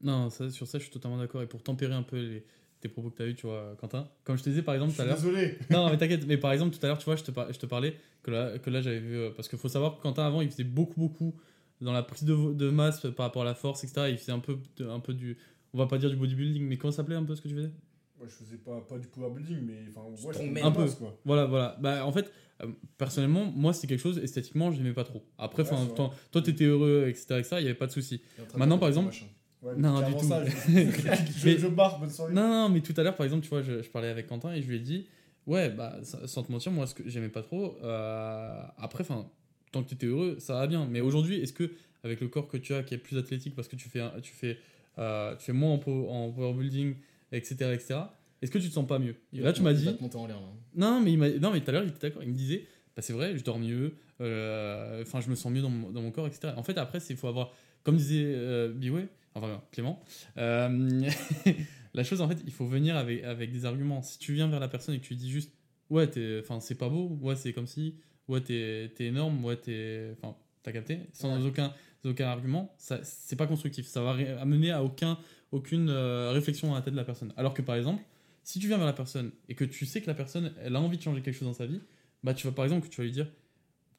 Non, 0.00 0.30
ça, 0.30 0.50
sur 0.50 0.66
ça, 0.66 0.78
je 0.78 0.84
suis 0.84 0.92
totalement 0.92 1.18
d'accord. 1.18 1.42
Et 1.42 1.46
pour 1.46 1.62
tempérer 1.62 1.94
un 1.94 2.02
peu 2.02 2.16
les- 2.20 2.44
tes 2.80 2.88
propos 2.88 3.10
que 3.10 3.16
tu 3.16 3.22
as 3.22 3.26
eu, 3.28 3.34
tu 3.36 3.46
vois, 3.46 3.76
Quentin, 3.78 4.08
comme 4.24 4.36
je 4.36 4.42
te 4.42 4.48
disais 4.48 4.62
par 4.62 4.74
exemple 4.74 4.92
tout 4.94 5.02
à 5.02 5.04
suis 5.04 5.08
l'heure. 5.08 5.16
désolé. 5.22 5.58
Non, 5.70 5.88
mais 5.88 5.96
t'inquiète, 5.98 6.26
mais 6.26 6.36
par 6.36 6.50
exemple, 6.52 6.76
tout 6.76 6.84
à 6.84 6.88
l'heure, 6.88 6.98
tu 6.98 7.04
vois, 7.04 7.14
je 7.14 7.22
te, 7.22 7.30
par- 7.30 7.52
je 7.52 7.58
te 7.58 7.66
parlais 7.66 7.96
que 8.24 8.32
là, 8.32 8.58
que 8.58 8.70
là 8.70 8.80
j'avais 8.82 8.98
vu. 8.98 9.16
euh, 9.16 9.30
parce 9.30 9.48
qu'il 9.48 9.58
faut 9.58 9.68
savoir 9.68 9.96
que 9.98 10.02
Quentin, 10.02 10.24
avant, 10.26 10.40
il 10.40 10.50
faisait 10.50 10.64
beaucoup, 10.64 10.98
beaucoup 10.98 11.34
dans 11.82 11.92
la 11.92 12.02
prise 12.02 12.24
de, 12.24 12.52
de 12.54 12.70
masse 12.70 13.00
par 13.16 13.26
rapport 13.26 13.42
à 13.42 13.44
la 13.44 13.54
force, 13.54 13.84
etc. 13.84 14.06
Il 14.10 14.18
faisait 14.18 14.32
un 14.32 14.38
peu, 14.38 14.58
de- 14.76 14.88
un 14.88 15.00
peu 15.00 15.12
du. 15.14 15.36
On 15.74 15.78
va 15.78 15.86
pas 15.86 15.98
dire 15.98 16.10
du 16.10 16.16
bodybuilding, 16.16 16.62
mais 16.66 16.76
comment 16.76 16.90
ça 16.92 16.98
s'appelait 16.98 17.16
un 17.16 17.24
peu 17.24 17.34
ce 17.34 17.40
que 17.42 17.48
tu 17.48 17.54
faisais? 17.54 17.70
Moi, 18.18 18.26
je 18.28 18.34
faisais 18.44 18.56
pas, 18.58 18.80
pas 18.82 18.98
du 18.98 19.08
power 19.08 19.30
building, 19.34 19.58
mais 19.66 19.78
enfin, 19.88 20.02
ouais, 20.28 20.62
Un 20.62 20.70
peu. 20.70 20.86
quoi. 20.86 21.18
Voilà, 21.24 21.46
voilà. 21.46 21.76
Bah, 21.80 22.06
en 22.06 22.12
fait, 22.12 22.30
euh, 22.62 22.68
personnellement, 22.98 23.44
moi, 23.46 23.72
c'était 23.72 23.88
quelque 23.88 24.00
chose, 24.02 24.18
esthétiquement, 24.18 24.70
je 24.70 24.78
n'aimais 24.78 24.92
pas 24.94 25.04
trop. 25.04 25.24
Après, 25.38 25.62
enfin, 25.62 25.76
c'est 25.88 25.94
toi, 25.94 26.10
toi, 26.30 26.42
t'étais 26.42 26.64
heureux, 26.66 27.06
etc., 27.08 27.38
etc., 27.38 27.56
il 27.58 27.62
y 27.62 27.66
avait 27.66 27.74
pas 27.74 27.86
de 27.88 27.92
souci. 27.92 28.22
Maintenant, 28.56 28.78
par 28.78 28.88
exemple- 28.88 29.14
Ouais, 29.62 29.76
Non, 29.76 30.00
du 30.08 30.14
tout. 30.16 30.24
ça, 30.26 30.44
je, 30.44 30.50
je, 30.50 31.46
Mais- 31.46 31.58
je 31.58 31.68
barre, 31.68 32.00
bonne 32.00 32.10
soirée. 32.10 32.32
Non, 32.34 32.48
non, 32.48 32.68
mais 32.68 32.80
tout 32.80 32.94
à 32.96 33.02
l'heure, 33.04 33.14
par 33.14 33.24
exemple, 33.24 33.44
tu 33.44 33.48
vois, 33.48 33.62
je, 33.62 33.80
je 33.80 33.88
parlais 33.90 34.08
avec 34.08 34.26
Quentin 34.26 34.52
et 34.52 34.60
je 34.60 34.68
lui 34.68 34.76
ai 34.76 34.80
dit, 34.80 35.06
ouais, 35.46 35.70
bah, 35.70 35.98
sans 36.02 36.26
sans 36.26 36.42
te 36.42 36.50
mentir, 36.50 36.72
moi, 36.72 36.86
ce 36.88 36.94
que 36.96 37.08
j'aimais 37.08 37.28
pas 37.28 37.42
trop, 37.42 37.76
euh, 37.84 38.60
après, 38.76 39.02
enfin, 39.02 39.30
tant 39.72 39.82
que 39.82 39.88
tu 39.88 39.94
étais 39.94 40.06
heureux, 40.06 40.36
ça 40.38 40.54
va 40.54 40.66
bien. 40.66 40.86
Mais 40.86 41.00
aujourd'hui, 41.00 41.40
est-ce 41.40 41.52
que, 41.52 41.70
avec 42.04 42.20
le 42.20 42.28
corps 42.28 42.46
que 42.48 42.56
tu 42.56 42.74
as, 42.74 42.82
qui 42.82 42.94
est 42.94 42.98
plus 42.98 43.18
athlétique, 43.18 43.54
parce 43.56 43.68
que 43.68 43.76
tu 43.76 43.88
fais, 43.88 44.02
tu 44.22 44.32
fais, 44.32 44.58
euh, 44.98 45.34
tu 45.36 45.44
fais 45.46 45.52
moins 45.52 45.72
en, 45.72 45.78
po- 45.78 46.08
en 46.08 46.30
power 46.30 46.52
building, 46.54 46.94
etc., 47.32 47.54
etc., 47.74 48.00
est-ce 48.42 48.50
que 48.50 48.58
tu 48.58 48.68
te 48.68 48.74
sens 48.74 48.86
pas 48.86 48.98
mieux? 48.98 49.14
Et 49.32 49.40
là, 49.40 49.52
tu 49.52 49.62
m'as 49.62 49.72
dit, 49.72 49.82
Il 49.82 49.86
va 49.86 49.92
te 49.92 50.02
monter 50.02 50.16
en 50.16 50.26
l'air, 50.26 50.36
là. 50.40 50.48
non, 50.74 51.00
mais 51.00 51.16
non, 51.38 51.52
mais 51.52 51.60
tout 51.60 51.70
à 51.70 51.72
l'heure, 51.72 51.84
il 51.84 51.90
était 51.90 52.08
d'accord. 52.08 52.22
Il 52.24 52.28
me 52.30 52.34
disait, 52.34 52.66
bah, 52.96 53.00
c'est 53.02 53.12
vrai, 53.12 53.36
je 53.38 53.44
dors 53.44 53.58
mieux, 53.58 53.94
euh, 54.20 55.02
enfin, 55.02 55.20
je 55.20 55.30
me 55.30 55.34
sens 55.36 55.52
mieux 55.52 55.62
dans 55.62 55.70
mon, 55.70 55.90
dans 55.90 56.02
mon 56.02 56.10
corps, 56.10 56.26
etc. 56.26 56.52
En 56.56 56.62
fait, 56.64 56.76
après, 56.76 56.98
il 57.08 57.16
faut 57.16 57.28
avoir, 57.28 57.52
comme 57.84 57.96
disait 57.96 58.24
euh, 58.26 58.72
Biway, 58.72 59.06
enfin 59.34 59.62
Clément, 59.70 60.02
euh, 60.38 61.00
la 61.94 62.04
chose, 62.04 62.20
en 62.20 62.28
fait, 62.28 62.38
il 62.44 62.52
faut 62.52 62.66
venir 62.66 62.96
avec, 62.96 63.22
avec 63.24 63.52
des 63.52 63.64
arguments. 63.64 64.02
Si 64.02 64.18
tu 64.18 64.32
viens 64.34 64.48
vers 64.48 64.60
la 64.60 64.68
personne 64.68 64.94
et 64.94 64.98
que 64.98 65.04
tu 65.04 65.10
lui 65.14 65.20
dis 65.20 65.30
juste, 65.30 65.52
ouais, 65.90 66.08
enfin, 66.40 66.58
c'est 66.60 66.74
pas 66.74 66.88
beau, 66.88 67.16
ouais, 67.20 67.36
c'est 67.36 67.52
comme 67.52 67.66
si, 67.68 67.94
ouais, 68.32 68.40
t'es 68.40 68.90
énorme, 69.00 69.44
ouais, 69.44 69.56
t'es. 69.56 70.10
Enfin, 70.18 70.34
t'as 70.62 70.72
capté 70.72 70.98
Sans 71.12 71.38
Ouais. 71.40 71.46
aucun, 71.48 71.72
aucun 72.04 72.26
argument, 72.26 72.74
ça- 72.78 73.02
c'est 73.04 73.36
pas 73.36 73.46
constructif. 73.46 73.86
Ça 73.86 74.02
va 74.02 74.16
amener 74.40 74.70
à 74.70 74.82
aucun, 74.82 75.18
aucune 75.52 75.88
euh, 75.90 76.30
réflexion 76.32 76.68
dans 76.68 76.74
la 76.74 76.82
tête 76.82 76.94
de 76.94 76.98
la 76.98 77.04
personne. 77.04 77.32
Alors 77.36 77.54
que 77.54 77.62
par 77.62 77.76
exemple, 77.76 78.02
si 78.42 78.58
tu 78.58 78.66
viens 78.66 78.76
vers 78.78 78.86
la 78.86 78.92
personne 78.92 79.30
et 79.48 79.54
que 79.54 79.64
tu 79.64 79.86
sais 79.86 80.00
que 80.00 80.06
la 80.06 80.14
personne, 80.14 80.52
elle 80.60 80.74
a 80.76 80.80
envie 80.80 80.96
de 80.98 81.02
changer 81.02 81.20
quelque 81.22 81.34
chose 81.36 81.46
dans 81.48 81.54
sa 81.54 81.66
vie, 81.66 81.80
bah 82.24 82.34
tu 82.34 82.46
vas 82.46 82.52
par 82.52 82.64
exemple, 82.64 82.86
que 82.88 82.92
tu 82.92 82.98
vas 83.00 83.04
lui 83.04 83.12
dire, 83.12 83.28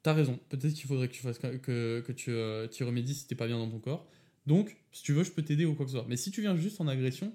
t'as 0.02 0.12
raison, 0.12 0.38
peut-être 0.50 0.74
qu'il 0.74 0.86
faudrait 0.86 1.08
que 1.08 1.14
tu 1.14 1.22
fasses 1.22 1.38
que 1.38 2.12
tu 2.12 2.30
euh, 2.30 2.66
t'y 2.66 2.84
remédies 2.84 3.14
si 3.14 3.26
t'es 3.26 3.34
pas 3.34 3.46
bien 3.46 3.58
dans 3.58 3.70
ton 3.70 3.78
corps. 3.78 4.06
Donc, 4.46 4.76
si 4.92 5.02
tu 5.02 5.12
veux, 5.14 5.24
je 5.24 5.30
peux 5.30 5.42
t'aider 5.42 5.64
ou 5.64 5.74
quoi 5.74 5.86
que 5.86 5.90
ce 5.92 5.96
soit. 5.96 6.06
Mais 6.08 6.16
si 6.18 6.30
tu 6.30 6.42
viens 6.42 6.54
juste 6.56 6.78
en 6.80 6.88
agression, 6.88 7.32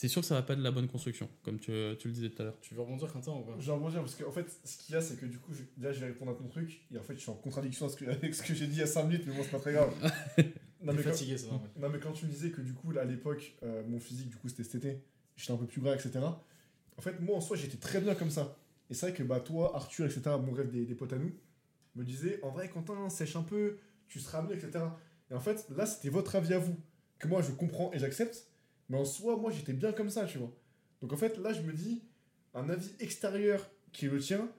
c'est 0.00 0.08
sûr 0.08 0.22
que 0.22 0.26
ça 0.26 0.34
va 0.34 0.40
pas 0.40 0.54
être 0.54 0.60
de 0.60 0.64
la 0.64 0.70
bonne 0.70 0.88
construction, 0.88 1.28
comme 1.42 1.58
tu, 1.58 1.72
tu 1.98 2.08
le 2.08 2.14
disais 2.14 2.30
tout 2.30 2.40
à 2.40 2.46
l'heure. 2.46 2.58
Tu 2.62 2.74
veux 2.74 2.80
rebondir, 2.80 3.12
Quentin, 3.12 3.32
ou 3.32 3.42
pas 3.42 3.54
Je 3.58 3.66
vais 3.66 3.72
rebondir 3.72 4.00
parce 4.00 4.14
qu'en 4.14 4.30
fait, 4.30 4.46
ce 4.64 4.78
qu'il 4.78 4.94
y 4.94 4.96
a, 4.96 5.02
c'est 5.02 5.20
que 5.20 5.26
du 5.26 5.38
coup, 5.38 5.52
je, 5.52 5.60
là, 5.78 5.92
je 5.92 6.00
vais 6.00 6.06
répondre 6.06 6.30
à 6.30 6.34
ton 6.34 6.48
truc, 6.48 6.86
et 6.90 6.96
en 6.96 7.02
fait, 7.02 7.16
je 7.16 7.18
suis 7.18 7.30
en 7.30 7.34
contradiction 7.34 7.84
avec 7.84 7.98
ce 7.98 8.02
que, 8.06 8.10
avec 8.10 8.34
ce 8.34 8.42
que 8.42 8.54
j'ai 8.54 8.66
dit 8.66 8.76
il 8.76 8.78
y 8.78 8.82
a 8.82 8.86
5 8.86 9.04
minutes, 9.04 9.24
mais 9.26 9.34
bon, 9.34 9.42
c'est 9.42 9.50
pas 9.50 9.58
très 9.58 9.74
grave. 9.74 9.92
non, 10.82 10.94
mais 10.94 11.02
quand, 11.02 11.10
fatigué, 11.10 11.36
ça 11.36 11.48
va. 11.48 11.56
ouais. 11.56 11.60
non, 11.78 11.90
mais 11.90 12.00
quand 12.00 12.12
tu 12.12 12.24
me 12.24 12.30
disais 12.30 12.50
que 12.50 12.62
du 12.62 12.72
coup, 12.72 12.92
là, 12.92 13.02
à 13.02 13.04
l'époque, 13.04 13.58
euh, 13.62 13.82
mon 13.86 14.00
physique, 14.00 14.30
du 14.30 14.36
coup, 14.36 14.48
c'était 14.48 14.64
cet 14.64 14.76
été, 14.76 15.02
j'étais 15.36 15.52
un 15.52 15.58
peu 15.58 15.66
plus 15.66 15.82
gras, 15.82 15.94
etc. 15.94 16.20
En 16.96 17.02
fait, 17.02 17.20
moi, 17.20 17.36
en 17.36 17.42
soi, 17.42 17.58
j'étais 17.58 17.76
très 17.76 18.00
bien 18.00 18.14
comme 18.14 18.30
ça. 18.30 18.56
Et 18.88 18.94
c'est 18.94 19.10
vrai 19.10 19.14
que 19.14 19.22
bah, 19.22 19.40
toi, 19.40 19.76
Arthur, 19.76 20.06
etc., 20.06 20.22
mon 20.42 20.52
rêve 20.52 20.70
des, 20.70 20.86
des 20.86 20.94
potes 20.94 21.12
à 21.12 21.18
nous, 21.18 21.34
me 21.94 22.04
disaient, 22.04 22.40
en 22.42 22.52
vrai, 22.52 22.70
Quentin, 22.70 23.10
sèche 23.10 23.36
un 23.36 23.42
peu, 23.42 23.76
tu 24.08 24.18
seras 24.18 24.40
mieux, 24.40 24.54
etc. 24.54 24.82
Et 25.30 25.34
en 25.34 25.40
fait, 25.40 25.66
là, 25.76 25.84
c'était 25.84 26.08
votre 26.08 26.36
avis 26.36 26.54
à 26.54 26.58
vous, 26.58 26.74
que 27.18 27.28
moi, 27.28 27.42
je 27.42 27.50
comprends 27.50 27.92
et 27.92 27.98
j'accepte, 27.98 28.49
mais 28.90 28.98
en 28.98 29.04
soi, 29.06 29.36
moi, 29.38 29.50
j'étais 29.50 29.72
bien 29.72 29.92
comme 29.92 30.10
ça, 30.10 30.26
tu 30.26 30.36
vois. 30.36 30.52
Donc 31.00 31.14
en 31.14 31.16
fait, 31.16 31.38
là, 31.38 31.54
je 31.54 31.62
me 31.62 31.72
dis, 31.72 32.02
un 32.52 32.68
avis 32.68 32.90
extérieur 32.98 33.70
qui 33.92 34.04
est 34.04 34.08
le 34.10 34.18
tien 34.20 34.50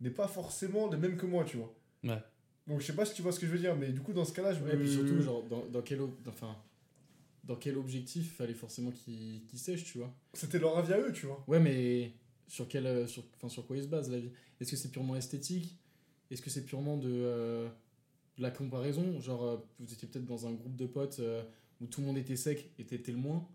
n'est 0.00 0.10
pas 0.10 0.28
forcément 0.28 0.88
le 0.88 0.96
même 0.96 1.16
que 1.16 1.26
moi, 1.26 1.42
tu 1.44 1.56
vois. 1.56 1.74
Ouais. 2.04 2.22
Donc 2.68 2.80
je 2.80 2.86
sais 2.86 2.92
pas 2.94 3.04
si 3.04 3.14
tu 3.14 3.22
vois 3.22 3.32
ce 3.32 3.40
que 3.40 3.46
je 3.46 3.50
veux 3.52 3.58
dire, 3.58 3.74
mais 3.74 3.88
du 3.90 4.00
coup, 4.00 4.12
dans 4.12 4.24
ce 4.24 4.32
cas-là, 4.32 4.52
je 4.54 4.62
Ouais, 4.62 4.74
et 4.74 4.76
me... 4.76 4.84
puis 4.84 4.92
surtout, 4.92 5.20
genre, 5.20 5.42
dans, 5.42 5.64
dans 5.66 5.82
quel, 5.82 6.00
enfin, 6.28 6.54
dans 7.42 7.56
quel 7.56 7.76
objectif 7.76 8.36
fallait 8.36 8.54
forcément 8.54 8.90
qu'ils 8.92 9.42
qu'ils 9.46 9.58
sèchent, 9.58 9.84
tu 9.84 9.98
vois 9.98 10.14
C'était 10.34 10.58
leur 10.60 10.76
avis 10.78 10.92
à 10.92 10.98
eux, 11.00 11.12
tu 11.12 11.26
vois. 11.26 11.42
Ouais, 11.48 11.58
mais 11.58 12.12
sur, 12.46 12.68
quel, 12.68 12.86
euh, 12.86 13.06
sur, 13.08 13.24
enfin, 13.36 13.48
sur 13.48 13.66
quoi 13.66 13.76
il 13.76 13.82
se 13.82 13.88
base 13.88 14.10
la 14.10 14.18
vie? 14.20 14.30
Est-ce 14.60 14.70
que 14.70 14.76
c'est 14.76 14.90
purement 14.90 15.16
esthétique? 15.16 15.76
Est-ce 16.30 16.42
que 16.42 16.50
c'est 16.50 16.64
purement 16.64 16.96
de. 16.98 17.08
euh, 17.10 17.68
la 18.36 18.50
comparaison, 18.52 19.18
genre, 19.20 19.42
euh, 19.44 19.56
vous 19.80 19.92
étiez 19.92 20.06
peut-être 20.06 20.26
dans 20.26 20.46
un 20.46 20.52
groupe 20.52 20.76
de 20.76 20.86
potes 20.86 21.18
euh, 21.20 21.42
où 21.80 21.86
tout 21.86 22.00
le 22.02 22.06
monde 22.06 22.18
était 22.18 22.36
sec 22.36 22.70
et 22.78 22.84
t'étais 22.84 23.10
le 23.12 23.18
moins. 23.18 23.48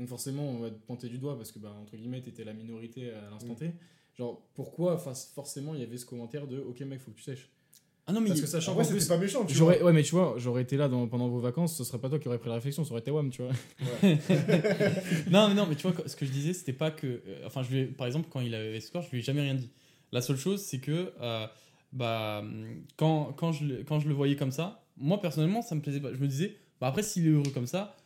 Donc 0.00 0.08
forcément, 0.08 0.48
on 0.48 0.58
va 0.60 0.70
te 0.70 0.78
pointer 0.86 1.08
du 1.10 1.18
doigt 1.18 1.36
parce 1.36 1.52
que, 1.52 1.58
bah, 1.58 1.76
entre 1.80 1.94
guillemets, 1.94 2.22
t'étais 2.22 2.42
la 2.42 2.54
minorité 2.54 3.10
à 3.12 3.28
l'instant 3.30 3.52
Mm. 3.52 3.56
T. 3.56 3.70
Genre, 4.18 4.42
pourquoi 4.54 4.96
forcément 4.98 5.74
il 5.74 5.80
y 5.80 5.82
avait 5.84 5.98
ce 5.98 6.06
commentaire 6.06 6.46
de 6.46 6.58
Ok, 6.58 6.80
mec, 6.80 7.00
faut 7.00 7.10
que 7.10 7.16
tu 7.18 7.22
sèches 7.22 7.50
Ah 8.06 8.12
non, 8.14 8.22
mais. 8.22 8.28
Parce 8.28 8.40
que 8.40 8.46
sachant 8.46 8.82
c'était 8.82 9.06
pas 9.06 9.18
méchant, 9.18 9.44
tu 9.44 9.54
vois. 9.58 9.80
Ouais, 9.82 9.92
mais 9.92 10.02
tu 10.02 10.12
vois, 10.14 10.34
j'aurais 10.38 10.62
été 10.62 10.76
là 10.78 10.88
dans- 10.88 11.06
pendant 11.06 11.28
vos 11.28 11.38
vacances, 11.40 11.76
ce 11.76 11.84
serait 11.84 11.98
pas 11.98 12.08
toi 12.08 12.18
qui 12.18 12.28
aurais 12.28 12.38
pris 12.38 12.48
la 12.48 12.54
réflexion, 12.56 12.82
ça 12.82 12.92
aurait 12.92 13.00
été 13.02 13.10
WAM, 13.10 13.28
tu 13.30 13.42
vois. 13.42 13.52
non, 15.30 15.48
mais 15.48 15.54
non, 15.54 15.66
mais 15.68 15.76
tu 15.76 15.86
vois, 15.86 16.08
ce 16.08 16.16
que 16.16 16.24
je 16.26 16.30
disais, 16.30 16.54
c'était 16.54 16.72
pas 16.72 16.90
que. 16.90 17.06
euh, 17.06 17.46
enfin, 17.46 17.62
je 17.62 17.70
lui 17.70 17.78
ai- 17.80 17.84
par 17.86 18.06
exemple, 18.06 18.28
quand 18.30 18.40
il 18.40 18.54
avait 18.54 18.80
score, 18.80 19.02
je 19.02 19.10
lui 19.10 19.18
ai 19.18 19.22
jamais 19.22 19.42
rien 19.42 19.54
dit. 19.54 19.70
La 20.12 20.22
seule 20.22 20.36
chose, 20.38 20.62
c'est 20.62 20.80
que. 20.80 21.12
euh, 21.20 21.46
bah, 21.92 22.42
quand, 22.96 23.32
quand, 23.36 23.52
je, 23.52 23.64
le- 23.64 23.84
quand 23.84 24.00
je 24.00 24.08
le 24.08 24.14
voyais 24.14 24.36
comme 24.36 24.52
ça, 24.52 24.84
moi, 24.96 25.20
personnellement, 25.20 25.60
ça 25.62 25.74
me 25.74 25.80
plaisait 25.82 26.00
pas. 26.00 26.12
Je 26.12 26.18
me 26.18 26.26
disais, 26.26 26.56
bah, 26.80 26.86
après, 26.88 27.02
s'il 27.02 27.26
est 27.26 27.30
heureux 27.30 27.50
comme 27.52 27.66
ça. 27.66 27.96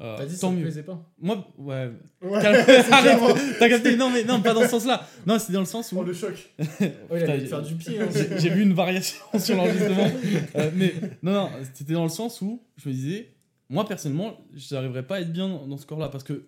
Euh, 0.00 0.16
T'as 0.18 0.26
dit 0.26 0.34
ça 0.34 0.40
tant 0.42 0.50
te 0.50 0.56
mieux. 0.56 0.62
plaisait 0.62 0.82
pas 0.82 1.02
Moi, 1.18 1.46
ouais. 1.58 1.90
Ouais, 2.22 2.44
Arrête, 2.44 2.66
t'as 3.58 3.68
capté 3.68 3.96
Non, 3.96 4.10
mais 4.10 4.24
non, 4.24 4.42
pas 4.42 4.52
dans 4.54 4.62
ce 4.62 4.68
sens-là. 4.68 5.06
Non, 5.26 5.38
c'est 5.38 5.52
dans 5.52 5.60
le 5.60 5.66
sens 5.66 5.90
où 5.92 5.98
Oh, 5.98 6.02
le 6.02 6.12
choc. 6.12 6.34
Oh, 6.60 7.14
il 7.16 7.22
allait 7.24 7.46
faire 7.46 7.62
du 7.62 7.74
pied. 7.74 8.00
hein. 8.00 8.08
j'ai 8.38 8.50
vu 8.50 8.62
une 8.62 8.74
variation 8.74 9.16
sur 9.38 9.56
l'enregistrement. 9.56 10.10
Euh, 10.56 10.70
mais 10.74 10.94
non, 11.22 11.32
non, 11.32 11.50
c'était 11.74 11.94
dans 11.94 12.04
le 12.04 12.10
sens 12.10 12.40
où 12.42 12.62
je 12.76 12.88
me 12.88 12.94
disais, 12.94 13.32
moi 13.70 13.86
personnellement, 13.88 14.36
j'arriverais 14.54 15.06
pas 15.06 15.16
à 15.16 15.20
être 15.20 15.32
bien 15.32 15.48
dans, 15.48 15.66
dans 15.66 15.76
ce 15.78 15.86
corps-là 15.86 16.08
parce 16.08 16.24
que 16.24 16.46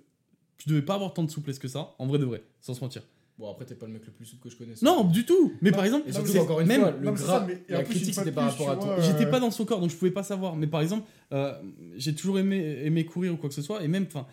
tu 0.58 0.68
devais 0.68 0.82
pas 0.82 0.94
avoir 0.94 1.14
tant 1.14 1.22
de 1.22 1.30
souplesse 1.30 1.58
que 1.58 1.68
ça, 1.68 1.94
en 1.98 2.06
vrai 2.06 2.18
de 2.18 2.24
vrai, 2.24 2.42
sans 2.60 2.74
se 2.74 2.80
mentir. 2.80 3.02
Bon, 3.38 3.48
après, 3.50 3.64
t'es 3.64 3.76
pas 3.76 3.86
le 3.86 3.92
mec 3.92 4.04
le 4.04 4.12
plus 4.12 4.26
souple 4.26 4.42
que 4.42 4.50
je 4.50 4.56
connaisse. 4.56 4.82
Non, 4.82 5.04
du 5.04 5.24
tout 5.24 5.52
Mais 5.62 5.70
Non, 5.70 5.76
par 5.76 5.84
exemple, 5.84 6.08
Et 6.08 6.12
surtout, 6.12 6.32
c'est- 6.32 6.40
encore 6.40 6.60
une 6.60 6.66
même, 6.66 6.80
fois, 6.80 6.90
le 6.90 7.06
non, 7.06 7.12
gras, 7.12 7.38
ça, 7.40 7.44
mais- 7.46 7.62
et 7.68 7.72
la 7.72 7.82
plus, 7.82 7.94
critique 7.94 8.14
c'était 8.14 8.32
par 8.32 8.50
rapport 8.50 8.70
à 8.70 8.76
toi. 8.76 8.96
j'étais 9.00 9.26
euh, 9.26 9.30
pas 9.30 9.38
dans 9.38 9.52
son 9.52 9.64
corps 9.64 9.80
donc 9.80 9.90
je 9.90 9.96
pouvais 9.96 10.10
pas 10.10 10.24
savoir. 10.24 10.56
Mais 10.56 10.66
par 10.66 10.80
exemple, 10.80 11.06
euh, 11.32 11.54
j'ai 11.96 12.14
toujours 12.16 12.38
aimé, 12.40 12.80
aimé 12.84 13.04
courir 13.04 13.32
ou 13.34 13.36
quoi 13.36 13.48
que 13.48 13.54
ce 13.54 13.62
soit, 13.62 13.82
et 13.84 13.88
même, 13.88 14.04
enfin. 14.08 14.26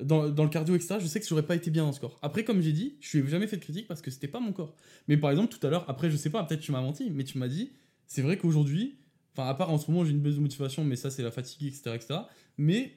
Dans, 0.00 0.28
dans 0.28 0.44
le 0.44 0.48
cardio, 0.48 0.76
etc., 0.76 0.98
je 1.00 1.06
sais 1.08 1.18
que 1.18 1.26
j'aurais 1.26 1.42
pas 1.44 1.56
été 1.56 1.72
bien 1.72 1.82
dans 1.84 1.90
ce 1.92 1.98
corps. 1.98 2.20
Après, 2.22 2.44
comme 2.44 2.60
j'ai 2.60 2.70
dit, 2.70 2.94
je 3.00 3.18
ai 3.18 3.26
jamais 3.26 3.48
fait 3.48 3.56
de 3.56 3.62
critique 3.62 3.88
parce 3.88 4.00
que 4.00 4.12
c'était 4.12 4.28
pas 4.28 4.38
mon 4.38 4.52
corps. 4.52 4.76
Mais 5.08 5.16
par 5.16 5.32
exemple, 5.32 5.52
tout 5.52 5.66
à 5.66 5.70
l'heure, 5.70 5.84
après, 5.88 6.08
je 6.08 6.16
sais 6.16 6.30
pas, 6.30 6.44
peut-être 6.44 6.60
tu 6.60 6.70
m'as 6.70 6.80
menti, 6.80 7.10
mais 7.10 7.24
tu 7.24 7.36
m'as 7.36 7.48
dit, 7.48 7.72
c'est 8.06 8.22
vrai 8.22 8.38
qu'aujourd'hui, 8.38 8.96
enfin, 9.36 9.48
à 9.48 9.54
part 9.54 9.70
en 9.72 9.76
ce 9.78 9.90
moment, 9.90 10.04
j'ai 10.04 10.12
une 10.12 10.20
baisse 10.20 10.36
de 10.36 10.40
motivation, 10.40 10.84
mais 10.84 10.94
ça, 10.94 11.10
c'est 11.10 11.24
la 11.24 11.32
fatigue, 11.32 11.66
etc., 11.66 11.90
etc. 11.96 12.20
Mais 12.58 12.94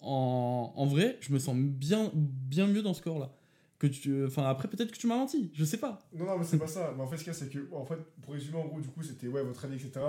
en, 0.00 0.72
en 0.76 0.86
vrai, 0.86 1.18
je 1.20 1.30
me 1.32 1.38
sens 1.38 1.54
bien, 1.56 2.10
bien 2.14 2.66
mieux 2.66 2.80
dans 2.80 2.94
ce 2.94 3.02
corps-là. 3.02 3.36
Que 3.80 3.86
tu, 3.88 4.24
enfin, 4.26 4.44
après, 4.44 4.68
peut-être 4.68 4.92
que 4.92 4.96
tu 4.98 5.06
m'as 5.08 5.16
menti, 5.16 5.50
je 5.54 5.64
sais 5.64 5.78
pas. 5.78 5.98
Non, 6.14 6.26
non, 6.26 6.38
mais 6.38 6.44
c'est 6.44 6.58
pas 6.58 6.66
ça. 6.68 6.92
Mais 6.96 7.02
en 7.02 7.06
fait, 7.08 7.16
ce 7.16 7.24
qu'il 7.24 7.32
y 7.32 7.36
a, 7.36 7.38
c'est 7.38 7.48
que, 7.48 7.66
en 7.72 7.84
fait, 7.86 7.96
pour 8.22 8.34
résumer, 8.34 8.58
en 8.58 8.66
gros, 8.66 8.78
du 8.80 8.88
coup, 8.88 9.02
c'était 9.02 9.26
ouais, 9.26 9.42
votre 9.42 9.64
année, 9.64 9.76
etc. 9.76 10.04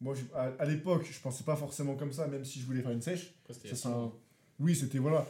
Moi, 0.00 0.14
je- 0.14 0.36
à, 0.36 0.52
à 0.58 0.64
l'époque, 0.66 1.06
je 1.10 1.18
pensais 1.20 1.42
pas 1.42 1.56
forcément 1.56 1.96
comme 1.96 2.12
ça, 2.12 2.26
même 2.28 2.44
si 2.44 2.60
je 2.60 2.66
voulais 2.66 2.82
faire 2.82 2.90
une 2.92 3.00
sèche. 3.00 3.34
Ça, 3.74 3.88
un-. 3.88 4.12
Oui, 4.60 4.76
c'était 4.76 4.98
voilà. 4.98 5.26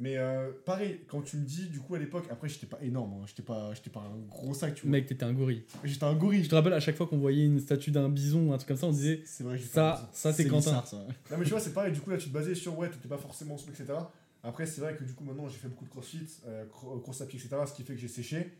Mais 0.00 0.16
euh, 0.16 0.50
pareil, 0.64 1.02
quand 1.08 1.20
tu 1.22 1.36
me 1.36 1.44
dis, 1.44 1.66
du 1.68 1.78
coup, 1.78 1.94
à 1.94 1.98
l'époque, 1.98 2.24
après, 2.30 2.48
j'étais 2.48 2.66
pas 2.66 2.78
énorme, 2.82 3.12
hein, 3.12 3.24
j'étais 3.26 3.42
pas, 3.42 3.72
j'étais 3.74 3.90
pas 3.90 4.00
un 4.00 4.18
gros 4.28 4.54
sac, 4.54 4.74
tu 4.74 4.82
vois. 4.82 4.90
Mec, 4.92 5.06
t'étais 5.06 5.24
un 5.24 5.32
gorille. 5.34 5.62
J'étais 5.84 6.04
un 6.04 6.14
gorille. 6.14 6.42
Je 6.42 6.48
te 6.48 6.54
rappelle, 6.54 6.72
à 6.72 6.80
chaque 6.80 6.96
fois 6.96 7.06
qu'on 7.06 7.18
voyait 7.18 7.44
une 7.44 7.60
statue 7.60 7.90
d'un 7.92 8.08
bison 8.08 8.52
un 8.52 8.56
truc 8.56 8.68
comme 8.68 8.76
ça, 8.78 8.86
on 8.86 8.92
disait, 8.92 9.22
C'est 9.26 9.44
vrai, 9.44 9.56
j'étais 9.58 9.68
ça, 9.74 10.08
ça, 10.12 10.32
c'est 10.32 10.44
Quentin. 10.46 10.70
bizarre, 10.70 10.86
ça. 10.88 10.96
Non 11.30 11.36
mais 11.38 11.44
tu 11.44 11.50
vois 11.50 11.60
c'est 11.60 11.74
pareil 11.74 11.92
du 11.92 12.00
coup 12.00 12.10
là 12.10 12.16
tu 12.16 12.28
te 12.28 12.32
basais 12.34 12.54
sur 12.56 12.76
ouais 12.78 12.88
t'étais 12.90 13.08
pas 13.08 13.18
forcément 13.18 13.56
etc 13.56 13.92
après 14.42 14.66
c'est 14.66 14.80
vrai 14.80 14.96
que 14.96 15.04
du 15.04 15.14
coup 15.14 15.24
maintenant 15.24 15.48
j'ai 15.48 15.58
fait 15.58 15.68
beaucoup 15.68 15.84
de 15.84 15.90
crossfit 15.90 16.26
euh, 16.46 16.66
cro- 16.66 17.00
course 17.02 17.20
à 17.20 17.26
pied 17.26 17.38
etc 17.38 17.56
ce 17.66 17.72
qui 17.74 17.82
fait 17.82 17.94
que 17.94 18.00
j'ai 18.00 18.08
séché 18.08 18.52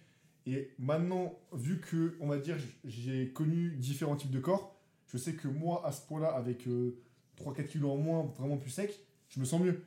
et 0.47 0.71
maintenant 0.79 1.39
vu 1.53 1.81
que 1.81 2.17
on 2.21 2.27
va 2.29 2.39
dire 2.39 2.57
j'ai 2.85 3.33
connu 3.33 3.77
différents 3.77 4.17
types 4.17 4.31
de 4.31 4.41
corps 4.41 4.77
je 5.07 5.19
sais 5.19 5.35
que 5.35 5.49
moi 5.49 5.87
à 5.87 5.93
ce 5.93 6.01
point 6.07 6.21
là 6.21 6.29
avec 6.29 6.67
3-4 7.39 7.67
kilos 7.67 7.91
en 7.93 7.97
moins 7.97 8.23
vraiment 8.39 8.57
plus 8.59 8.71
sec 8.71 8.99
je 9.29 9.41
me 9.41 9.45
sens 9.45 9.61
mieux 9.61 9.83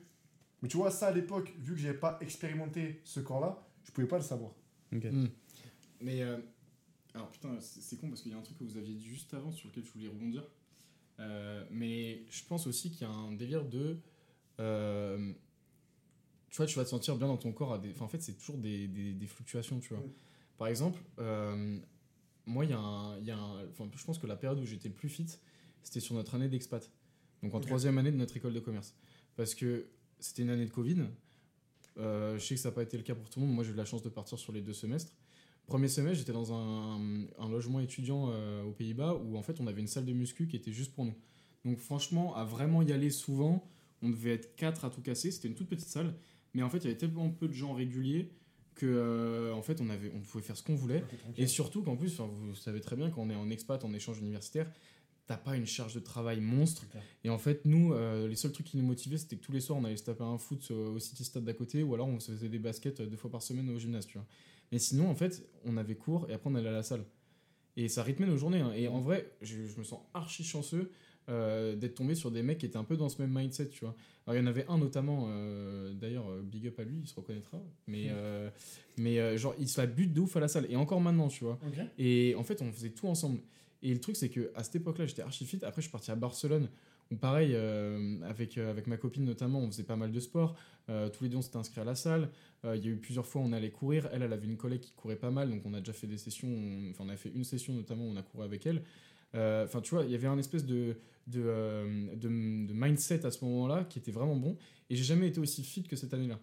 mais 0.62 0.68
tu 0.68 0.76
vois 0.76 0.90
ça 0.90 1.08
à 1.08 1.12
l'époque 1.12 1.52
vu 1.58 1.74
que 1.74 1.80
j'avais 1.80 1.98
pas 1.98 2.18
expérimenté 2.20 3.00
ce 3.04 3.20
corps 3.20 3.40
là 3.40 3.66
je 3.84 3.90
pouvais 3.92 4.06
pas 4.08 4.16
le 4.18 4.24
savoir 4.24 4.52
Ok. 4.94 5.04
Mais 6.00 6.22
euh, 6.22 6.38
alors 7.14 7.30
putain, 7.30 7.56
c'est 7.60 7.80
c'est 7.80 7.96
con 7.96 8.08
parce 8.08 8.22
qu'il 8.22 8.32
y 8.32 8.34
a 8.34 8.38
un 8.38 8.42
truc 8.42 8.58
que 8.58 8.64
vous 8.64 8.76
aviez 8.76 8.94
dit 8.94 9.06
juste 9.08 9.34
avant 9.34 9.50
sur 9.52 9.68
lequel 9.68 9.84
je 9.84 9.90
voulais 9.92 10.08
rebondir. 10.08 10.44
Euh, 11.20 11.64
mais 11.70 12.24
je 12.30 12.42
pense 12.44 12.66
aussi 12.66 12.90
qu'il 12.90 13.02
y 13.06 13.10
a 13.10 13.12
un 13.12 13.32
délire 13.32 13.64
de. 13.64 13.98
euh, 14.60 15.32
tu 16.54 16.58
vois, 16.58 16.66
tu 16.66 16.76
vas 16.76 16.84
te 16.84 16.88
sentir 16.90 17.16
bien 17.16 17.26
dans 17.26 17.36
ton 17.36 17.52
corps. 17.52 17.74
À 17.74 17.78
des, 17.78 17.90
enfin, 17.90 18.04
en 18.04 18.08
fait, 18.08 18.22
c'est 18.22 18.34
toujours 18.34 18.58
des, 18.58 18.86
des, 18.86 19.12
des 19.12 19.26
fluctuations, 19.26 19.80
tu 19.80 19.92
vois. 19.92 20.04
Mm. 20.04 20.10
Par 20.56 20.68
exemple, 20.68 21.02
euh, 21.18 21.80
moi, 22.46 22.64
il 22.64 22.70
y 22.70 22.74
a 22.74 22.78
un. 22.78 23.18
il 23.18 23.26
Y 23.26 23.32
a 23.32 23.36
un 23.36 23.68
enfin, 23.70 23.90
je 23.92 24.04
pense 24.04 24.18
que 24.18 24.28
la 24.28 24.36
période 24.36 24.60
où 24.60 24.64
j'étais 24.64 24.88
le 24.88 24.94
plus 24.94 25.08
fit, 25.08 25.26
c'était 25.82 25.98
sur 25.98 26.14
notre 26.14 26.36
année 26.36 26.48
d'expat. 26.48 26.88
Donc 27.42 27.54
en 27.54 27.60
troisième 27.60 27.98
année 27.98 28.12
de 28.12 28.16
notre 28.16 28.36
école 28.36 28.54
de 28.54 28.60
commerce. 28.60 28.94
Parce 29.34 29.54
que 29.56 29.88
c'était 30.20 30.42
une 30.42 30.50
année 30.50 30.64
de 30.64 30.70
Covid. 30.70 31.04
Euh, 31.98 32.38
je 32.38 32.44
sais 32.44 32.54
que 32.54 32.60
ça 32.60 32.68
n'a 32.68 32.74
pas 32.74 32.82
été 32.84 32.96
le 32.96 33.02
cas 33.02 33.16
pour 33.16 33.28
tout 33.28 33.40
le 33.40 33.46
monde. 33.46 33.54
Moi, 33.54 33.64
j'ai 33.64 33.72
eu 33.72 33.74
la 33.74 33.84
chance 33.84 34.02
de 34.02 34.08
partir 34.08 34.38
sur 34.38 34.52
les 34.52 34.60
deux 34.60 34.72
semestres. 34.72 35.12
Premier 35.66 35.88
semestre, 35.88 36.18
j'étais 36.18 36.32
dans 36.32 36.52
un, 36.52 37.24
un 37.38 37.48
logement 37.48 37.80
étudiant 37.80 38.28
euh, 38.30 38.62
aux 38.62 38.72
Pays-Bas 38.72 39.14
où 39.14 39.36
en 39.36 39.42
fait 39.42 39.60
on 39.60 39.66
avait 39.66 39.80
une 39.80 39.88
salle 39.88 40.04
de 40.04 40.12
muscu 40.12 40.46
qui 40.46 40.56
était 40.56 40.72
juste 40.72 40.94
pour 40.94 41.04
nous. 41.04 41.14
Donc 41.64 41.78
franchement, 41.78 42.36
à 42.36 42.44
vraiment 42.44 42.82
y 42.82 42.92
aller 42.92 43.10
souvent, 43.10 43.66
on 44.02 44.10
devait 44.10 44.34
être 44.34 44.54
quatre 44.56 44.84
à 44.84 44.90
tout 44.90 45.00
casser. 45.00 45.30
C'était 45.30 45.48
une 45.48 45.54
toute 45.54 45.68
petite 45.68 45.88
salle, 45.88 46.14
mais 46.54 46.62
en 46.62 46.70
fait 46.70 46.78
il 46.78 46.84
y 46.84 46.86
avait 46.88 46.96
tellement 46.96 47.28
peu 47.30 47.48
de 47.48 47.52
gens 47.52 47.74
réguliers 47.74 48.30
que 48.74 48.86
euh, 48.86 49.52
en 49.54 49.62
fait 49.62 49.80
on 49.80 49.88
avait, 49.90 50.10
on 50.14 50.20
pouvait 50.20 50.42
faire 50.42 50.56
ce 50.56 50.62
qu'on 50.62 50.74
voulait. 50.74 51.04
Et 51.36 51.46
surtout 51.46 51.82
qu'en 51.82 51.96
plus, 51.96 52.18
vous 52.20 52.54
savez 52.56 52.80
très 52.80 52.96
bien, 52.96 53.10
quand 53.10 53.22
on 53.22 53.30
est 53.30 53.36
en 53.36 53.50
expat, 53.50 53.84
en 53.84 53.92
échange 53.94 54.18
universitaire, 54.18 54.70
t'as 55.26 55.36
pas 55.36 55.56
une 55.56 55.64
charge 55.66 55.94
de 55.94 56.00
travail 56.00 56.40
monstre. 56.40 56.84
Et 57.22 57.30
en 57.30 57.38
fait, 57.38 57.64
nous, 57.64 57.92
euh, 57.94 58.26
les 58.28 58.36
seuls 58.36 58.52
trucs 58.52 58.66
qui 58.66 58.76
nous 58.76 58.84
motivaient, 58.84 59.16
c'était 59.16 59.36
que 59.36 59.44
tous 59.44 59.52
les 59.52 59.60
soirs, 59.60 59.78
on 59.78 59.84
allait 59.84 59.96
se 59.96 60.04
taper 60.04 60.24
un 60.24 60.38
foot 60.38 60.70
au 60.70 60.98
City 60.98 61.24
Stade 61.24 61.44
d'à 61.44 61.54
côté, 61.54 61.82
ou 61.82 61.94
alors 61.94 62.08
on 62.08 62.18
se 62.20 62.32
faisait 62.32 62.48
des 62.48 62.58
baskets 62.58 63.00
euh, 63.00 63.06
deux 63.06 63.16
fois 63.16 63.30
par 63.30 63.42
semaine 63.42 63.70
au 63.70 63.78
gymnase, 63.78 64.06
tu 64.06 64.18
vois. 64.18 64.26
Mais 64.72 64.78
sinon, 64.78 65.08
en 65.08 65.14
fait, 65.14 65.46
on 65.64 65.76
avait 65.76 65.94
cours 65.94 66.28
et 66.28 66.34
après 66.34 66.50
on 66.50 66.54
allait 66.56 66.68
à 66.68 66.72
la 66.72 66.82
salle. 66.82 67.04
Et 67.76 67.88
ça 67.88 68.02
rythmait 68.02 68.26
nos 68.26 68.36
journées. 68.36 68.60
hein. 68.60 68.72
Et 68.74 68.86
en 68.88 69.00
vrai, 69.00 69.30
je, 69.40 69.66
je 69.66 69.78
me 69.78 69.84
sens 69.84 70.00
archi 70.14 70.44
chanceux 70.44 70.90
euh, 71.28 71.74
d'être 71.76 71.94
tombé 71.94 72.14
sur 72.14 72.30
des 72.30 72.42
mecs 72.42 72.58
qui 72.58 72.66
étaient 72.66 72.76
un 72.76 72.84
peu 72.84 72.96
dans 72.96 73.08
ce 73.08 73.20
même 73.22 73.32
mindset, 73.32 73.68
tu 73.68 73.80
vois. 73.84 73.94
Alors 74.26 74.36
il 74.38 74.42
y 74.42 74.44
en 74.44 74.46
avait 74.48 74.66
un 74.68 74.78
notamment, 74.78 75.26
euh, 75.28 75.92
d'ailleurs, 75.94 76.28
euh, 76.30 76.42
big 76.42 76.66
up 76.66 76.78
à 76.80 76.84
lui, 76.84 76.98
il 77.02 77.06
se 77.08 77.14
reconnaîtra. 77.14 77.60
Mais, 77.86 78.06
euh, 78.10 78.50
mais 78.98 79.36
genre, 79.38 79.54
il 79.58 79.68
se 79.68 79.80
la 79.80 79.86
bute 79.86 80.12
de 80.12 80.20
ouf 80.20 80.36
à 80.36 80.40
la 80.40 80.48
salle. 80.48 80.66
Et 80.70 80.76
encore 80.76 81.00
maintenant, 81.00 81.28
tu 81.28 81.44
vois. 81.44 81.58
Et 81.98 82.34
en 82.36 82.42
fait, 82.44 82.60
on 82.62 82.70
faisait 82.72 82.90
tout 82.90 83.06
ensemble. 83.08 83.40
Et 83.82 83.92
le 83.92 84.00
truc, 84.00 84.16
c'est 84.16 84.28
que 84.30 84.50
à 84.54 84.64
cette 84.64 84.76
époque-là, 84.76 85.06
j'étais 85.06 85.22
archi 85.22 85.44
fit. 85.44 85.58
Après, 85.62 85.82
je 85.82 85.88
suis 85.88 85.92
parti 85.92 86.10
à 86.10 86.14
Barcelone, 86.16 86.68
où 87.10 87.16
pareil, 87.16 87.54
avec, 88.24 88.56
avec 88.56 88.86
ma 88.86 88.96
copine 88.96 89.24
notamment, 89.24 89.60
on 89.60 89.66
faisait 89.70 89.82
pas 89.82 89.96
mal 89.96 90.10
de 90.10 90.20
sport. 90.20 90.56
Tous 90.86 91.22
les 91.24 91.28
deux, 91.28 91.36
on 91.36 91.42
s'était 91.42 91.56
inscrits 91.58 91.80
à 91.80 91.84
la 91.84 91.94
salle. 91.94 92.30
Il 92.64 92.82
y 92.82 92.88
a 92.88 92.90
eu 92.92 92.96
plusieurs 92.96 93.26
fois, 93.26 93.42
on 93.42 93.52
allait 93.52 93.70
courir. 93.70 94.08
Elle, 94.12 94.22
elle 94.22 94.32
avait 94.32 94.46
une 94.46 94.56
collègue 94.56 94.80
qui 94.80 94.92
courait 94.92 95.16
pas 95.16 95.30
mal, 95.30 95.50
donc 95.50 95.60
on 95.66 95.74
a 95.74 95.80
déjà 95.80 95.92
fait 95.92 96.06
des 96.06 96.16
sessions. 96.16 96.48
on- 96.48 96.90
Enfin, 96.92 97.04
on 97.06 97.10
a 97.10 97.16
fait 97.18 97.30
une 97.34 97.44
session 97.44 97.74
notamment, 97.74 98.04
on 98.04 98.16
a 98.16 98.22
couru 98.22 98.44
avec 98.44 98.64
elle. 98.66 98.82
Euh, 99.34 99.64
Enfin, 99.64 99.80
tu 99.80 99.94
vois, 99.94 100.04
il 100.04 100.10
y 100.10 100.14
avait 100.14 100.26
un 100.26 100.38
espèce 100.38 100.64
de, 100.64 100.96
de, 101.26 101.42
euh, 101.44 102.14
de, 102.16 102.28
de 102.66 102.72
mindset 102.72 103.24
à 103.26 103.30
ce 103.30 103.44
moment-là 103.44 103.84
qui 103.84 103.98
était 103.98 104.12
vraiment 104.12 104.36
bon. 104.36 104.56
Et 104.90 104.96
j'ai 104.96 105.04
jamais 105.04 105.28
été 105.28 105.40
aussi 105.40 105.62
fit 105.62 105.82
que 105.82 105.96
cette 105.96 106.14
année-là. 106.14 106.40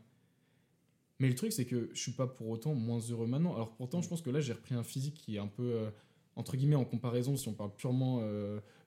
Mais 1.20 1.28
le 1.28 1.36
truc, 1.36 1.54
c'est 1.54 1.66
que 1.66 1.90
je 1.94 2.00
suis 2.00 2.14
pas 2.14 2.28
pour 2.28 2.50
autant 2.50 2.74
moins 2.74 3.00
heureux 3.00 3.28
maintenant. 3.28 3.54
Alors 3.54 3.76
pourtant, 3.76 4.02
je 4.02 4.10
pense 4.10 4.22
que 4.22 4.30
là, 4.30 4.42
j'ai 4.42 4.54
repris 4.54 4.74
un 4.76 4.84
physique 4.84 5.16
qui 5.16 5.36
est 5.36 5.40
un 5.40 5.48
peu, 5.48 5.64
euh, 5.64 5.92
entre 6.36 6.58
guillemets, 6.58 6.76
en 6.76 6.86
comparaison, 6.86 7.38
si 7.38 7.48
on 7.48 7.54
parle 7.54 7.76
purement, 7.76 8.24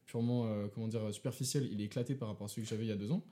purement 0.06 0.48
comment 0.74 0.88
dire, 0.88 1.14
superficiel, 1.14 1.68
il 1.70 1.80
est 1.80 1.84
éclaté 1.84 2.14
par 2.14 2.28
rapport 2.28 2.46
à 2.46 2.48
celui 2.48 2.62
que 2.62 2.68
j'avais 2.68 2.84
il 2.84 2.88
y 2.88 2.92
a 2.92 2.96
deux 2.96 3.12
ans. 3.12 3.24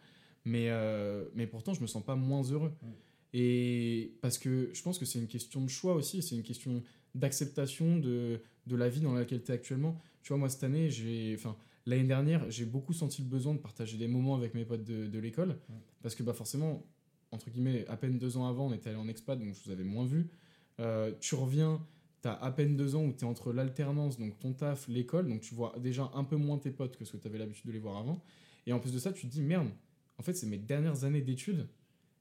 Mais, 0.44 0.70
euh, 0.70 1.24
mais 1.34 1.46
pourtant, 1.46 1.74
je 1.74 1.80
me 1.80 1.86
sens 1.86 2.04
pas 2.04 2.16
moins 2.16 2.42
heureux. 2.42 2.72
Mm. 2.82 2.90
Et 3.34 4.14
parce 4.20 4.38
que 4.38 4.70
je 4.72 4.82
pense 4.82 4.98
que 4.98 5.04
c'est 5.04 5.18
une 5.18 5.28
question 5.28 5.62
de 5.62 5.70
choix 5.70 5.94
aussi, 5.94 6.22
c'est 6.22 6.34
une 6.34 6.42
question 6.42 6.82
d'acceptation 7.14 7.98
de, 7.98 8.40
de 8.66 8.76
la 8.76 8.88
vie 8.88 9.00
dans 9.00 9.14
laquelle 9.14 9.42
tu 9.42 9.50
es 9.50 9.54
actuellement. 9.54 9.98
Tu 10.22 10.28
vois, 10.28 10.38
moi, 10.38 10.48
cette 10.48 10.64
année, 10.64 10.90
j'ai. 10.90 11.34
Enfin, 11.34 11.56
l'année 11.86 12.06
dernière, 12.06 12.50
j'ai 12.50 12.64
beaucoup 12.64 12.92
senti 12.92 13.22
le 13.22 13.28
besoin 13.28 13.54
de 13.54 13.58
partager 13.58 13.96
des 13.96 14.08
moments 14.08 14.34
avec 14.34 14.54
mes 14.54 14.64
potes 14.64 14.84
de, 14.84 15.06
de 15.06 15.18
l'école. 15.18 15.58
Parce 16.02 16.14
que, 16.14 16.22
bah, 16.22 16.32
forcément, 16.32 16.84
entre 17.32 17.50
guillemets, 17.50 17.86
à 17.88 17.96
peine 17.96 18.18
deux 18.18 18.36
ans 18.36 18.46
avant, 18.46 18.68
on 18.68 18.72
était 18.72 18.90
allé 18.90 18.98
en 18.98 19.08
expat, 19.08 19.38
donc 19.38 19.54
je 19.54 19.64
vous 19.64 19.70
avais 19.70 19.84
moins 19.84 20.04
vu. 20.04 20.28
Euh, 20.80 21.12
tu 21.20 21.34
reviens, 21.34 21.84
tu 22.22 22.28
as 22.28 22.34
à 22.34 22.50
peine 22.52 22.76
deux 22.76 22.94
ans 22.94 23.04
où 23.04 23.12
tu 23.12 23.20
es 23.20 23.24
entre 23.24 23.52
l'alternance, 23.52 24.18
donc 24.18 24.38
ton 24.38 24.52
taf, 24.52 24.86
l'école, 24.88 25.28
donc 25.28 25.40
tu 25.40 25.54
vois 25.54 25.74
déjà 25.80 26.10
un 26.14 26.24
peu 26.24 26.36
moins 26.36 26.58
tes 26.58 26.70
potes 26.70 26.96
que 26.96 27.04
ce 27.04 27.12
que 27.12 27.16
tu 27.16 27.26
avais 27.26 27.38
l'habitude 27.38 27.66
de 27.66 27.72
les 27.72 27.78
voir 27.78 27.96
avant. 27.96 28.22
Et 28.66 28.72
en 28.72 28.78
plus 28.78 28.92
de 28.92 28.98
ça, 28.98 29.12
tu 29.12 29.26
te 29.26 29.32
dis, 29.32 29.42
merde, 29.42 29.68
en 30.18 30.22
fait, 30.22 30.34
c'est 30.34 30.46
mes 30.46 30.58
dernières 30.58 31.04
années 31.04 31.22
d'études. 31.22 31.68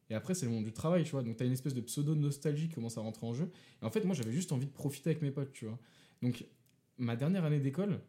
Et 0.10 0.14
après, 0.14 0.34
c'est 0.34 0.46
le 0.46 0.52
monde 0.52 0.66
du 0.66 0.74
travail, 0.74 1.04
tu 1.04 1.12
vois. 1.12 1.24
Donc, 1.24 1.38
tu 1.38 1.44
as 1.44 1.46
une 1.46 1.54
espèce 1.54 1.74
de 1.74 1.82
pseudo-nostalgie 1.82 2.68
qui 2.68 2.76
commence 2.76 2.98
à 2.98 3.02
rentrer 3.02 3.26
en 3.26 3.34
jeu. 3.34 3.50
Et 3.82 3.86
en 3.86 3.90
fait, 3.90 4.04
moi, 4.04 4.14
j'avais 4.14 4.32
juste 4.34 4.52
envie 4.52 4.66
de 4.66 4.72
profiter 4.72 5.12
avec 5.12 5.22
mes 5.22 5.32
potes, 5.32 5.54
tu 5.54 5.66
vois. 5.66 5.80
Donc, 6.22 6.46
ma 6.98 7.16
dernière 7.16 7.46
année 7.46 7.60
d'école, 7.60 8.00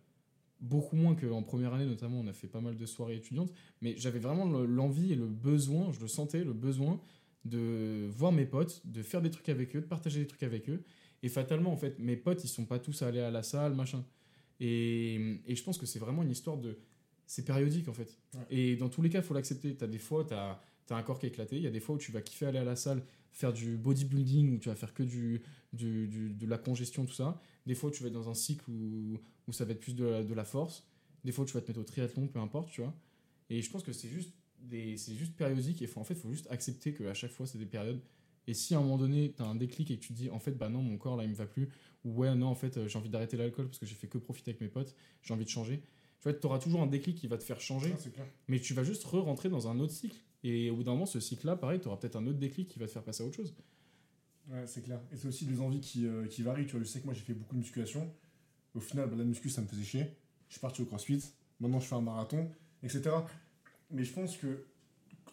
beaucoup 0.61 0.96
moins 0.96 1.14
qu'en 1.14 1.42
première 1.42 1.75
année, 1.75 1.87
notamment, 1.87 2.20
on 2.20 2.27
a 2.27 2.33
fait 2.33 2.46
pas 2.48 2.61
mal 2.61 2.77
de 2.77 2.87
soirées 2.87 3.16
étudiantes, 3.16 3.53
mais 3.81 3.94
j'avais 3.96 4.18
vraiment 4.20 4.46
le- 4.46 4.66
l'envie 4.66 5.12
et 5.12 5.16
le 5.16 5.27
besoin, 5.27 5.92
je 5.92 6.01
le 6.01 6.09
sentais, 6.09 6.44
le 6.44 6.53
besoin 6.53 7.01
de 7.44 8.09
voir 8.14 8.31
mes 8.33 8.46
potes, 8.46 8.83
de 8.87 9.03
faire 9.03 9.20
des 9.20 9.31
trucs 9.31 9.48
avec 9.48 9.75
eux, 9.75 9.81
de 9.81 9.87
partager 9.87 10.20
des 10.20 10.27
trucs 10.27 10.44
avec 10.44 10.68
eux. 10.68 10.85
Et 11.25 11.29
fatalement, 11.29 11.72
en 11.72 11.77
fait, 11.77 11.98
mes 11.98 12.16
potes, 12.16 12.44
ils 12.44 12.48
sont 12.48 12.64
pas 12.64 12.79
tous 12.79 13.03
allés 13.03 13.20
à 13.20 13.31
la 13.31 13.42
salle, 13.42 13.75
machin. 13.75 14.05
Et, 14.61 15.40
et 15.46 15.57
je 15.57 15.62
pense 15.64 15.79
que 15.79 15.87
c'est 15.87 15.98
vraiment 15.98 16.22
une 16.22 16.31
histoire 16.31 16.57
de 16.57 16.79
c'est 17.27 17.44
périodique 17.44 17.88
en 17.88 17.92
fait. 17.94 18.18
Ouais. 18.35 18.40
Et 18.51 18.77
dans 18.77 18.88
tous 18.88 19.01
les 19.03 19.09
cas, 19.09 19.18
il 19.20 19.25
faut 19.25 19.35
l'accepter. 19.35 19.75
Tu 19.75 19.83
as 19.83 19.87
des 19.87 19.98
fois, 19.98 20.25
tu 20.25 20.35
as, 20.35 20.61
un 20.90 21.03
corps 21.03 21.18
qui 21.18 21.27
est 21.27 21.31
éclaté. 21.31 21.57
Il 21.57 21.62
y 21.62 21.66
a 21.66 21.70
des 21.70 21.81
fois 21.81 21.94
où 21.94 21.98
tu 21.98 22.12
vas 22.12 22.20
kiffer 22.20 22.46
aller 22.46 22.59
à 22.59 22.64
la 22.64 22.77
salle, 22.77 23.03
faire 23.31 23.53
du 23.53 23.77
bodybuilding, 23.77 24.55
où 24.55 24.59
tu 24.59 24.68
vas 24.68 24.75
faire 24.75 24.92
que 24.92 25.03
du, 25.03 25.40
du- 25.72 26.07
du- 26.09 26.35
de 26.35 26.46
la 26.46 26.59
congestion, 26.59 27.07
tout 27.07 27.14
ça. 27.14 27.40
Des 27.66 27.75
fois, 27.75 27.90
tu 27.90 28.03
vas 28.03 28.09
être 28.09 28.14
dans 28.14 28.29
un 28.29 28.35
cycle 28.35 28.64
où, 28.70 29.18
où 29.48 29.53
ça 29.53 29.64
va 29.64 29.72
être 29.72 29.81
plus 29.81 29.94
de 29.94 30.05
la, 30.05 30.22
de 30.25 30.35
la 30.35 30.44
force. 30.44 30.87
Des 31.25 31.33
fois, 31.33 31.44
tu 31.44 31.53
vas 31.55 31.61
te 31.61 31.68
mettre 31.68 31.81
au 31.81 31.85
triathlon, 31.85 32.27
peu 32.27 32.38
importe, 32.40 32.70
tu 32.70 32.81
vois. 32.81 32.94
Et 33.51 33.62
je 33.62 33.70
pense 33.70 33.83
que 33.83 33.92
c'est 33.92 34.09
juste, 34.09 34.33
des- 34.61 34.96
c'est 34.96 35.14
juste 35.14 35.37
périodique. 35.37 35.81
Et 35.83 35.87
faut, 35.87 36.01
en 36.01 36.05
fait, 36.05 36.14
il 36.14 36.20
faut 36.20 36.31
juste 36.33 36.48
accepter 36.51 36.92
qu'à 36.94 37.14
chaque 37.14 37.31
fois, 37.31 37.46
c'est 37.46 37.59
des 37.59 37.66
périodes. 37.66 38.01
Et 38.48 38.55
si 38.55 38.75
à 38.75 38.79
un 38.79 38.83
moment 38.83 38.98
donné, 38.98 39.33
tu 39.37 39.42
as 39.42 39.46
un 39.46 39.55
déclic 39.55 39.90
et 39.92 39.96
que 39.98 40.03
tu 40.03 40.09
te 40.12 40.18
dis, 40.18 40.29
en 40.31 40.40
fait, 40.40 40.53
bah 40.53 40.68
non, 40.68 40.83
mon 40.83 40.98
corps 40.98 41.16
là, 41.16 41.22
il 41.22 41.31
me 41.31 41.35
va 41.35 41.46
plus, 41.46 41.68
ou 42.05 42.11
ouais, 42.12 42.35
non, 42.35 42.48
en 42.48 42.57
fait, 42.57 42.77
euh, 42.77 42.88
j'ai 42.88 42.98
envie 42.98 43.09
d'arrêter 43.09 43.37
l'alcool 43.37 43.66
parce 43.66 43.79
que 43.79 43.87
j'ai 43.87 43.94
fait 43.94 44.09
que 44.09 44.18
profiter 44.18 44.51
avec 44.51 44.61
mes 44.61 44.66
potes, 44.68 44.96
j'ai 45.22 45.33
envie 45.33 45.44
de 45.44 45.48
changer. 45.51 45.79
Tu 46.20 46.29
vois, 46.29 46.35
tu 46.35 46.44
auras 46.46 46.59
toujours 46.59 46.83
un 46.83 46.88
déclic 46.88 47.16
qui 47.16 47.29
va 47.29 47.38
te 47.38 47.44
faire 47.44 47.61
changer, 47.61 47.90
Ça, 47.90 48.03
mais 48.48 48.59
tu 48.61 48.75
vas 48.75 48.83
juste 48.83 49.05
re-rentrer 49.05 49.48
dans 49.48 49.68
un 49.68 49.79
autre 49.79 49.92
cycle. 49.92 50.16
Et 50.42 50.70
au 50.70 50.77
bout 50.77 50.83
d'un 50.83 50.92
moment, 50.92 51.07
ce 51.07 51.20
cycle-là, 51.20 51.55
pareil, 51.55 51.79
tu 51.81 51.87
auras 51.87 51.96
peut-être 51.98 52.16
un 52.16 52.27
autre 52.27 52.38
déclic 52.38 52.66
qui 52.68 52.81
va 52.81 52.87
te 52.87 52.90
faire 52.92 53.05
passer 53.05 53.22
à 53.22 53.27
autre 53.27 53.37
chose. 53.37 53.55
Ouais, 54.48 54.66
c'est 54.66 54.83
clair. 54.83 55.00
Et 55.12 55.16
c'est 55.16 55.28
aussi 55.28 55.46
des 55.46 55.61
envies 55.61 55.81
qui, 55.81 56.07
euh, 56.07 56.26
qui 56.26 56.42
varient. 56.42 56.66
Tu 56.66 56.72
vois, 56.72 56.81
je 56.81 56.88
sais 56.88 57.00
que 57.00 57.05
moi 57.05 57.14
j'ai 57.14 57.22
fait 57.22 57.35
beaucoup 57.35 57.55
de 57.55 57.61
musculation. 57.61 58.12
Au 58.74 58.81
final, 58.81 59.09
bah, 59.09 59.16
la 59.16 59.24
muscu 59.24 59.48
ça 59.48 59.61
me 59.61 59.66
faisait 59.66 59.85
chier. 59.85 60.16
Je 60.48 60.55
suis 60.55 60.61
parti 60.61 60.83
au 60.83 60.85
crossfit. 60.85 61.22
Maintenant 61.61 61.81
je 61.81 61.87
fais 61.87 61.94
un 61.94 62.00
marathon, 62.00 62.50
etc. 62.83 63.11
Mais 63.90 64.05
je 64.05 64.12
pense 64.12 64.37
que 64.37 64.64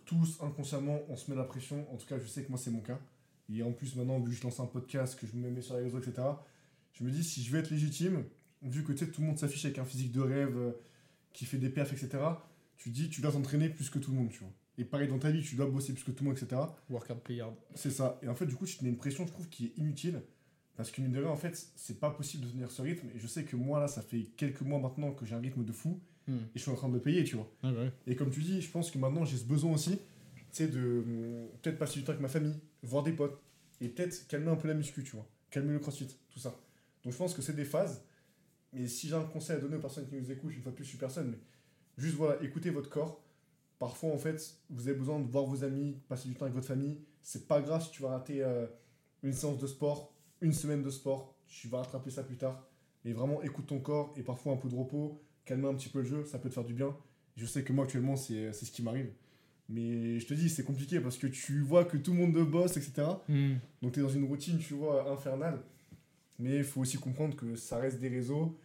tous 0.05 0.39
inconsciemment 0.41 0.99
on 1.09 1.15
se 1.15 1.29
met 1.29 1.37
la 1.37 1.43
pression. 1.43 1.91
En 1.91 1.97
tout 1.97 2.05
cas, 2.05 2.19
je 2.19 2.27
sais 2.27 2.43
que 2.43 2.49
moi 2.49 2.57
c'est 2.57 2.71
mon 2.71 2.81
cas. 2.81 2.99
Et 3.51 3.63
en 3.63 3.71
plus, 3.71 3.95
maintenant, 3.95 4.19
vu 4.19 4.29
que 4.31 4.37
je 4.37 4.43
lance 4.43 4.59
un 4.59 4.67
podcast, 4.67 5.19
que 5.19 5.25
je 5.25 5.35
me 5.35 5.49
mets 5.49 5.61
sur 5.61 5.75
les 5.75 5.83
réseaux, 5.83 5.99
etc., 5.99 6.27
je 6.93 7.03
me 7.03 7.11
dis 7.11 7.23
si 7.23 7.43
je 7.43 7.51
veux 7.51 7.59
être 7.59 7.71
légitime, 7.71 8.23
vu 8.61 8.83
que 8.83 8.93
tu 8.93 9.09
tout 9.09 9.21
le 9.21 9.27
monde 9.27 9.39
s'affiche 9.39 9.65
avec 9.65 9.79
un 9.79 9.85
physique 9.85 10.11
de 10.11 10.21
rêve, 10.21 10.57
euh, 10.57 10.71
qui 11.33 11.45
fait 11.45 11.57
des 11.57 11.69
perfs, 11.69 11.93
etc., 11.93 12.23
tu 12.77 12.89
dis 12.89 13.09
tu 13.09 13.21
dois 13.21 13.31
t'entraîner 13.31 13.69
plus 13.69 13.89
que 13.89 13.99
tout 13.99 14.11
le 14.11 14.17
monde, 14.17 14.29
tu 14.29 14.39
vois. 14.39 14.53
Et 14.79 14.85
pareil 14.85 15.09
dans 15.09 15.19
ta 15.19 15.29
vie, 15.29 15.43
tu 15.43 15.55
dois 15.55 15.65
bosser 15.65 15.93
plus 15.93 16.05
que 16.05 16.11
tout 16.11 16.23
le 16.23 16.29
monde, 16.29 16.37
etc. 16.41 16.61
Work 16.89 17.11
hard, 17.11 17.19
play 17.19 17.41
hard. 17.41 17.53
C'est 17.75 17.91
ça. 17.91 18.17
Et 18.23 18.29
en 18.29 18.33
fait, 18.33 18.45
du 18.45 18.55
coup, 18.55 18.65
tu 18.65 18.77
te 18.77 18.83
mets 18.85 18.89
une 18.89 18.95
pression, 18.95 19.27
je 19.27 19.31
trouve, 19.31 19.49
qui 19.49 19.65
est 19.65 19.77
inutile. 19.77 20.21
Parce 20.77 20.89
que, 20.89 21.01
mine 21.01 21.11
de 21.11 21.19
rien, 21.19 21.27
en 21.27 21.35
fait, 21.35 21.67
c'est 21.75 21.99
pas 21.99 22.09
possible 22.09 22.45
de 22.45 22.51
tenir 22.51 22.71
ce 22.71 22.81
rythme. 22.81 23.07
Et 23.13 23.19
je 23.19 23.27
sais 23.27 23.43
que 23.43 23.57
moi, 23.57 23.81
là, 23.81 23.89
ça 23.89 24.01
fait 24.01 24.29
quelques 24.37 24.61
mois 24.61 24.79
maintenant 24.79 25.11
que 25.11 25.25
j'ai 25.25 25.35
un 25.35 25.41
rythme 25.41 25.65
de 25.65 25.73
fou. 25.73 25.99
Hmm. 26.27 26.37
Et 26.37 26.39
je 26.55 26.61
suis 26.61 26.71
en 26.71 26.75
train 26.75 26.87
de 26.87 26.93
le 26.93 27.01
payer, 27.01 27.25
tu 27.25 27.35
vois. 27.35 27.51
Ah 27.61 27.73
bah 27.73 27.81
ouais. 27.81 27.91
Et 28.07 28.15
comme 28.15 28.29
tu 28.29 28.39
dis, 28.39 28.61
je 28.61 28.71
pense 28.71 28.89
que 28.89 28.97
maintenant, 28.97 29.25
j'ai 29.25 29.35
ce 29.35 29.43
besoin 29.43 29.73
aussi, 29.73 29.97
tu 29.97 30.43
sais, 30.51 30.67
de 30.69 31.03
peut-être 31.61 31.77
passer 31.77 31.99
du 31.99 32.05
temps 32.05 32.11
avec 32.11 32.21
ma 32.21 32.29
famille, 32.29 32.55
voir 32.81 33.03
des 33.03 33.11
potes. 33.11 33.37
Et 33.81 33.89
peut-être 33.89 34.27
calmer 34.27 34.49
un 34.49 34.55
peu 34.55 34.69
la 34.69 34.75
muscu, 34.75 35.03
tu 35.03 35.11
vois. 35.11 35.27
Calmer 35.49 35.73
le 35.73 35.79
crossfit, 35.79 36.07
tout 36.29 36.39
ça. 36.39 36.57
Donc, 37.03 37.11
je 37.11 37.17
pense 37.17 37.33
que 37.33 37.41
c'est 37.41 37.55
des 37.55 37.65
phases. 37.65 38.01
Mais 38.71 38.87
si 38.87 39.09
j'ai 39.09 39.15
un 39.15 39.23
conseil 39.23 39.57
à 39.57 39.59
donner 39.59 39.75
aux 39.75 39.81
personnes 39.81 40.07
qui 40.07 40.15
nous 40.15 40.31
écoutent, 40.31 40.55
une 40.55 40.61
fois 40.61 40.71
de 40.71 40.77
plus, 40.77 40.85
je 40.85 40.89
suis 40.89 40.97
personne, 40.97 41.31
mais 41.31 41.39
juste 41.97 42.15
voilà, 42.15 42.41
écoutez 42.41 42.69
votre 42.69 42.89
corps. 42.89 43.21
Parfois, 43.79 44.11
en 44.11 44.17
fait, 44.17 44.57
vous 44.69 44.87
avez 44.89 44.97
besoin 44.97 45.19
de 45.19 45.27
voir 45.27 45.45
vos 45.45 45.63
amis, 45.63 45.97
passer 46.09 46.27
du 46.27 46.35
temps 46.35 46.43
avec 46.43 46.53
votre 46.53 46.67
famille. 46.67 46.99
C'est 47.21 47.47
pas 47.47 47.61
grave 47.61 47.83
si 47.83 47.91
tu 47.91 48.01
vas 48.01 48.09
rater 48.09 48.43
euh, 48.43 48.67
une 49.23 49.33
séance 49.33 49.57
de 49.57 49.67
sport, 49.67 50.13
une 50.41 50.53
semaine 50.53 50.83
de 50.83 50.89
sport. 50.89 51.33
Tu 51.47 51.69
vas 51.69 51.79
rattraper 51.79 52.11
ça 52.11 52.23
plus 52.23 52.35
tard. 52.35 52.67
Mais 53.05 53.13
vraiment, 53.13 53.41
écoute 53.41 53.67
ton 53.67 53.79
corps 53.79 54.13
et 54.17 54.23
parfois 54.23 54.53
un 54.53 54.57
peu 54.57 54.67
de 54.67 54.75
repos, 54.75 55.21
calmer 55.45 55.67
un 55.69 55.73
petit 55.73 55.87
peu 55.89 55.99
le 55.99 56.05
jeu, 56.05 56.25
ça 56.25 56.37
peut 56.37 56.49
te 56.49 56.53
faire 56.53 56.65
du 56.65 56.73
bien. 56.73 56.95
Je 57.37 57.45
sais 57.45 57.63
que 57.63 57.71
moi, 57.71 57.85
actuellement, 57.85 58.17
c'est 58.17 58.51
c'est 58.51 58.65
ce 58.65 58.71
qui 58.71 58.83
m'arrive. 58.83 59.11
Mais 59.69 60.19
je 60.19 60.27
te 60.27 60.33
dis, 60.33 60.49
c'est 60.49 60.63
compliqué 60.63 60.99
parce 60.99 61.17
que 61.17 61.27
tu 61.27 61.61
vois 61.61 61.85
que 61.85 61.95
tout 61.95 62.11
le 62.11 62.17
monde 62.17 62.33
bosse, 62.33 62.75
etc. 62.75 63.07
Hmm. 63.29 63.55
Donc 63.81 63.93
tu 63.93 63.99
es 63.99 64.03
dans 64.03 64.09
une 64.09 64.25
routine, 64.25 64.57
tu 64.57 64.73
vois, 64.73 65.09
infernale. 65.09 65.61
Mais 66.39 66.57
il 66.57 66.63
faut 66.63 66.81
aussi 66.81 66.97
comprendre 66.97 67.35
que 67.35 67.55
ça 67.55 67.77
reste 67.77 67.99
des 67.99 68.09
réseaux. 68.09 68.57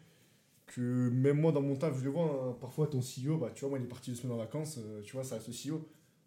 Que 0.67 1.11
même 1.11 1.41
moi, 1.41 1.53
dans 1.53 1.61
mon 1.61 1.77
taf, 1.77 1.99
je 1.99 2.05
le 2.05 2.11
vois, 2.11 2.25
hein, 2.25 2.57
parfois 2.61 2.87
ton 2.87 3.01
CEO, 3.01 3.37
bah, 3.37 3.51
tu 3.55 3.61
vois, 3.61 3.71
moi, 3.71 3.79
il 3.79 3.85
est 3.85 3.89
parti 3.89 4.11
deux 4.11 4.17
semaines 4.17 4.35
en 4.35 4.39
vacances, 4.39 4.79
euh, 4.79 5.03
tu 5.03 5.13
vois, 5.13 5.23
ça 5.25 5.35
reste 5.37 5.49
le 5.49 5.53
CEO. 5.53 5.77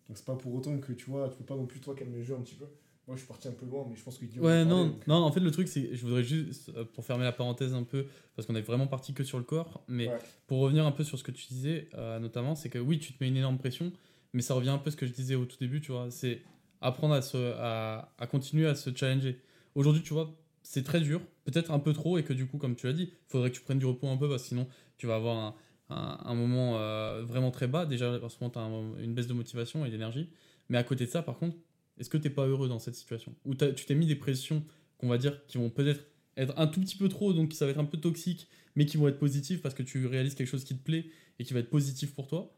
Donc 0.07 0.15
c'est 0.17 0.25
pas 0.25 0.35
pour 0.35 0.53
autant 0.53 0.77
que, 0.77 0.93
tu 0.93 1.09
vois, 1.09 1.27
tu 1.29 1.37
peux 1.37 1.43
pas 1.43 1.55
non 1.55 1.65
plus, 1.65 1.79
toi, 1.79 1.95
calmer 1.95 2.17
le 2.17 2.23
jeu 2.23 2.35
un 2.35 2.41
petit 2.41 2.55
peu. 2.55 2.65
Moi, 3.07 3.15
je 3.15 3.21
suis 3.21 3.27
parti 3.27 3.47
un 3.47 3.51
peu 3.53 3.65
loin, 3.65 3.85
mais 3.89 3.95
je 3.95 4.03
pense 4.03 4.17
que 4.17 4.25
Guillaume 4.25 4.45
Ouais, 4.45 4.63
non, 4.65 4.87
donc- 4.87 5.07
non, 5.07 5.15
en 5.15 5.31
fait, 5.31 5.39
le 5.39 5.49
truc, 5.51 5.67
c'est, 5.69 5.95
je 5.95 6.01
voudrais 6.05 6.23
juste, 6.23 6.69
euh, 6.75 6.83
pour 6.85 7.03
fermer 7.05 7.23
la 7.23 7.31
parenthèse 7.31 7.73
un 7.73 7.83
peu, 7.83 8.05
parce 8.35 8.45
qu'on 8.45 8.55
est 8.55 8.61
vraiment 8.61 8.87
parti 8.87 9.13
que 9.13 9.23
sur 9.23 9.37
le 9.37 9.43
corps, 9.43 9.83
mais 9.87 10.09
Ouais. 10.09 10.17
pour 10.45 10.59
revenir 10.59 10.85
un 10.85 10.91
peu 10.91 11.03
sur 11.03 11.17
ce 11.17 11.23
que 11.23 11.31
tu 11.31 11.47
disais, 11.47 11.89
euh, 11.95 12.19
notamment, 12.19 12.53
c'est 12.55 12.69
que 12.69 12.79
oui, 12.79 12.99
tu 12.99 13.13
te 13.13 13.23
mets 13.23 13.29
une 13.29 13.37
énorme 13.37 13.57
pression, 13.57 13.91
mais 14.33 14.41
ça 14.41 14.53
revient 14.53 14.69
un 14.69 14.77
peu 14.77 14.89
à 14.89 14.91
ce 14.91 14.97
que 14.97 15.05
je 15.07 15.13
disais 15.13 15.35
au 15.35 15.45
tout 15.45 15.57
début, 15.59 15.81
tu 15.81 15.91
vois, 15.93 16.11
c'est 16.11 16.41
apprendre 16.81 17.13
à, 17.15 17.21
se, 17.21 17.53
à, 17.57 18.13
à 18.19 18.27
continuer 18.27 18.67
à 18.67 18.75
se 18.75 18.93
challenger. 18.93 19.41
Aujourd'hui, 19.73 20.03
tu 20.03 20.13
vois, 20.13 20.29
c'est 20.69 20.83
très 20.83 20.99
dur, 21.01 21.21
peut-être 21.45 21.71
un 21.71 21.79
peu 21.79 21.93
trop, 21.93 22.17
et 22.17 22.23
que 22.23 22.33
du 22.33 22.45
coup, 22.45 22.57
comme 22.57 22.75
tu 22.75 22.87
l'as 22.87 22.93
dit, 22.93 23.03
il 23.11 23.29
faudrait 23.31 23.49
que 23.51 23.55
tu 23.55 23.61
prennes 23.61 23.79
du 23.79 23.85
repos 23.85 24.07
un 24.07 24.17
peu, 24.17 24.27
parce 24.27 24.43
que 24.43 24.49
sinon, 24.49 24.67
tu 24.97 25.07
vas 25.07 25.15
avoir 25.15 25.37
un, 25.37 25.55
un, 25.95 26.17
un 26.25 26.35
moment 26.35 26.77
euh, 26.79 27.23
vraiment 27.23 27.51
très 27.51 27.67
bas. 27.67 27.85
Déjà, 27.85 28.19
en 28.21 28.29
ce 28.29 28.37
moment, 28.41 28.51
tu 28.51 28.59
as 28.59 29.03
une 29.03 29.13
baisse 29.13 29.27
de 29.27 29.33
motivation 29.33 29.85
et 29.85 29.89
d'énergie. 29.89 30.29
Mais 30.69 30.77
à 30.77 30.83
côté 30.83 31.05
de 31.05 31.09
ça, 31.09 31.21
par 31.23 31.37
contre, 31.37 31.55
est-ce 31.97 32.09
que 32.09 32.17
tu 32.17 32.27
n'es 32.27 32.33
pas 32.33 32.45
heureux 32.45 32.67
dans 32.67 32.79
cette 32.79 32.95
situation? 32.95 33.33
Ou 33.45 33.55
tu 33.55 33.85
t'es 33.85 33.95
mis 33.95 34.05
des 34.05 34.15
pressions, 34.17 34.63
qu'on 34.97 35.07
va 35.07 35.17
dire, 35.17 35.45
qui 35.47 35.57
vont 35.57 35.69
peut-être 35.69 36.03
être 36.35 36.53
un 36.57 36.67
tout 36.67 36.81
petit 36.81 36.97
peu 36.97 37.07
trop, 37.09 37.31
donc 37.33 37.53
ça 37.53 37.65
va 37.65 37.71
être 37.71 37.79
un 37.79 37.85
peu 37.85 37.97
toxique, 37.97 38.47
mais 38.75 38.85
qui 38.85 38.97
vont 38.97 39.07
être 39.07 39.17
positives 39.19 39.61
parce 39.61 39.73
que 39.73 39.83
tu 39.83 40.05
réalises 40.05 40.35
quelque 40.35 40.49
chose 40.49 40.63
qui 40.65 40.77
te 40.77 40.83
plaît 40.83 41.05
et 41.39 41.43
qui 41.45 41.53
va 41.53 41.61
être 41.61 41.69
positif 41.69 42.13
pour 42.13 42.27
toi? 42.27 42.53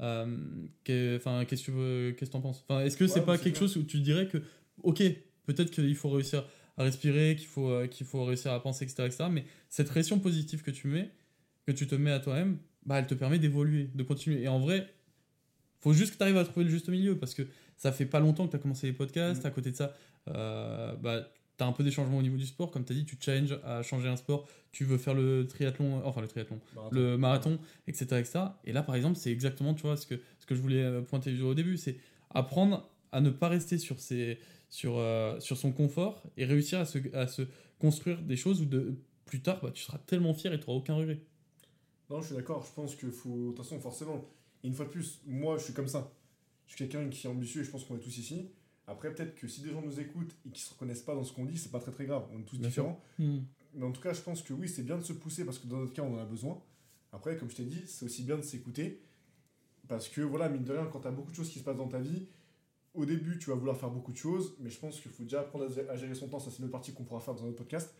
Euh, 0.00 0.36
que- 0.84 1.18
qu'est-ce 1.44 1.62
que 1.62 1.64
tu 1.64 1.70
veux, 1.72 2.12
qu'est-ce 2.12 2.30
que 2.30 2.32
t'en 2.36 2.40
penses? 2.40 2.64
Enfin, 2.68 2.80
est-ce 2.84 2.96
que 2.96 3.06
c'est 3.08 3.20
Ouais, 3.20 3.26
pas 3.26 3.36
c'est 3.36 3.44
quelque 3.44 3.56
clair. 3.58 3.68
chose 3.68 3.76
où 3.78 3.82
tu 3.82 3.98
dirais 4.00 4.28
que, 4.28 4.38
ok, 4.82 5.02
peut-être 5.46 5.70
qu'il 5.70 5.96
faut 5.96 6.10
réussir 6.10 6.44
à 6.78 6.84
respirer, 6.84 7.36
qu'il 7.36 7.48
faut, 7.48 7.68
euh, 7.68 7.86
qu'il 7.86 8.06
faut 8.06 8.24
réussir 8.24 8.52
à 8.52 8.62
penser, 8.62 8.84
etc., 8.84 9.04
etc., 9.06 9.24
mais 9.30 9.44
cette 9.68 9.88
pression 9.88 10.18
positive 10.18 10.62
que 10.62 10.70
tu 10.70 10.86
mets, 10.86 11.10
que 11.66 11.72
tu 11.72 11.86
te 11.86 11.94
mets 11.94 12.12
à 12.12 12.20
toi-même, 12.20 12.58
bah, 12.86 12.98
elle 12.98 13.06
te 13.06 13.14
permet 13.14 13.38
d'évoluer, 13.38 13.90
de 13.94 14.02
continuer. 14.02 14.42
Et 14.42 14.48
en 14.48 14.60
vrai, 14.60 14.88
faut 15.80 15.92
juste 15.92 16.12
que 16.12 16.16
tu 16.16 16.22
arrives 16.22 16.38
à 16.38 16.44
trouver 16.44 16.64
le 16.64 16.70
juste 16.70 16.88
milieu 16.88 17.18
parce 17.18 17.34
que 17.34 17.42
ça 17.76 17.92
fait 17.92 18.06
pas 18.06 18.20
longtemps 18.20 18.46
que 18.46 18.52
tu 18.52 18.56
as 18.56 18.60
commencé 18.60 18.86
les 18.86 18.92
podcasts. 18.92 19.44
Mm. 19.44 19.46
À 19.46 19.50
côté 19.50 19.70
de 19.72 19.76
ça, 19.76 19.94
euh, 20.28 20.94
bah, 20.96 21.28
tu 21.58 21.64
as 21.64 21.66
un 21.66 21.72
peu 21.72 21.82
des 21.82 21.90
changements 21.90 22.18
au 22.18 22.22
niveau 22.22 22.36
du 22.36 22.46
sport. 22.46 22.70
Comme 22.70 22.84
tu 22.84 22.92
as 22.92 22.96
dit, 22.96 23.04
tu 23.04 23.16
challenges 23.20 23.58
à 23.64 23.82
changer 23.82 24.08
un 24.08 24.16
sport. 24.16 24.48
Tu 24.70 24.84
veux 24.84 24.98
faire 24.98 25.14
le 25.14 25.46
triathlon, 25.46 26.00
enfin 26.04 26.20
le 26.20 26.28
triathlon, 26.28 26.60
Marathon. 26.74 26.94
le 26.94 27.18
marathon, 27.18 27.58
etc., 27.88 28.04
etc. 28.18 28.40
Et 28.64 28.72
là, 28.72 28.82
par 28.82 28.94
exemple, 28.94 29.16
c'est 29.16 29.32
exactement 29.32 29.74
tu 29.74 29.82
vois, 29.82 29.96
ce, 29.96 30.06
que, 30.06 30.14
ce 30.38 30.46
que 30.46 30.54
je 30.54 30.60
voulais 30.60 30.82
euh, 30.82 31.02
pointer 31.02 31.40
au 31.42 31.54
début 31.54 31.76
c'est 31.76 31.96
apprendre 32.30 32.88
à 33.12 33.20
ne 33.20 33.30
pas 33.30 33.48
rester 33.48 33.78
sur, 33.78 34.00
ses, 34.00 34.38
sur, 34.70 34.98
euh, 34.98 35.38
sur 35.40 35.56
son 35.56 35.72
confort 35.72 36.22
et 36.36 36.44
réussir 36.44 36.80
à 36.80 36.84
se, 36.84 36.98
à 37.14 37.26
se 37.26 37.42
construire 37.78 38.20
des 38.22 38.36
choses 38.36 38.60
où 38.60 38.66
de, 38.66 38.98
plus 39.24 39.40
tard, 39.40 39.60
bah, 39.62 39.70
tu 39.72 39.82
seras 39.82 39.98
tellement 39.98 40.34
fier 40.34 40.52
et 40.52 40.58
tu 40.58 40.66
n'auras 40.66 40.78
aucun 40.78 40.94
regret. 40.94 41.20
Non, 42.10 42.20
je 42.20 42.28
suis 42.28 42.36
d'accord. 42.36 42.64
Je 42.66 42.72
pense 42.72 42.96
qu'il 42.96 43.10
faut. 43.10 43.50
De 43.50 43.56
toute 43.56 43.58
façon, 43.58 43.78
forcément. 43.80 44.24
Et 44.64 44.68
une 44.68 44.74
fois 44.74 44.86
de 44.86 44.90
plus, 44.90 45.20
moi, 45.26 45.58
je 45.58 45.64
suis 45.64 45.74
comme 45.74 45.88
ça. 45.88 46.10
Je 46.66 46.74
suis 46.74 46.84
quelqu'un 46.88 47.08
qui 47.08 47.26
est 47.26 47.30
ambitieux 47.30 47.60
et 47.60 47.64
je 47.64 47.70
pense 47.70 47.84
qu'on 47.84 47.96
est 47.96 48.00
tous 48.00 48.16
ici. 48.18 48.50
Après, 48.86 49.12
peut-être 49.14 49.34
que 49.34 49.46
si 49.46 49.60
des 49.60 49.70
gens 49.70 49.82
nous 49.82 50.00
écoutent 50.00 50.34
et 50.46 50.50
qui 50.50 50.62
se 50.62 50.70
reconnaissent 50.70 51.02
pas 51.02 51.14
dans 51.14 51.24
ce 51.24 51.32
qu'on 51.32 51.44
dit, 51.44 51.58
c'est 51.58 51.70
pas 51.70 51.80
très 51.80 51.92
très 51.92 52.06
grave. 52.06 52.24
On 52.34 52.40
est 52.40 52.44
tous 52.44 52.58
Bien 52.58 52.68
différents. 52.68 53.00
Mais 53.18 53.84
en 53.84 53.92
tout 53.92 54.00
cas, 54.00 54.14
je 54.14 54.22
pense 54.22 54.42
que 54.42 54.54
oui, 54.54 54.68
c'est 54.68 54.82
bien 54.82 54.96
de 54.96 55.02
se 55.02 55.12
pousser 55.12 55.44
parce 55.44 55.58
que 55.58 55.66
dans 55.66 55.76
notre 55.76 55.92
cas, 55.92 56.02
on 56.02 56.14
en 56.14 56.18
a 56.18 56.24
besoin. 56.24 56.60
Après, 57.12 57.36
comme 57.36 57.50
je 57.50 57.56
t'ai 57.56 57.64
dit, 57.64 57.82
c'est 57.86 58.06
aussi 58.06 58.22
bien 58.22 58.36
de 58.36 58.42
s'écouter. 58.42 59.02
Parce 59.86 60.08
que 60.08 60.22
voilà, 60.22 60.48
mine 60.48 60.64
de 60.64 60.72
rien, 60.72 60.86
quand 60.86 61.00
tu 61.00 61.08
as 61.08 61.10
beaucoup 61.10 61.30
de 61.30 61.36
choses 61.36 61.50
qui 61.50 61.58
se 61.58 61.64
passent 61.64 61.76
dans 61.76 61.88
ta 61.88 62.00
vie, 62.00 62.26
au 62.98 63.04
début, 63.06 63.38
tu 63.38 63.50
vas 63.50 63.56
vouloir 63.56 63.76
faire 63.76 63.90
beaucoup 63.90 64.12
de 64.12 64.16
choses. 64.16 64.54
Mais 64.60 64.70
je 64.70 64.78
pense 64.78 65.00
qu'il 65.00 65.10
faut 65.10 65.22
déjà 65.22 65.40
apprendre 65.40 65.64
à 65.64 65.68
gé- 65.68 65.88
à 65.88 65.96
gérer 65.96 66.14
son 66.14 66.28
temps. 66.28 66.38
Ça, 66.38 66.50
c'est 66.50 66.62
une 66.62 66.70
partie 66.70 66.92
qu'on 66.92 67.04
pourra 67.04 67.20
faire 67.20 67.34
dans 67.34 67.44
un 67.44 67.48
autre 67.48 67.56
podcast. 67.56 67.94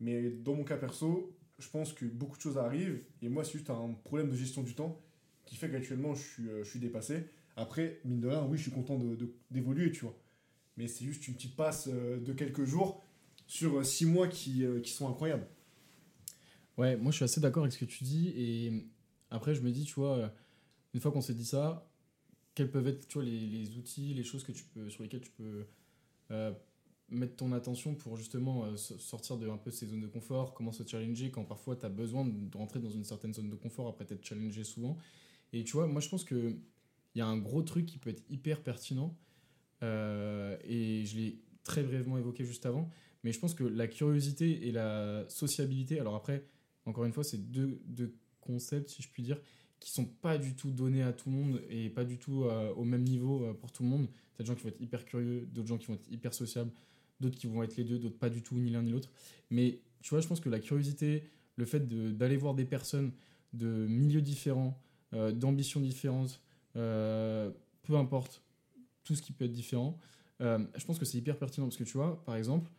Mais 0.00 0.30
dans 0.30 0.54
mon 0.54 0.64
cas 0.64 0.76
perso, 0.76 1.36
je 1.58 1.68
pense 1.68 1.92
que 1.92 2.06
beaucoup 2.06 2.36
de 2.36 2.42
choses 2.42 2.58
arrivent. 2.58 3.02
Et 3.22 3.28
moi, 3.28 3.44
c'est 3.44 3.52
juste 3.52 3.70
un 3.70 3.94
problème 4.04 4.30
de 4.30 4.36
gestion 4.36 4.62
du 4.62 4.74
temps 4.74 5.00
qui 5.44 5.56
fait 5.56 5.70
qu'actuellement, 5.70 6.14
je 6.14 6.22
suis, 6.22 6.48
euh, 6.48 6.64
dépassé. 6.76 7.24
Après, 7.56 8.00
mine 8.04 8.20
de 8.20 8.28
rien, 8.28 8.46
oui, 8.48 8.56
je 8.56 8.62
suis 8.62 8.70
content 8.70 8.96
de- 8.98 9.14
de- 9.16 9.32
d'évoluer, 9.50 9.92
tu 9.92 10.02
vois. 10.04 10.16
Mais 10.76 10.86
c'est 10.86 11.04
juste 11.04 11.26
une 11.28 11.34
petite 11.34 11.56
passe 11.56 11.88
euh, 11.92 12.18
de 12.20 12.32
quelques 12.32 12.64
jours 12.64 13.02
sur 13.46 13.78
euh, 13.78 13.84
six 13.84 14.06
mois 14.06 14.28
qui, 14.28 14.64
sont 14.86 15.08
incroyables. 15.08 15.46
Ouais, 16.78 16.96
moi 16.96 17.10
je 17.10 17.16
suis 17.16 17.24
assez 17.24 17.40
d'accord 17.40 17.64
avec 17.64 17.72
ce 17.74 17.78
que 17.78 17.84
tu 17.84 18.04
dis. 18.04 18.32
Et 18.36 18.86
après, 19.30 19.54
je 19.54 19.60
me 19.60 19.70
dis, 19.70 19.84
tu 19.84 19.94
vois, 19.94 20.32
une 20.94 21.00
fois 21.00 21.12
qu'on 21.12 21.20
s'est 21.20 21.34
dit 21.34 21.44
ça, 21.44 21.89
quels 22.54 22.70
peuvent 22.70 22.88
être 22.88 23.06
tu 23.08 23.14
vois, 23.14 23.24
les, 23.24 23.40
les 23.46 23.76
outils, 23.78 24.14
les 24.14 24.24
choses 24.24 24.44
que 24.44 24.52
tu 24.52 24.64
peux, 24.64 24.90
sur 24.90 25.02
lesquelles 25.02 25.20
tu 25.22 25.30
peux 25.30 25.66
euh, 26.30 26.52
mettre 27.10 27.36
ton 27.36 27.52
attention 27.52 27.94
pour 27.94 28.16
justement 28.16 28.64
euh, 28.66 28.76
so- 28.76 28.98
sortir 28.98 29.38
de 29.38 29.48
un 29.48 29.56
peu 29.58 29.70
ces 29.70 29.86
zones 29.86 30.00
de 30.00 30.06
confort, 30.08 30.54
comment 30.54 30.72
se 30.72 30.86
challenger 30.86 31.30
quand 31.30 31.44
parfois 31.44 31.76
tu 31.76 31.86
as 31.86 31.90
besoin 31.90 32.24
de 32.26 32.56
rentrer 32.56 32.80
dans 32.80 32.90
une 32.90 33.04
certaine 33.04 33.34
zone 33.34 33.50
de 33.50 33.56
confort 33.56 33.88
après 33.88 34.04
t'être 34.06 34.24
challengé 34.24 34.64
souvent. 34.64 34.96
Et 35.52 35.64
tu 35.64 35.72
vois, 35.74 35.86
moi 35.86 36.00
je 36.02 36.08
pense 36.08 36.24
que 36.24 36.56
il 37.14 37.18
y 37.18 37.22
a 37.22 37.26
un 37.26 37.38
gros 37.38 37.62
truc 37.62 37.86
qui 37.86 37.98
peut 37.98 38.10
être 38.10 38.24
hyper 38.30 38.62
pertinent. 38.62 39.16
euh, 39.82 40.56
et 40.64 41.04
je 41.06 41.16
l'ai 41.16 41.38
très 41.64 41.82
brièvement 41.82 42.18
évoqué 42.18 42.44
juste 42.44 42.66
avant. 42.66 42.88
Mais 43.24 43.32
je 43.32 43.38
pense 43.40 43.54
que 43.54 43.64
la 43.64 43.86
curiosité 43.86 44.66
et 44.68 44.72
la 44.72 45.24
sociabilité, 45.28 46.00
alors 46.00 46.14
après, 46.14 46.44
encore 46.86 47.04
une 47.04 47.12
fois, 47.12 47.24
c'est 47.24 47.50
deux, 47.50 47.80
deux 47.86 48.14
concepts, 48.40 48.88
si 48.90 49.02
je 49.02 49.08
puis 49.10 49.22
dire, 49.22 49.40
qui 49.80 49.90
sont 49.90 50.04
pas 50.04 50.38
du 50.38 50.54
tout 50.54 50.70
donnés 50.70 51.02
à 51.02 51.12
tout 51.12 51.30
le 51.30 51.36
monde 51.36 51.62
et 51.70 51.88
pas 51.88 52.04
du 52.04 52.18
tout 52.18 52.44
euh, 52.44 52.72
au 52.74 52.84
même 52.84 53.02
niveau 53.02 53.42
euh, 53.42 53.54
pour 53.54 53.72
tout 53.72 53.82
le 53.82 53.88
monde. 53.88 54.08
T'as 54.36 54.44
des 54.44 54.48
gens 54.48 54.54
qui 54.54 54.62
vont 54.62 54.68
être 54.68 54.80
hyper 54.80 55.04
curieux, 55.06 55.48
d'autres 55.52 55.68
gens 55.68 55.78
qui 55.78 55.86
vont 55.86 55.94
être 55.94 56.10
hyper 56.10 56.34
sociables, 56.34 56.70
d'autres 57.18 57.38
qui 57.38 57.46
vont 57.46 57.62
être 57.62 57.76
les 57.76 57.84
deux, 57.84 57.98
d'autres 57.98 58.18
pas 58.18 58.28
du 58.28 58.42
tout, 58.42 58.56
ni 58.56 58.70
l'un 58.70 58.82
ni 58.82 58.92
l'autre. 58.92 59.10
Mais 59.50 59.80
tu 60.02 60.10
vois, 60.10 60.20
je 60.20 60.28
pense 60.28 60.40
que 60.40 60.50
la 60.50 60.60
curiosité, 60.60 61.24
le 61.56 61.64
fait 61.64 61.88
d'aller 62.16 62.36
voir 62.36 62.54
des 62.54 62.66
personnes 62.66 63.12
de 63.54 63.86
milieux 63.86 64.22
différents, 64.22 64.78
euh, 65.14 65.32
d'ambitions 65.32 65.80
différentes, 65.80 66.40
peu 66.74 67.96
importe, 67.96 68.42
tout 69.02 69.16
ce 69.16 69.22
qui 69.22 69.32
peut 69.32 69.46
être 69.46 69.52
différent, 69.52 69.98
je 70.40 70.84
pense 70.86 70.98
que 70.98 71.04
c'est 71.04 71.18
hyper 71.18 71.36
pertinent 71.36 71.66
parce 71.66 71.76
que 71.76 71.84
tu 71.84 71.96
vois, 71.96 72.22
par 72.24 72.36
exemple, 72.36 72.70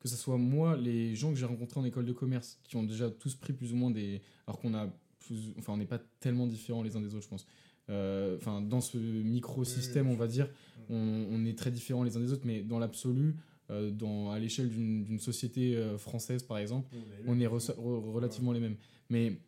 que 0.00 0.08
ce 0.08 0.16
soit 0.16 0.36
moi, 0.36 0.76
les 0.76 1.16
gens 1.16 1.30
que 1.30 1.36
j'ai 1.36 1.46
rencontrés 1.46 1.80
en 1.80 1.84
école 1.84 2.04
de 2.04 2.12
commerce, 2.12 2.60
qui 2.64 2.76
ont 2.76 2.82
déjà 2.82 3.10
tous 3.10 3.34
pris 3.34 3.52
plus 3.52 3.72
ou 3.72 3.76
moins 3.76 3.90
des. 3.90 4.20
Alors 4.46 4.60
qu'on 4.60 4.74
a 4.74 4.88
plus. 5.20 5.52
Enfin, 5.58 5.72
on 5.72 5.76
n'est 5.76 5.86
pas 5.86 6.00
tellement 6.20 6.46
différents 6.46 6.82
les 6.82 6.96
uns 6.96 7.00
des 7.00 7.14
autres, 7.14 7.24
je 7.24 7.28
pense. 7.28 7.46
Euh, 7.90 8.36
Enfin, 8.36 8.60
dans 8.60 8.80
ce 8.80 8.98
microsystème, 8.98 10.08
on 10.08 10.16
va 10.16 10.26
dire, 10.26 10.48
on, 10.90 11.26
on 11.30 11.44
est 11.44 11.56
très 11.56 11.70
différents 11.70 12.02
les 12.04 12.16
uns 12.16 12.20
des 12.20 12.32
autres, 12.32 12.44
mais 12.44 12.62
dans 12.62 12.78
l'absolu, 12.78 13.36
euh, 13.70 13.90
dans, 13.90 14.30
à 14.30 14.38
l'échelle 14.38 14.68
d'une 14.70 15.18
société 15.18 15.76
euh, 15.76 15.98
française, 15.98 16.42
par 16.42 16.58
exemple, 16.58 16.88
on 17.26 17.38
est 17.40 17.46
re- 17.46 17.74
re- 17.76 18.12
relativement 18.12 18.52
les 18.52 18.60
mêmes. 18.60 18.76
Mais 19.10 19.38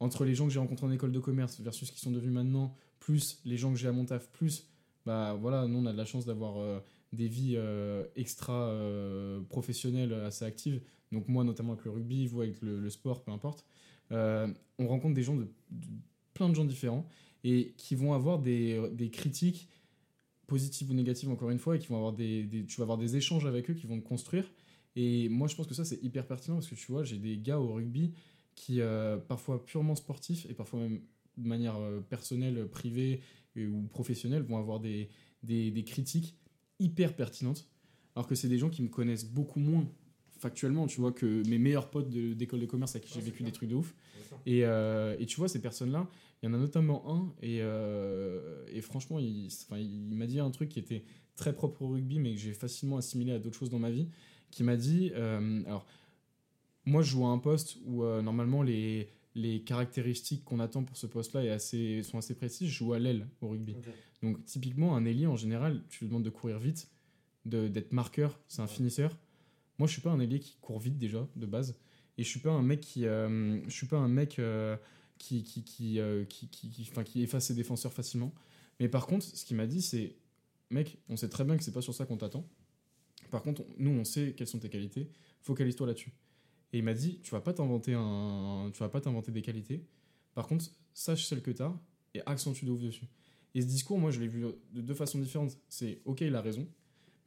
entre 0.00 0.24
les 0.24 0.34
gens 0.34 0.46
que 0.46 0.52
j'ai 0.52 0.58
rencontrés 0.58 0.86
en 0.86 0.90
école 0.92 1.12
de 1.12 1.18
commerce 1.20 1.60
versus 1.60 1.90
qui 1.90 2.00
sont 2.00 2.10
devenus 2.10 2.32
maintenant, 2.32 2.74
plus 3.00 3.40
les 3.44 3.56
gens 3.56 3.72
que 3.72 3.78
j'ai 3.78 3.88
à 3.88 3.92
mon 3.92 4.04
taf, 4.04 4.28
plus, 4.30 4.66
bah 5.06 5.34
voilà, 5.40 5.66
nous 5.66 5.78
on 5.78 5.86
a 5.86 5.92
de 5.92 5.96
la 5.98 6.04
chance 6.04 6.24
d'avoir 6.26 6.58
euh, 6.58 6.78
des 7.12 7.28
vies 7.28 7.54
euh, 7.56 8.04
extra 8.16 8.68
euh, 8.68 9.40
professionnelles 9.48 10.12
assez 10.12 10.44
actives. 10.44 10.80
Donc 11.10 11.26
moi 11.28 11.42
notamment 11.44 11.72
avec 11.72 11.84
le 11.86 11.90
rugby, 11.90 12.26
vous 12.26 12.42
avec 12.42 12.60
le, 12.60 12.78
le 12.80 12.90
sport, 12.90 13.22
peu 13.22 13.30
importe. 13.32 13.64
Euh, 14.12 14.48
on 14.78 14.86
rencontre 14.86 15.14
des 15.14 15.22
gens 15.22 15.36
de, 15.36 15.48
plein 16.34 16.48
de 16.48 16.54
gens 16.54 16.64
différents 16.64 17.06
et 17.44 17.74
qui 17.76 17.94
vont 17.94 18.12
avoir 18.14 18.38
des, 18.38 19.10
critiques 19.12 19.68
positives 20.46 20.90
ou 20.90 20.94
négatives 20.94 21.28
encore 21.30 21.50
une 21.50 21.58
fois 21.58 21.76
et 21.76 21.78
qui 21.78 21.88
vont 21.88 21.96
avoir 21.96 22.12
des, 22.12 22.64
tu 22.66 22.76
vas 22.78 22.84
avoir 22.84 22.98
des 22.98 23.16
échanges 23.16 23.46
avec 23.46 23.70
eux 23.70 23.74
qui 23.74 23.86
vont 23.86 23.98
te 23.98 24.06
construire. 24.06 24.50
Et 24.96 25.28
moi 25.28 25.46
je 25.48 25.54
pense 25.54 25.66
que 25.66 25.74
ça 25.74 25.84
c'est 25.84 26.02
hyper 26.02 26.26
pertinent 26.26 26.56
parce 26.56 26.68
que 26.68 26.74
tu 26.74 26.90
vois 26.90 27.04
j'ai 27.04 27.18
des 27.18 27.38
gars 27.38 27.58
au 27.58 27.74
rugby 27.74 28.12
qui 28.54 28.80
euh, 28.80 29.18
parfois 29.18 29.64
purement 29.64 29.94
sportifs 29.94 30.46
et 30.48 30.54
parfois 30.54 30.80
même 30.80 31.00
de 31.36 31.46
manière 31.46 31.76
euh, 31.76 32.00
personnelle 32.00 32.66
privée 32.68 33.20
ou 33.56 33.88
professionnelle 33.88 34.42
vont 34.42 34.56
avoir 34.56 34.80
des, 34.80 35.08
des, 35.42 35.70
des 35.70 35.84
critiques 35.84 36.36
hyper 36.78 37.14
pertinentes. 37.14 37.68
Alors 38.14 38.26
que 38.26 38.34
c'est 38.34 38.48
des 38.48 38.58
gens 38.58 38.70
qui 38.70 38.82
me 38.82 38.88
connaissent 38.88 39.26
beaucoup 39.26 39.60
moins 39.60 39.86
factuellement 40.38 40.86
tu 40.86 41.00
vois 41.00 41.12
que 41.12 41.42
mes 41.48 41.58
meilleurs 41.58 41.90
potes 41.90 42.08
de- 42.10 42.32
d'école 42.34 42.60
de 42.60 42.66
commerce 42.66 42.94
avec 42.96 43.06
qui 43.06 43.14
j'ai 43.14 43.20
vécu 43.30 43.42
des 43.42 43.52
trucs 43.52 43.68
de 43.68 43.74
ouf. 43.74 43.94
Et, 44.46 44.64
euh, 44.64 45.16
et 45.18 45.26
tu 45.26 45.36
vois, 45.36 45.48
ces 45.48 45.60
personnes-là, 45.60 46.08
il 46.42 46.46
y 46.46 46.48
en 46.50 46.54
a 46.54 46.58
notamment 46.58 47.02
un, 47.12 47.32
et, 47.42 47.58
euh, 47.60 48.64
et 48.72 48.80
franchement, 48.80 49.18
il, 49.18 49.48
m'a 50.12 50.26
dit 50.26 50.38
un 50.40 50.50
truc 50.50 50.68
qui 50.68 50.78
était 50.78 51.04
très 51.36 51.52
propre 51.54 51.82
au 51.82 51.88
rugby, 51.88 52.18
mais 52.18 52.34
que 52.34 52.40
j'ai 52.40 52.52
facilement 52.52 52.96
assimilé 52.96 53.32
à 53.32 53.38
d'autres 53.38 53.58
choses 53.58 53.70
dans 53.70 53.78
ma 53.78 53.90
vie, 53.90 54.08
qui 54.50 54.62
m'a 54.62 54.76
dit, 54.76 55.10
euh, 55.14 55.62
alors, 55.66 55.86
moi 56.84 57.02
je 57.02 57.10
joue 57.10 57.24
à 57.26 57.28
un 57.30 57.38
poste 57.38 57.78
où 57.84 58.02
normalement 58.22 58.62
les, 58.62 59.08
les 59.34 59.60
caractéristiques 59.62 60.44
qu'on 60.44 60.60
attend 60.60 60.84
pour 60.84 60.96
ce 60.96 61.06
poste-là 61.06 61.52
assez, 61.52 62.02
sont 62.02 62.18
assez 62.18 62.34
précises, 62.34 62.68
je 62.68 62.74
joue 62.78 62.92
à 62.92 62.98
l'aile 62.98 63.26
au 63.40 63.48
rugby. 63.48 63.74
Donc 64.22 64.44
typiquement, 64.44 64.96
un 64.96 65.04
ailier, 65.04 65.26
en 65.26 65.36
général, 65.36 65.82
tu 65.88 66.00
lui 66.04 66.08
demandes 66.08 66.24
de 66.24 66.30
courir 66.30 66.58
vite, 66.58 66.88
de- 67.44 67.68
d'être 67.68 67.92
marqueur, 67.92 68.38
c'est 68.48 68.62
un 68.62 68.66
finisseur. 68.66 69.16
Moi, 69.78 69.86
je 69.86 69.92
suis 69.92 70.02
pas 70.02 70.10
un 70.10 70.20
ailier 70.20 70.40
qui 70.40 70.56
court 70.60 70.80
vite 70.80 70.98
déjà, 70.98 71.26
de 71.36 71.46
base. 71.46 71.78
Et 72.16 72.24
je 72.24 72.28
suis 72.28 72.40
pas 72.40 72.50
un 72.50 72.62
mec 72.62 72.80
qui... 72.80 73.06
euh, 73.06 73.62
je 73.68 73.74
suis 73.74 73.86
pas 73.86 73.96
un 73.96 74.08
mec 74.08 74.38
euh, 74.38 74.76
euh, 75.32 76.24
qui, 76.24 77.22
efface 77.22 77.46
ses 77.46 77.54
défenseurs 77.54 77.92
facilement. 77.92 78.34
Mais 78.80 78.88
par 78.88 79.06
contre, 79.06 79.24
ce 79.24 79.44
qu'il 79.44 79.56
m'a 79.56 79.66
dit, 79.66 79.82
c'est... 79.82 80.16
Mec, 80.70 80.98
on 81.08 81.16
sait 81.16 81.28
très 81.28 81.44
bien 81.44 81.56
que 81.56 81.62
c'est 81.64 81.72
pas 81.72 81.80
sur 81.80 81.94
ça 81.94 82.04
qu'on 82.06 82.16
t'attend. 82.16 82.46
Par 83.30 83.42
contre, 83.42 83.62
on- 83.62 83.66
nous, 83.78 83.90
on 83.90 84.04
sait 84.04 84.34
quelles 84.36 84.48
sont 84.48 84.58
tes 84.58 84.68
qualités. 84.68 85.10
Focalise-toi 85.42 85.86
là-dessus. 85.86 86.12
Et 86.72 86.78
il 86.78 86.84
m'a 86.84 86.94
dit, 86.94 87.20
tu 87.22 87.30
vas 87.30 87.40
pas 87.40 87.54
t'inventer 87.54 87.94
un, 87.94 88.70
tu 88.72 88.80
vas 88.80 88.88
pas 88.88 89.00
t'inventer 89.00 89.32
des 89.32 89.42
qualités. 89.42 89.86
Par 90.34 90.46
contre, 90.46 90.66
sache 90.92 91.24
celles 91.24 91.40
que 91.42 91.50
tu 91.50 91.62
as 91.62 91.74
et 92.14 92.20
accentue 92.26 92.64
de 92.66 92.70
ouf 92.70 92.80
dessus. 92.82 93.06
Et 93.54 93.62
ce 93.62 93.66
discours, 93.66 93.98
moi, 93.98 94.10
je 94.10 94.20
l'ai 94.20 94.28
vu 94.28 94.44
de 94.72 94.80
deux 94.80 94.94
façons 94.94 95.18
différentes. 95.18 95.56
C'est 95.68 96.02
ok, 96.04 96.20
il 96.20 96.34
a 96.34 96.42
raison. 96.42 96.68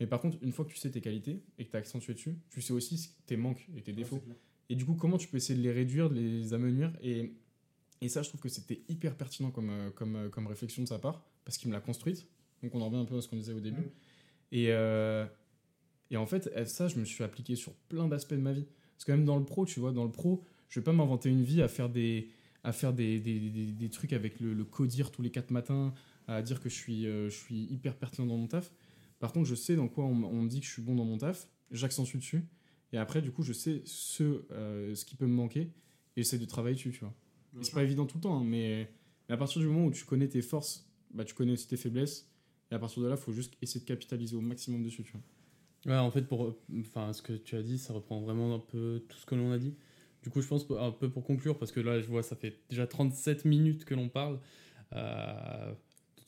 Mais 0.01 0.07
par 0.07 0.19
contre, 0.19 0.37
une 0.41 0.51
fois 0.51 0.65
que 0.65 0.71
tu 0.71 0.77
sais 0.77 0.89
tes 0.89 0.99
qualités 0.99 1.41
et 1.59 1.65
que 1.65 1.69
tu 1.71 1.75
as 1.77 1.79
accentué 1.79 2.13
dessus, 2.13 2.35
tu 2.49 2.61
sais 2.61 2.73
aussi 2.73 3.11
tes 3.27 3.37
manques 3.37 3.67
et 3.77 3.81
tes 3.81 3.93
défauts. 3.93 4.19
Et 4.69 4.75
du 4.75 4.83
coup, 4.83 4.95
comment 4.95 5.17
tu 5.17 5.27
peux 5.27 5.37
essayer 5.37 5.57
de 5.57 5.63
les 5.63 5.71
réduire, 5.71 6.09
de 6.09 6.15
les 6.15 6.53
amenuire 6.53 6.91
et, 7.01 7.31
et 8.01 8.09
ça, 8.09 8.21
je 8.23 8.29
trouve 8.29 8.41
que 8.41 8.49
c'était 8.49 8.81
hyper 8.89 9.15
pertinent 9.15 9.51
comme, 9.51 9.69
euh, 9.69 9.89
comme, 9.91 10.15
euh, 10.15 10.29
comme 10.29 10.47
réflexion 10.47 10.81
de 10.83 10.87
sa 10.87 10.97
part, 10.97 11.23
parce 11.45 11.57
qu'il 11.57 11.69
me 11.69 11.73
l'a 11.73 11.81
construite. 11.81 12.27
Donc 12.63 12.73
on 12.75 12.81
en 12.81 12.85
revient 12.87 12.97
un 12.97 13.05
peu 13.05 13.15
à 13.17 13.21
ce 13.21 13.27
qu'on 13.27 13.35
disait 13.37 13.53
au 13.53 13.59
début. 13.59 13.83
Et, 14.51 14.67
euh, 14.71 15.25
et 16.09 16.17
en 16.17 16.25
fait, 16.25 16.49
ça, 16.67 16.87
je 16.87 16.97
me 16.99 17.05
suis 17.05 17.23
appliqué 17.23 17.55
sur 17.55 17.73
plein 17.89 18.07
d'aspects 18.07 18.33
de 18.33 18.37
ma 18.41 18.53
vie. 18.53 18.65
Parce 18.95 19.05
que 19.05 19.11
même 19.11 19.23
dans 19.25 19.37
le 19.37 19.45
pro, 19.45 19.65
tu 19.65 19.79
vois, 19.79 19.91
dans 19.91 20.03
le 20.03 20.11
pro, 20.11 20.43
je 20.69 20.79
vais 20.79 20.83
pas 20.83 20.93
m'inventer 20.93 21.29
une 21.29 21.43
vie 21.43 21.61
à 21.61 21.67
faire 21.67 21.89
des, 21.89 22.29
à 22.63 22.71
faire 22.73 22.91
des, 22.93 23.19
des, 23.19 23.39
des- 23.39 23.71
des 23.71 23.89
trucs 23.89 24.13
avec 24.13 24.39
le, 24.39 24.53
le 24.53 24.63
codir 24.65 25.11
tous 25.11 25.21
les 25.21 25.29
quatre 25.31 25.51
matins, 25.51 25.93
à 26.27 26.41
dire 26.41 26.59
que 26.59 26.69
je 26.69 26.75
suis, 26.75 27.05
euh, 27.05 27.29
je 27.29 27.35
suis 27.37 27.63
hyper 27.65 27.95
pertinent 27.95 28.25
dans 28.27 28.37
mon 28.37 28.47
taf. 28.47 28.71
Par 29.21 29.31
contre, 29.31 29.47
je 29.47 29.53
sais 29.53 29.75
dans 29.75 29.87
quoi 29.87 30.03
on, 30.03 30.15
me 30.15 30.49
dit 30.49 30.59
que 30.59 30.65
je 30.65 30.71
suis 30.71 30.81
bon 30.81 30.95
dans 30.95 31.05
mon 31.05 31.19
taf, 31.19 31.47
j'accentue 31.69 32.17
dessus. 32.17 32.43
Et 32.91 32.97
après, 32.97 33.21
du 33.21 33.31
coup, 33.31 33.43
je 33.43 33.53
sais 33.53 33.83
ce, 33.85 34.43
euh, 34.51 34.95
ce 34.95 35.05
qui 35.05 35.15
peut 35.15 35.27
me 35.27 35.33
manquer 35.33 35.61
et 35.61 36.23
j'essaie 36.23 36.39
de 36.39 36.45
travailler 36.45 36.75
dessus, 36.75 36.91
tu 36.91 37.01
vois. 37.01 37.13
Et 37.59 37.63
c'est 37.63 37.73
pas 37.73 37.83
évident 37.83 38.07
tout 38.07 38.17
le 38.17 38.23
temps, 38.23 38.39
hein, 38.39 38.43
mais, 38.43 38.91
mais 39.29 39.35
à 39.35 39.37
partir 39.37 39.61
du 39.61 39.67
moment 39.67 39.85
où 39.85 39.91
tu 39.91 40.05
connais 40.05 40.27
tes 40.27 40.41
forces, 40.41 40.89
bah, 41.13 41.23
tu 41.23 41.35
connais 41.35 41.51
aussi 41.51 41.67
tes 41.67 41.77
faiblesses. 41.77 42.27
Et 42.71 42.73
à 42.73 42.79
partir 42.79 43.03
de 43.03 43.07
là, 43.07 43.15
il 43.15 43.21
faut 43.21 43.31
juste 43.31 43.53
essayer 43.61 43.79
de 43.79 43.85
capitaliser 43.85 44.35
au 44.35 44.41
maximum 44.41 44.83
dessus, 44.83 45.03
tu 45.03 45.11
vois. 45.11 45.93
Ouais, 45.93 45.99
en 45.99 46.09
fait, 46.09 46.23
pour, 46.23 46.55
enfin, 46.79 47.13
ce 47.13 47.21
que 47.21 47.33
tu 47.33 47.55
as 47.55 47.61
dit, 47.61 47.77
ça 47.77 47.93
reprend 47.93 48.21
vraiment 48.21 48.55
un 48.55 48.59
peu 48.59 49.03
tout 49.07 49.17
ce 49.17 49.27
que 49.27 49.35
l'on 49.35 49.51
a 49.51 49.59
dit. 49.59 49.75
Du 50.23 50.31
coup, 50.31 50.41
je 50.41 50.47
pense 50.47 50.65
un 50.79 50.91
peu 50.91 51.11
pour 51.11 51.23
conclure, 51.23 51.59
parce 51.59 51.71
que 51.71 51.79
là, 51.79 52.01
je 52.01 52.07
vois, 52.07 52.23
ça 52.23 52.35
fait 52.35 52.59
déjà 52.69 52.87
37 52.87 53.45
minutes 53.45 53.85
que 53.85 53.93
l'on 53.93 54.09
parle. 54.09 54.39
Euh, 54.93 55.73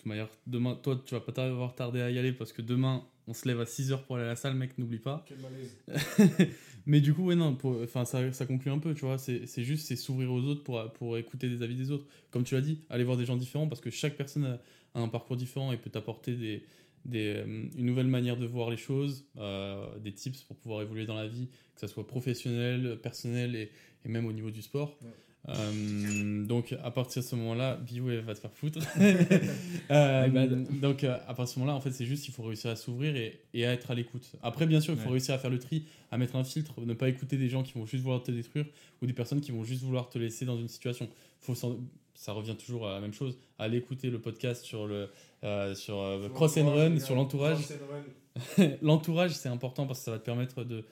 toute 0.04 0.10
manière, 0.10 0.28
demain, 0.48 0.78
toi, 0.84 1.02
tu 1.06 1.16
vas 1.16 1.22
pas 1.22 1.32
t'avoir 1.32 1.76
tardé 1.76 2.02
à 2.02 2.12
y 2.12 2.20
aller, 2.20 2.34
parce 2.34 2.52
que 2.52 2.62
demain, 2.62 3.06
on 3.26 3.34
se 3.34 3.48
lève 3.48 3.62
à 3.62 3.64
6h 3.64 4.04
pour 4.04 4.18
aller 4.18 4.26
à 4.26 4.30
la 4.30 4.36
salle, 4.36 4.54
mec, 4.54 4.78
n'oublie 4.78 5.00
pas. 5.00 5.24
Quel 5.26 5.38
malaise. 5.40 6.50
Mais 6.86 7.00
du 7.00 7.14
coup, 7.14 7.24
ouais, 7.24 7.36
non, 7.36 7.58
enfin, 7.82 8.04
ça, 8.04 8.34
ça 8.34 8.46
conclut 8.46 8.70
un 8.70 8.80
peu, 8.80 8.94
tu 8.94 9.06
vois. 9.06 9.18
C'est 9.18 9.64
juste, 9.64 9.88
c'est 9.88 9.96
s'ouvrir 9.96 10.30
aux 10.34 10.42
autres 10.42 10.62
pour, 10.64 10.92
pour 10.92 11.18
écouter 11.18 11.48
des 11.48 11.64
avis 11.64 11.76
des 11.76 11.90
autres. 11.90 12.06
Comme 12.32 12.44
tu 12.44 12.58
as 12.58 12.62
dit, 12.62 12.80
aller 12.90 13.06
voir 13.06 13.16
des 13.16 13.26
gens 13.26 13.38
différents 13.38 13.70
parce 13.70 13.80
que 13.80 13.90
chaque 13.90 14.18
personne 14.18 14.44
a, 14.44 14.60
a 14.94 15.00
un 15.00 15.08
parcours 15.08 15.38
différent 15.38 15.72
et 15.72 15.78
peut 15.78 15.90
t'apporter 15.90 16.36
des, 16.36 16.66
des, 17.06 17.36
euh, 17.38 17.46
une 17.78 17.86
nouvelle 17.86 18.08
manière 18.08 18.36
de 18.36 18.46
voir 18.46 18.70
les 18.70 18.76
choses, 18.76 19.26
euh, 19.38 19.98
des 20.00 20.12
tips 20.12 20.44
pour 20.44 20.58
pouvoir 20.58 20.82
évoluer 20.82 21.06
dans 21.06 21.16
la 21.16 21.28
vie, 21.28 21.48
que 21.76 21.80
ce 21.80 21.88
soit 21.88 22.06
professionnel, 22.06 23.00
personnel 23.02 23.56
et, 23.56 23.72
et 24.04 24.10
même 24.10 24.26
au 24.26 24.34
niveau 24.34 24.52
du 24.52 24.62
sport. 24.62 24.98
Ouais. 25.02 25.12
Euh, 25.50 26.46
donc 26.46 26.74
à 26.84 26.90
partir 26.90 27.22
de 27.22 27.28
ce 27.28 27.36
moment-là, 27.36 27.76
Bio 27.76 28.10
elle 28.10 28.22
va 28.22 28.34
te 28.34 28.40
faire 28.40 28.54
foutre. 28.54 28.80
Euh, 29.92 30.64
donc 30.82 31.04
euh, 31.04 31.16
à 31.28 31.34
partir 31.34 31.44
de 31.44 31.50
ce 31.50 31.60
moment-là, 31.60 31.76
en 31.76 31.82
fait, 31.82 31.92
c'est 31.92 32.06
juste 32.06 32.24
qu'il 32.24 32.34
faut 32.34 32.44
réussir 32.44 32.72
à 32.72 32.76
s'ouvrir 32.76 33.16
et, 33.16 33.40
et 33.54 33.66
à 33.66 33.74
être 33.74 33.92
à 33.92 33.96
l'écoute. 33.96 34.32
Après, 34.42 34.66
bien 34.66 34.80
sûr, 34.80 34.94
il 34.94 35.00
faut 35.00 35.08
Ouais. 35.08 35.12
réussir 35.14 35.36
à 35.36 35.38
faire 35.38 35.52
le 35.52 35.60
tri, 35.60 35.84
à 36.12 36.18
mettre 36.18 36.36
un 36.38 36.44
filtre, 36.46 36.74
ne 36.82 36.94
pas 36.94 37.10
écouter 37.10 37.36
des 37.38 37.50
gens 37.50 37.64
qui 37.64 37.74
vont 37.74 37.86
juste 37.86 38.04
vouloir 38.04 38.24
te 38.24 38.32
détruire 38.32 38.66
ou 39.02 39.06
des 39.06 39.14
personnes 39.14 39.42
qui 39.42 39.52
vont 39.52 39.64
juste 39.64 39.84
vouloir 39.84 40.10
te 40.10 40.18
laisser 40.18 40.46
dans 40.46 40.58
une 40.58 40.70
situation. 40.70 41.10
Faut 41.42 41.54
ça 42.16 42.32
revient 42.32 42.56
toujours 42.56 42.88
à 42.88 42.94
la 42.94 43.02
même 43.02 43.14
chose. 43.14 43.38
Aller 43.60 43.78
écouter 43.78 44.10
le 44.10 44.20
podcast 44.22 44.64
sur 44.64 44.88
le 44.88 45.10
euh, 45.44 45.76
sur 45.76 46.02
Cross 46.34 46.58
and 46.58 46.74
Run, 46.74 47.00
sur 47.00 47.16
l'entourage. 47.20 47.60
L'entourage, 48.82 49.32
c'est 49.32 49.50
important 49.50 49.86
parce 49.86 50.00
que 50.00 50.06
ça 50.06 50.12
va 50.12 50.20
te 50.20 50.26
permettre 50.26 50.64
de, 50.64 50.86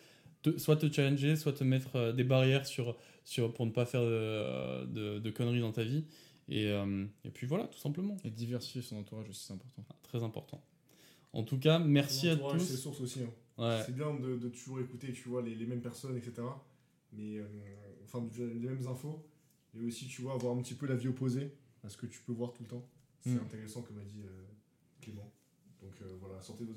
soit 0.57 0.77
te 0.77 0.91
challenger, 0.91 1.35
soit 1.35 1.53
te 1.53 1.63
mettre 1.63 1.95
euh, 1.95 2.13
des 2.13 2.23
barrières 2.23 2.65
sur, 2.65 2.97
sur, 3.23 3.53
pour 3.53 3.65
ne 3.65 3.71
pas 3.71 3.85
faire 3.85 4.01
de, 4.01 4.85
de, 4.85 5.19
de 5.19 5.29
conneries 5.31 5.61
dans 5.61 5.71
ta 5.71 5.83
vie. 5.83 6.05
Et, 6.49 6.67
euh, 6.69 7.05
et 7.23 7.29
puis 7.29 7.47
voilà, 7.47 7.65
tout 7.67 7.77
simplement. 7.79 8.17
Et 8.23 8.29
diversifier 8.29 8.81
son 8.81 8.97
entourage 8.97 9.29
aussi, 9.29 9.45
c'est 9.45 9.53
important. 9.53 9.85
Très 10.03 10.23
important. 10.23 10.63
En 11.33 11.43
tout 11.43 11.57
cas, 11.59 11.79
merci 11.79 12.27
à 12.27 12.33
L'entourage, 12.35 12.61
C'est 12.61 12.73
tous. 12.73 12.77
source 12.81 13.01
aussi. 13.01 13.19
hein. 13.23 13.29
Ouais. 13.57 13.81
C'est 13.85 13.95
bien 13.95 14.13
de, 14.13 14.35
de 14.37 14.49
toujours 14.49 14.79
écouter, 14.79 15.13
tu 15.13 15.29
vois, 15.29 15.41
les, 15.41 15.55
les 15.55 15.65
mêmes 15.65 15.81
personnes, 15.81 16.17
etc. 16.17 16.41
Mais, 17.13 17.37
euh, 17.37 17.45
enfin, 18.03 18.27
les 18.37 18.67
mêmes 18.67 18.85
infos. 18.87 19.23
Et 19.79 19.85
aussi, 19.85 20.07
tu 20.07 20.21
vois, 20.23 20.33
avoir 20.33 20.57
un 20.57 20.61
petit 20.61 20.73
peu 20.73 20.87
la 20.87 20.95
vie 20.95 21.07
opposée 21.07 21.51
à 21.83 21.89
ce 21.89 21.95
que 21.95 22.05
tu 22.05 22.19
peux 22.21 22.33
voir 22.33 22.51
tout 22.51 22.63
le 22.63 22.69
temps. 22.69 22.85
C'est 23.21 23.29
Mm. 23.35 23.39
intéressant, 23.45 23.81
comme 23.83 23.99
a 23.99 24.03
dit 24.03 24.21
euh, 24.25 24.43
Clément. 24.99 25.31
Donc 25.81 25.93
euh, 26.01 26.15
voilà, 26.19 26.41
sortez 26.41 26.63
vos... 26.65 26.73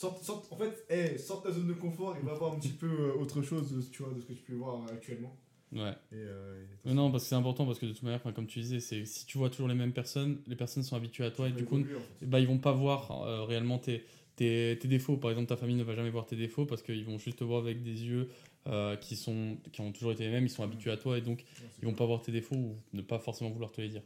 Sorte, 0.00 0.22
sorte- 0.24 0.50
en 0.50 0.56
fait, 0.56 0.86
hey, 0.88 1.18
sorte 1.18 1.44
ta 1.44 1.52
zone 1.52 1.66
de 1.68 1.74
confort 1.74 2.16
et 2.16 2.24
va 2.24 2.32
voir 2.32 2.54
un 2.54 2.58
petit 2.58 2.70
peu 2.70 2.86
euh, 2.88 3.12
autre 3.20 3.42
chose 3.42 3.70
de, 3.70 3.82
tu 3.82 4.02
vois, 4.02 4.14
de 4.14 4.20
ce 4.20 4.24
que 4.24 4.32
tu 4.32 4.42
peux 4.44 4.54
voir 4.54 4.80
actuellement. 4.90 5.36
ouais. 5.72 5.90
Et, 6.10 6.14
euh, 6.14 6.64
et- 6.86 6.94
non, 6.94 7.10
parce 7.10 7.24
que 7.24 7.28
c'est 7.28 7.34
important 7.34 7.66
parce 7.66 7.78
que 7.78 7.84
de 7.84 7.92
toute 7.92 8.02
manière, 8.02 8.22
comme 8.34 8.46
tu 8.46 8.60
disais, 8.60 8.80
c'est 8.80 9.04
si 9.04 9.26
tu 9.26 9.36
vois 9.36 9.50
toujours 9.50 9.68
les 9.68 9.74
mêmes 9.74 9.92
personnes, 9.92 10.38
les 10.46 10.56
personnes 10.56 10.84
sont 10.84 10.96
habituées 10.96 11.24
à 11.26 11.30
toi 11.30 11.48
et 11.50 11.52
du 11.52 11.66
coup, 11.66 11.76
en 11.76 11.84
fait. 12.18 12.24
bah, 12.24 12.40
ils 12.40 12.46
vont 12.46 12.56
pas 12.56 12.72
voir 12.72 13.10
euh, 13.26 13.44
réellement 13.44 13.78
tes, 13.78 14.02
tes, 14.36 14.78
tes 14.80 14.88
défauts. 14.88 15.18
Par 15.18 15.30
exemple, 15.32 15.48
ta 15.48 15.58
famille 15.58 15.76
ne 15.76 15.84
va 15.84 15.94
jamais 15.94 16.08
voir 16.10 16.24
tes 16.24 16.36
défauts 16.36 16.64
parce 16.64 16.80
qu'ils 16.80 17.04
vont 17.04 17.18
juste 17.18 17.40
te 17.40 17.44
voir 17.44 17.60
avec 17.60 17.82
des 17.82 18.02
yeux 18.04 18.30
euh, 18.66 18.94
qui, 18.96 19.16
sont, 19.16 19.56
qui 19.72 19.80
ont 19.80 19.90
toujours 19.90 20.12
été 20.12 20.24
les 20.24 20.30
mêmes, 20.30 20.44
ils 20.44 20.50
sont 20.50 20.62
habitués 20.62 20.90
à 20.90 20.98
toi 20.98 21.16
et 21.16 21.22
donc 21.22 21.44
ils 21.80 21.86
vont 21.86 21.94
pas 21.94 22.04
voir 22.04 22.20
tes 22.20 22.30
défauts 22.30 22.56
ou 22.56 22.76
ne 22.92 23.00
pas 23.00 23.18
forcément 23.18 23.48
vouloir 23.48 23.72
te 23.72 23.80
les 23.80 23.88
dire. 23.88 24.02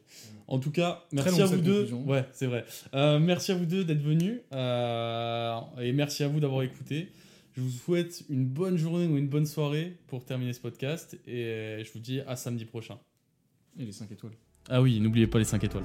En 0.47 0.61
tout 0.61 0.71
cas, 0.71 1.05
merci 1.11 1.43
à 1.43 1.47
vous 1.47 1.61
deux. 1.61 1.93
Ouais, 1.93 2.25
c'est 2.33 2.47
vrai. 2.47 2.65
Euh, 2.95 3.19
merci 3.19 3.51
à 3.51 3.57
vous 3.57 3.67
deux 3.67 3.85
d'être 3.85 4.03
venus 4.03 4.41
euh, 4.53 5.61
et 5.81 5.93
merci 5.93 6.23
à 6.23 6.29
vous 6.29 6.39
d'avoir 6.39 6.63
écouté. 6.63 7.09
Je 7.57 7.63
vous 7.63 7.71
souhaite 7.71 8.25
une 8.31 8.47
bonne 8.47 8.77
journée 8.77 9.07
ou 9.07 9.17
une 9.17 9.29
bonne 9.29 9.47
soirée 9.47 9.97
pour 10.07 10.25
terminer 10.25 10.53
ce 10.53 10.61
podcast 10.61 11.19
et 11.27 11.83
je 11.85 11.93
vous 11.93 12.01
dis 12.01 12.21
à 12.21 12.37
samedi 12.37 12.65
prochain. 12.65 12.99
Et 13.79 13.85
les 13.85 13.93
5 13.93 14.11
étoiles. 14.13 14.35
Ah 14.69 14.81
oui, 14.81 15.01
n'oubliez 15.01 15.27
pas 15.27 15.39
les 15.39 15.45
5 15.45 15.65
étoiles. 15.65 15.85